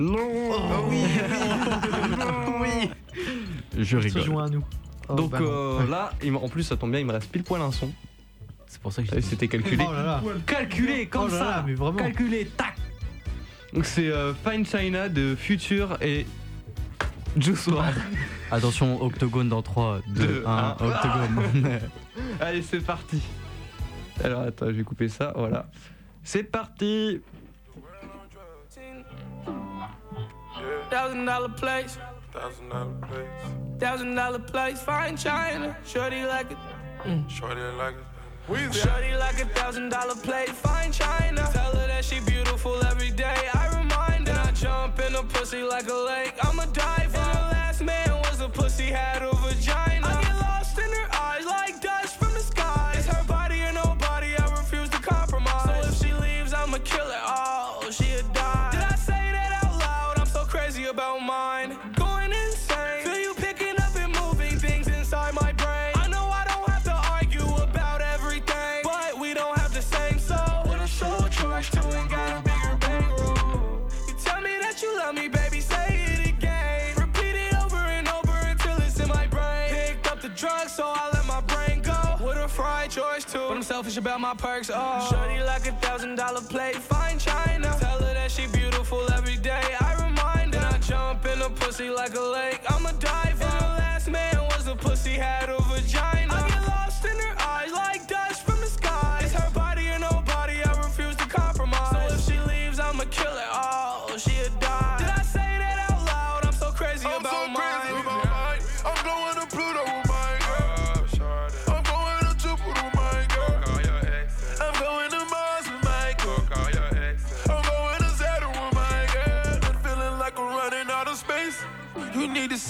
Non. 0.00 0.16
oui, 0.88 1.02
oui. 2.60 2.90
Je 3.76 3.84
Se 3.84 3.96
rigole. 3.96 4.22
joint 4.22 4.44
à 4.46 4.48
nous. 4.48 4.64
Oh, 5.08 5.14
Donc 5.14 5.30
bah 5.32 5.38
euh, 5.40 5.86
là, 5.88 6.12
en 6.42 6.48
plus, 6.48 6.62
ça 6.62 6.76
tombe 6.76 6.90
bien, 6.90 7.00
il 7.00 7.06
me 7.06 7.12
reste 7.12 7.30
pile 7.30 7.42
poil 7.44 7.60
un 7.60 7.72
son. 7.72 7.92
C'est 8.66 8.80
pour 8.80 8.92
ça 8.92 9.02
que 9.02 9.20
C'était 9.20 9.48
calculé. 9.48 9.84
Oh 9.88 9.92
là 9.92 10.02
là. 10.02 10.22
Calculé 10.46 11.06
comme 11.06 11.24
Oh 11.28 11.32
là 11.32 11.38
ça. 11.38 11.44
là, 11.44 11.64
mais 11.66 11.74
vraiment. 11.74 11.98
Calculé, 11.98 12.46
tac. 12.56 12.74
Donc 13.72 13.84
c'est 13.84 14.08
euh, 14.08 14.32
Fine 14.34 14.64
China 14.66 15.08
de 15.08 15.34
Future 15.36 15.96
et 16.00 16.26
Juice 17.36 17.66
WRLD. 17.68 17.94
Attention, 18.50 19.02
octogone 19.02 19.48
dans 19.48 19.62
3, 19.62 20.00
2, 20.08 20.26
Deux, 20.26 20.42
1, 20.46 20.50
un. 20.50 20.70
octogone. 20.72 21.80
Allez, 22.40 22.62
c'est 22.62 22.80
parti. 22.84 23.20
Alors 24.22 24.42
attends, 24.42 24.66
je 24.66 24.72
vais 24.72 24.84
couper 24.84 25.08
ça, 25.08 25.32
voilà. 25.36 25.66
C'est 26.22 26.44
parti. 26.44 27.20
Thousand 30.90 31.18
dollar 31.24 31.54
place. 31.56 31.98
Thousand 32.34 32.68
dollar 32.68 32.94
place. 33.02 33.28
Thousand 33.78 34.14
dollar 34.16 34.38
place. 34.40 34.82
Fine 34.82 35.16
China. 35.16 35.76
Shorty 35.86 36.24
like 36.24 36.50
it. 36.50 36.58
Shorty 37.30 37.60
like 37.78 37.94
it. 37.94 38.74
Shorty 38.74 39.16
like 39.16 39.40
a 39.40 39.46
thousand 39.46 39.88
dollar 39.88 40.14
plate, 40.16 40.50
fine 40.50 40.92
china. 40.92 41.48
Tell 41.52 41.74
her 41.76 41.86
that 41.86 42.04
she 42.04 42.20
beautiful 42.20 42.84
every 42.84 43.10
day. 43.10 43.48
I 43.54 43.68
remind 43.78 44.28
her. 44.28 44.34
And 44.34 44.48
I 44.48 44.52
jump 44.52 45.00
in 45.00 45.14
a 45.14 45.22
pussy 45.22 45.62
like 45.62 45.88
a 45.88 45.94
lake. 45.94 46.34
I'm 46.42 46.58
a 46.58 46.66
diver. 46.66 47.16
And 47.16 47.38
her 47.38 47.50
last 47.52 47.82
man 47.82 48.10
was 48.24 48.40
a 48.40 48.48
pussy, 48.48 48.84
had 48.84 49.22
a 49.22 49.34
vagina. 49.36 49.93
Too. 83.34 83.46
But 83.48 83.56
I'm 83.56 83.62
selfish 83.62 83.96
about 83.96 84.20
my 84.20 84.34
perks. 84.34 84.70
Oh, 84.72 85.08
shorty 85.10 85.42
like 85.42 85.66
a 85.66 85.72
thousand 85.84 86.16
dollar 86.16 86.40
plate, 86.40 86.76
fine 86.76 87.18
china. 87.18 87.76
Tell 87.80 87.98
her 87.98 88.14
that 88.14 88.30
she 88.30 88.46
beautiful 88.46 89.02
every 89.12 89.36
day. 89.36 89.66
I 89.80 89.92
remind 90.06 90.54
her. 90.54 90.60
And 90.60 90.74
I 90.76 90.78
jump 90.78 91.26
in 91.26 91.42
a 91.42 91.50
pussy 91.50 91.90
like 91.90 92.14
a 92.14 92.26
lake. 92.38 92.60
I'm 92.68 92.86
a 92.86 92.92
diver. 92.92 93.44
And 93.44 93.62
her 93.62 93.76
last 93.82 94.08
man 94.08 94.36
was 94.50 94.66
a 94.66 94.76
pussy, 94.76 95.12
had 95.12 95.50
a 95.50 95.60
vagina. 95.62 96.53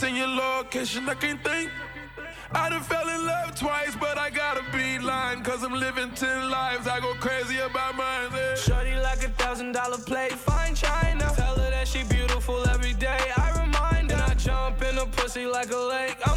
Send 0.04 0.18
your 0.18 0.28
location, 0.28 1.08
I 1.08 1.14
can't 1.14 1.42
think. 1.42 1.70
I 2.52 2.68
done 2.68 2.82
fell 2.82 3.08
in 3.08 3.24
love 3.24 3.54
twice, 3.54 3.96
but 3.98 4.18
I 4.18 4.28
gotta 4.28 4.62
be 4.70 4.98
lying. 4.98 5.42
Cause 5.42 5.62
I'm 5.64 5.72
living 5.72 6.10
ten 6.10 6.50
lives, 6.50 6.86
I 6.86 7.00
go 7.00 7.14
crazy 7.14 7.56
about 7.60 7.96
mine. 7.96 8.28
yeah. 8.34 8.54
Shorty 8.54 8.96
like 8.96 9.24
a 9.24 9.30
thousand 9.30 9.72
dollar 9.72 9.96
plate, 9.96 10.32
fine 10.32 10.74
china. 10.74 11.32
Tell 11.34 11.54
her 11.56 11.70
that 11.70 11.88
she 11.88 12.02
beautiful 12.04 12.68
every 12.68 12.92
day. 12.92 13.32
I 13.34 13.48
remind 13.64 14.10
her. 14.10 14.16
And 14.18 14.30
I 14.30 14.34
jump 14.34 14.82
in 14.82 14.98
a 14.98 15.06
pussy 15.06 15.46
like 15.46 15.70
a 15.72 15.82
lake. 15.94 16.18
I'm 16.26 16.33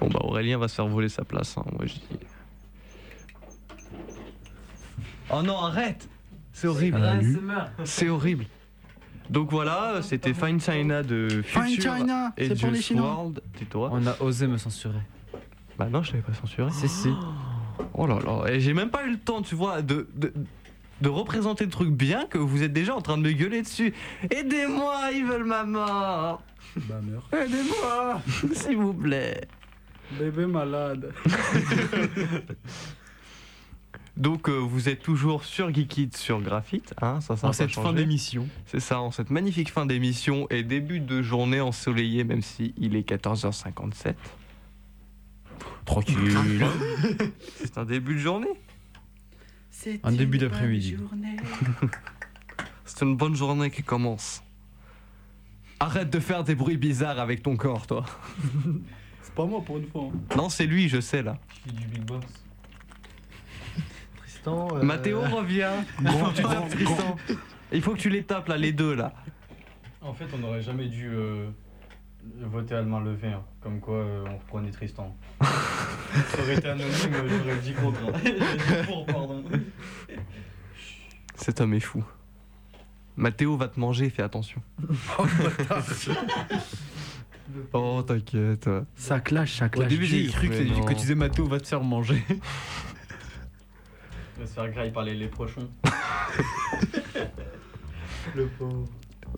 Bon 0.00 0.08
bah 0.08 0.20
Aurélien 0.22 0.58
va 0.58 0.68
se 0.68 0.74
faire 0.74 0.86
voler 0.86 1.08
sa 1.08 1.24
place, 1.24 1.56
hein, 1.56 1.64
moi 1.72 1.86
je 1.86 1.94
dis. 1.94 2.02
Oh 5.30 5.42
non, 5.42 5.58
arrête 5.58 6.08
C'est 6.52 6.68
horrible. 6.68 7.02
C'est 7.84 8.08
horrible. 8.08 8.46
Donc 9.30 9.50
voilà, 9.50 10.02
c'était 10.02 10.34
Fine 10.34 10.60
China 10.60 11.02
de 11.02 11.42
Fine 11.44 11.62
Future 11.64 11.96
China, 11.96 12.32
et 12.36 12.48
c'est 12.48 12.60
pour 12.60 12.70
les 12.70 12.80
Chinois. 12.80 13.32
Tais-toi. 13.58 13.90
On 13.92 14.06
a 14.06 14.16
osé 14.20 14.46
me 14.46 14.56
censurer. 14.56 15.00
Bah 15.78 15.88
non, 15.90 16.02
je 16.02 16.12
t'avais 16.12 16.22
pas 16.22 16.32
censuré. 16.34 16.70
Si, 16.70 16.88
si. 16.88 17.10
Oh 17.92 18.06
là 18.06 18.18
là, 18.24 18.46
et 18.48 18.60
j'ai 18.60 18.72
même 18.72 18.90
pas 18.90 19.04
eu 19.04 19.10
le 19.10 19.18
temps, 19.18 19.42
tu 19.42 19.54
vois, 19.54 19.82
de, 19.82 20.08
de, 20.14 20.32
de 21.00 21.08
représenter 21.08 21.64
le 21.64 21.70
truc 21.70 21.90
bien 21.90 22.26
que 22.26 22.38
vous 22.38 22.62
êtes 22.62 22.72
déjà 22.72 22.94
en 22.94 23.02
train 23.02 23.18
de 23.18 23.22
me 23.22 23.32
gueuler 23.32 23.62
dessus. 23.62 23.92
Aidez-moi, 24.30 25.10
ils 25.12 25.24
veulent 25.24 25.44
ma 25.44 25.64
mort 25.64 26.42
Bah 26.76 27.00
meurs. 27.02 27.28
Aidez-moi 27.32 28.22
S'il 28.54 28.76
vous 28.76 28.94
plaît 28.94 29.42
Bébé 30.18 30.46
malade. 30.46 31.12
Donc 34.16 34.48
euh, 34.48 34.52
vous 34.56 34.88
êtes 34.88 35.02
toujours 35.02 35.44
sur 35.44 35.72
Geekit 35.74 36.10
sur 36.16 36.40
Graphite, 36.40 36.94
hein, 37.02 37.20
ça, 37.20 37.36
ça 37.36 37.48
En 37.48 37.52
cette 37.52 37.72
fin 37.72 37.92
d'émission. 37.92 38.48
C'est 38.64 38.80
ça, 38.80 39.00
en 39.00 39.10
cette 39.10 39.28
magnifique 39.28 39.70
fin 39.70 39.84
d'émission 39.84 40.46
et 40.48 40.62
début 40.62 41.00
de 41.00 41.20
journée 41.20 41.60
ensoleillée, 41.60 42.24
même 42.24 42.40
si 42.40 42.72
il 42.78 42.96
est 42.96 43.06
14h57. 43.06 44.14
Tranquille. 45.84 46.16
C'est 47.56 47.76
un 47.76 47.84
début 47.84 48.14
de 48.14 48.20
journée. 48.20 48.48
Un 50.02 50.12
début 50.12 50.38
d'après-midi. 50.38 50.96
C'est 52.84 53.04
une 53.04 53.16
bonne 53.16 53.34
journée 53.34 53.70
qui 53.70 53.82
commence. 53.82 54.42
Arrête 55.80 56.08
de 56.10 56.20
faire 56.20 56.44
des 56.44 56.54
bruits 56.54 56.76
bizarres 56.76 57.18
avec 57.20 57.42
ton 57.42 57.56
corps, 57.56 57.86
toi. 57.86 58.04
C'est 59.22 59.34
pas 59.34 59.44
moi 59.44 59.60
pour 59.64 59.76
une 59.78 59.86
fois. 59.88 60.04
hein. 60.12 60.36
Non, 60.36 60.48
c'est 60.48 60.66
lui, 60.66 60.88
je 60.88 61.00
sais 61.00 61.22
là. 61.22 61.36
du 61.66 61.86
big 61.86 62.02
box. 62.04 62.26
Tristan. 64.18 64.68
euh, 64.76 64.82
Mathéo 64.82 65.20
revient. 65.20 65.70
Il 66.00 66.08
faut 66.08 66.26
que 66.30 66.36
tu 66.36 66.42
tapes 66.42 66.68
Tristan. 66.70 67.16
Il 67.72 67.82
faut 67.82 67.92
que 67.92 67.98
tu 67.98 68.08
les 68.08 68.22
tapes 68.22 68.48
là, 68.48 68.56
les 68.56 68.72
deux 68.72 68.94
là. 68.94 69.12
En 70.00 70.14
fait, 70.14 70.26
on 70.32 70.38
n'aurait 70.38 70.62
jamais 70.62 70.86
dû 70.86 71.08
euh, 71.12 71.48
voter 72.40 72.74
à 72.74 72.82
main 72.82 73.00
levée, 73.00 73.28
hein. 73.28 73.42
comme 73.60 73.80
quoi 73.80 73.96
euh, 73.96 74.24
on 74.28 74.36
reprenait 74.38 74.70
Tristan. 74.70 75.14
Ça 75.40 76.42
aurait 76.42 76.56
été 76.56 76.68
anonyme, 76.68 77.14
euh, 77.14 77.28
j'aurais 77.38 77.58
dit 77.58 77.72
contre. 77.74 78.00
hein. 78.00 78.12
J'aurais 78.24 78.56
dit 78.82 78.86
pour, 78.86 79.06
pardon. 79.06 79.44
Cet 81.34 81.60
homme 81.60 81.74
est 81.74 81.80
fou. 81.80 82.04
Mathéo 83.16 83.56
va 83.56 83.68
te 83.68 83.78
manger, 83.80 84.10
fais 84.10 84.22
attention. 84.22 84.60
Oh, 87.72 88.02
t'inquiète. 88.06 88.68
Ça 88.94 89.20
clash, 89.20 89.56
ça 89.58 89.66
Au 89.66 89.68
clash. 89.68 89.88
début, 89.88 90.04
j'ai 90.04 90.26
cru 90.26 90.48
que, 90.48 90.88
tu 90.88 90.94
disais 90.94 91.14
Mathéo 91.14 91.46
va 91.46 91.60
te 91.60 91.66
faire 91.66 91.82
manger. 91.82 92.22
Il 92.28 92.36
va 94.40 94.46
se 94.46 94.52
faire 94.52 94.70
grailler 94.70 94.90
par 94.90 95.04
les 95.04 95.14
léprochons. 95.14 95.68
Le 98.34 98.46
pauvre. 98.48 98.84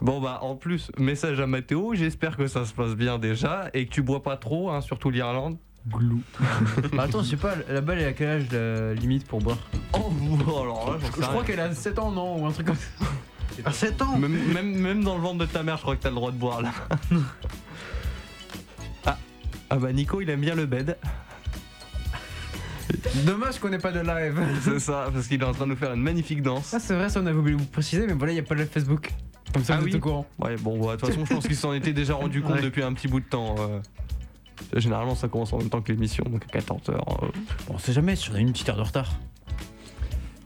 Bon 0.01 0.21
bah 0.21 0.39
en 0.43 0.55
plus, 0.55 0.93
message 0.97 1.41
à 1.41 1.47
Mathéo, 1.47 1.95
j'espère 1.95 2.37
que 2.37 2.47
ça 2.47 2.65
se 2.65 2.73
passe 2.73 2.95
bien 2.95 3.19
déjà 3.19 3.69
et 3.75 3.87
que 3.87 3.91
tu 3.93 4.03
bois 4.03 4.23
pas 4.23 4.37
trop, 4.37 4.71
hein, 4.71 4.81
surtout 4.81 5.11
l'Irlande. 5.11 5.57
Glou. 5.89 6.21
Bah, 6.93 7.05
attends, 7.05 7.23
je 7.23 7.31
sais 7.31 7.37
pas, 7.37 7.55
la 7.69 7.81
balle 7.81 7.99
elle 7.99 8.09
a 8.09 8.13
quel 8.13 8.29
âge 8.29 8.51
la 8.53 8.95
limite 8.95 9.27
pour 9.27 9.41
boire? 9.41 9.59
Oh, 9.95 10.13
alors 10.63 10.93
là, 10.93 10.99
Je 11.17 11.23
crois 11.23 11.43
qu'elle 11.45 11.61
a 11.61 11.75
7 11.75 11.99
ans, 11.99 12.11
non 12.11 12.43
Ou 12.43 12.47
un 12.47 12.53
truc 12.53 12.67
comme 12.67 12.77
ça. 12.77 13.07
À 13.65 13.73
7 13.73 14.03
ans? 14.03 14.17
Même, 14.19 14.53
même, 14.53 14.75
même 14.77 15.03
dans 15.03 15.17
le 15.17 15.21
ventre 15.21 15.39
de 15.39 15.47
ta 15.47 15.63
mère, 15.65 15.77
je 15.77 15.83
crois 15.83 15.97
que 15.97 16.03
t'as 16.03 16.11
le 16.11 16.15
droit 16.15 16.31
de 16.31 16.37
boire 16.37 16.63
là. 16.63 16.71
ah. 19.07 19.19
ah 19.71 19.77
bah 19.77 19.93
Nico, 19.93 20.21
il 20.21 20.31
aime 20.31 20.41
bien 20.41 20.55
le 20.55 20.67
bed. 20.67 20.97
Dommage 23.27 23.59
qu'on 23.59 23.73
ait 23.73 23.79
pas 23.79 23.91
de 23.93 24.01
live. 24.01 24.41
C'est 24.63 24.79
ça, 24.79 25.09
parce 25.13 25.27
qu'il 25.27 25.41
est 25.41 25.45
en 25.45 25.53
train 25.53 25.65
de 25.65 25.71
nous 25.71 25.77
faire 25.77 25.93
une 25.93 26.03
magnifique 26.03 26.43
danse. 26.43 26.73
Ah, 26.73 26.79
c'est 26.79 26.95
vrai, 26.95 27.09
ça 27.09 27.21
on 27.21 27.27
avait 27.27 27.37
oublié 27.37 27.57
de 27.57 27.61
vous 27.63 27.69
préciser, 27.69 28.07
mais 28.07 28.13
voilà, 28.13 28.33
il 28.33 28.37
n'y 28.37 28.41
a 28.41 28.45
pas 28.45 28.55
le 28.55 28.65
Facebook. 28.65 29.11
Comme 29.53 29.65
ça, 29.65 29.75
Ah 29.75 29.79
vous 29.79 29.85
oui 29.85 29.91
êtes 29.91 29.97
au 29.97 30.01
courant. 30.01 30.27
Ouais, 30.39 30.57
bon, 30.57 30.79
bah, 30.85 30.97
de 30.97 31.01
toute 31.01 31.09
façon, 31.11 31.25
je 31.25 31.35
pense 31.35 31.47
qu'il 31.47 31.57
s'en 31.57 31.73
était 31.73 31.93
déjà 31.93 32.15
rendu 32.15 32.43
compte 32.43 32.57
Ouais. 32.57 32.63
depuis 32.63 32.83
un 32.83 32.93
petit 32.93 33.09
bout 33.09 33.21
de 33.21 33.25
temps. 33.27 33.55
euh. 33.59 33.81
Généralement, 34.77 35.15
ça 35.15 35.29
commence 35.29 35.53
en 35.53 35.59
même 35.59 35.71
temps 35.71 35.81
que 35.81 35.93
l'émission, 35.93 36.25
donc 36.29 36.43
à 36.53 36.59
14h. 36.59 36.97
Bon, 36.99 37.31
on 37.71 37.79
sait 37.79 37.93
jamais, 37.93 38.17
si 38.17 38.31
on 38.31 38.35
a 38.35 38.39
une 38.41 38.53
petite 38.53 38.69
heure 38.69 38.77
de 38.77 38.83
retard. 38.83 39.11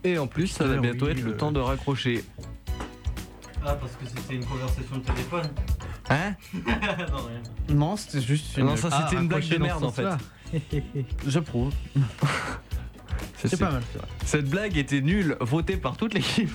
Et 0.05 0.17
en 0.17 0.27
plus, 0.27 0.47
ça 0.47 0.65
va 0.65 0.75
Ah 0.77 0.81
bientôt 0.81 1.05
oui, 1.07 1.11
être 1.13 1.21
le 1.23 1.31
euh. 1.31 1.37
temps 1.37 1.51
de 1.51 1.59
raccrocher. 1.59 2.23
Ah, 3.65 3.75
parce 3.75 3.93
que 3.93 4.05
c'était 4.05 4.35
une 4.35 4.45
conversation 4.45 4.97
de 4.97 5.01
téléphone 5.01 5.49
Hein 6.09 6.35
Non, 6.53 7.17
rien. 7.69 7.75
Non, 7.75 7.95
c'était 7.97 8.21
juste 8.21 8.57
une. 8.57 8.65
Non, 8.65 8.75
ça 8.75 8.89
c'était 8.91 9.15
Ah, 9.17 9.21
une 9.21 9.27
blague 9.27 9.47
de 9.47 9.57
merde 9.57 9.83
en 9.83 9.91
fait. 9.91 10.05
J'approuve. 11.27 11.73
C'est 13.45 13.59
pas 13.59 13.71
mal, 13.71 13.81
c'est 13.91 13.97
vrai. 13.97 14.07
Cette 14.25 14.49
blague 14.49 14.77
était 14.77 15.01
nulle, 15.01 15.35
votée 15.41 15.75
par 15.75 15.97
toute 15.97 16.13
l'équipe. 16.13 16.49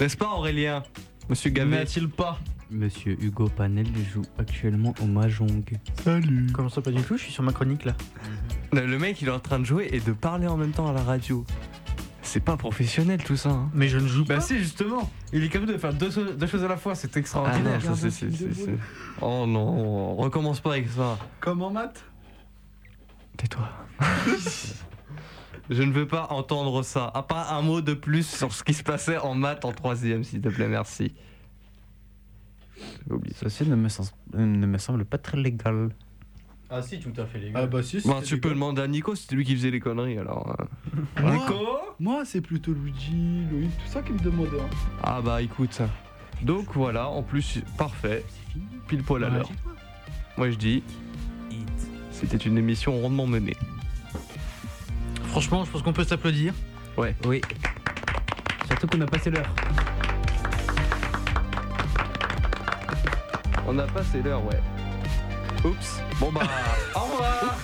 N'est-ce 0.00 0.16
pas 0.16 0.28
Aurélien 0.28 0.82
Monsieur 1.28 1.50
Gavet 1.50 1.78
a-t-il 1.78 2.08
pas 2.08 2.38
Monsieur 2.70 3.16
Hugo 3.22 3.48
Panel 3.48 3.86
joue 4.12 4.22
actuellement 4.38 4.92
au 5.00 5.06
Mahjong. 5.06 5.62
Salut 6.02 6.46
Comment 6.52 6.68
ça, 6.68 6.82
pas 6.82 6.90
du 6.90 7.00
tout 7.02 7.16
Je 7.16 7.22
suis 7.22 7.32
sur 7.32 7.42
ma 7.44 7.52
chronique 7.52 7.84
là. 7.84 7.94
Le 8.72 8.98
mec 8.98 9.22
il 9.22 9.28
est 9.28 9.32
en 9.32 9.38
train 9.38 9.58
de 9.60 9.64
jouer 9.64 9.88
et 9.92 10.00
de 10.00 10.12
parler 10.12 10.46
en 10.48 10.56
même 10.56 10.72
temps 10.72 10.88
à 10.88 10.92
la 10.92 11.02
radio. 11.02 11.44
C'est 12.22 12.40
pas 12.40 12.56
professionnel 12.56 13.22
tout 13.22 13.36
ça. 13.36 13.50
Hein. 13.50 13.70
Mais 13.72 13.86
je 13.88 13.98
ne 13.98 14.08
joue 14.08 14.24
Bah, 14.24 14.36
pas. 14.36 14.40
si, 14.40 14.58
justement. 14.58 15.08
Il 15.32 15.44
est 15.44 15.48
capable 15.48 15.72
de 15.72 15.78
faire 15.78 15.94
deux, 15.94 16.10
cho- 16.10 16.32
deux 16.32 16.46
choses 16.48 16.64
à 16.64 16.68
la 16.68 16.76
fois, 16.76 16.96
c'est 16.96 17.10
Ah 17.14 17.18
extraordinaire. 17.20 17.78
non, 17.84 17.94
ça, 17.94 18.10
c'est- 18.10 18.10
c'est- 18.10 18.52
c'est- 18.52 18.78
Oh 19.22 19.44
non, 19.46 20.16
recommence 20.16 20.58
pas 20.60 20.72
avec 20.72 20.88
ça. 20.88 21.16
Comme 21.38 21.62
en 21.62 21.70
maths 21.70 22.04
Tais-toi. 23.36 23.68
Je 25.70 25.82
ne 25.82 25.92
veux 25.92 26.06
pas 26.06 26.28
entendre 26.30 26.82
ça. 26.82 27.10
Ah, 27.14 27.22
pas 27.22 27.48
un 27.50 27.62
mot 27.62 27.80
de 27.80 27.94
plus 27.94 28.26
sur 28.26 28.52
ce 28.52 28.62
qui 28.62 28.72
se 28.74 28.82
passait 28.84 29.18
en 29.18 29.34
maths 29.34 29.64
en 29.64 29.72
troisième, 29.72 30.22
s'il 30.24 30.40
te 30.40 30.48
plaît, 30.48 30.68
merci. 30.68 31.12
J'ai 33.06 33.12
oublié 33.14 33.34
ça. 33.34 33.48
Ceci 33.48 33.68
ne 33.68 33.74
me, 33.76 33.88
sens- 33.88 34.14
ne 34.34 34.66
me 34.66 34.78
semble 34.78 35.04
pas 35.04 35.18
très 35.18 35.36
légal. 35.38 35.88
Ah, 36.68 36.82
si, 36.82 36.98
tout 37.00 37.12
à 37.16 37.26
fait, 37.26 37.38
les 37.38 37.50
gars. 37.50 37.60
Ah 37.62 37.66
bah 37.66 37.82
si, 37.82 38.00
Bon, 38.00 38.14
c'était 38.16 38.26
tu 38.26 38.40
peux 38.40 38.48
légal. 38.48 38.54
demander 38.54 38.82
à 38.82 38.88
Nico, 38.88 39.14
c'était 39.14 39.36
lui 39.36 39.44
qui 39.44 39.54
faisait 39.54 39.70
les 39.70 39.80
conneries 39.80 40.18
alors. 40.18 40.56
euh. 40.60 41.00
Moi, 41.22 41.46
moi 42.00 42.24
c'est 42.24 42.40
plutôt 42.40 42.72
Luigi, 42.72 43.44
Loïc, 43.50 43.70
tout 43.78 43.86
ça 43.88 44.02
qui 44.02 44.12
me 44.12 44.18
demandait. 44.18 44.60
hein. 44.60 44.68
Ah 45.02 45.20
bah 45.22 45.42
écoute. 45.42 45.80
Donc 46.42 46.66
voilà, 46.74 47.08
en 47.08 47.22
plus, 47.22 47.60
parfait. 47.78 48.24
Pile 48.88 49.02
poil 49.04 49.24
à 49.24 49.30
l'heure. 49.30 49.50
Moi 50.36 50.50
je 50.50 50.56
dis, 50.56 50.82
c'était 52.10 52.36
une 52.36 52.58
émission 52.58 53.00
rondement 53.00 53.26
menée. 53.26 53.56
Franchement, 55.30 55.64
je 55.64 55.70
pense 55.70 55.82
qu'on 55.82 55.92
peut 55.92 56.04
s'applaudir. 56.04 56.54
Ouais. 56.96 57.14
Oui. 57.26 57.40
Surtout 58.66 58.86
qu'on 58.86 59.00
a 59.00 59.06
passé 59.06 59.30
l'heure. 59.30 59.50
On 63.68 63.78
a 63.78 63.86
passé 63.86 64.22
l'heure, 64.22 64.44
ouais. 64.44 64.60
Oups. 65.64 66.00
Bon 66.20 66.30
bah, 66.32 66.42
au 66.94 67.00
revoir. 67.00 67.58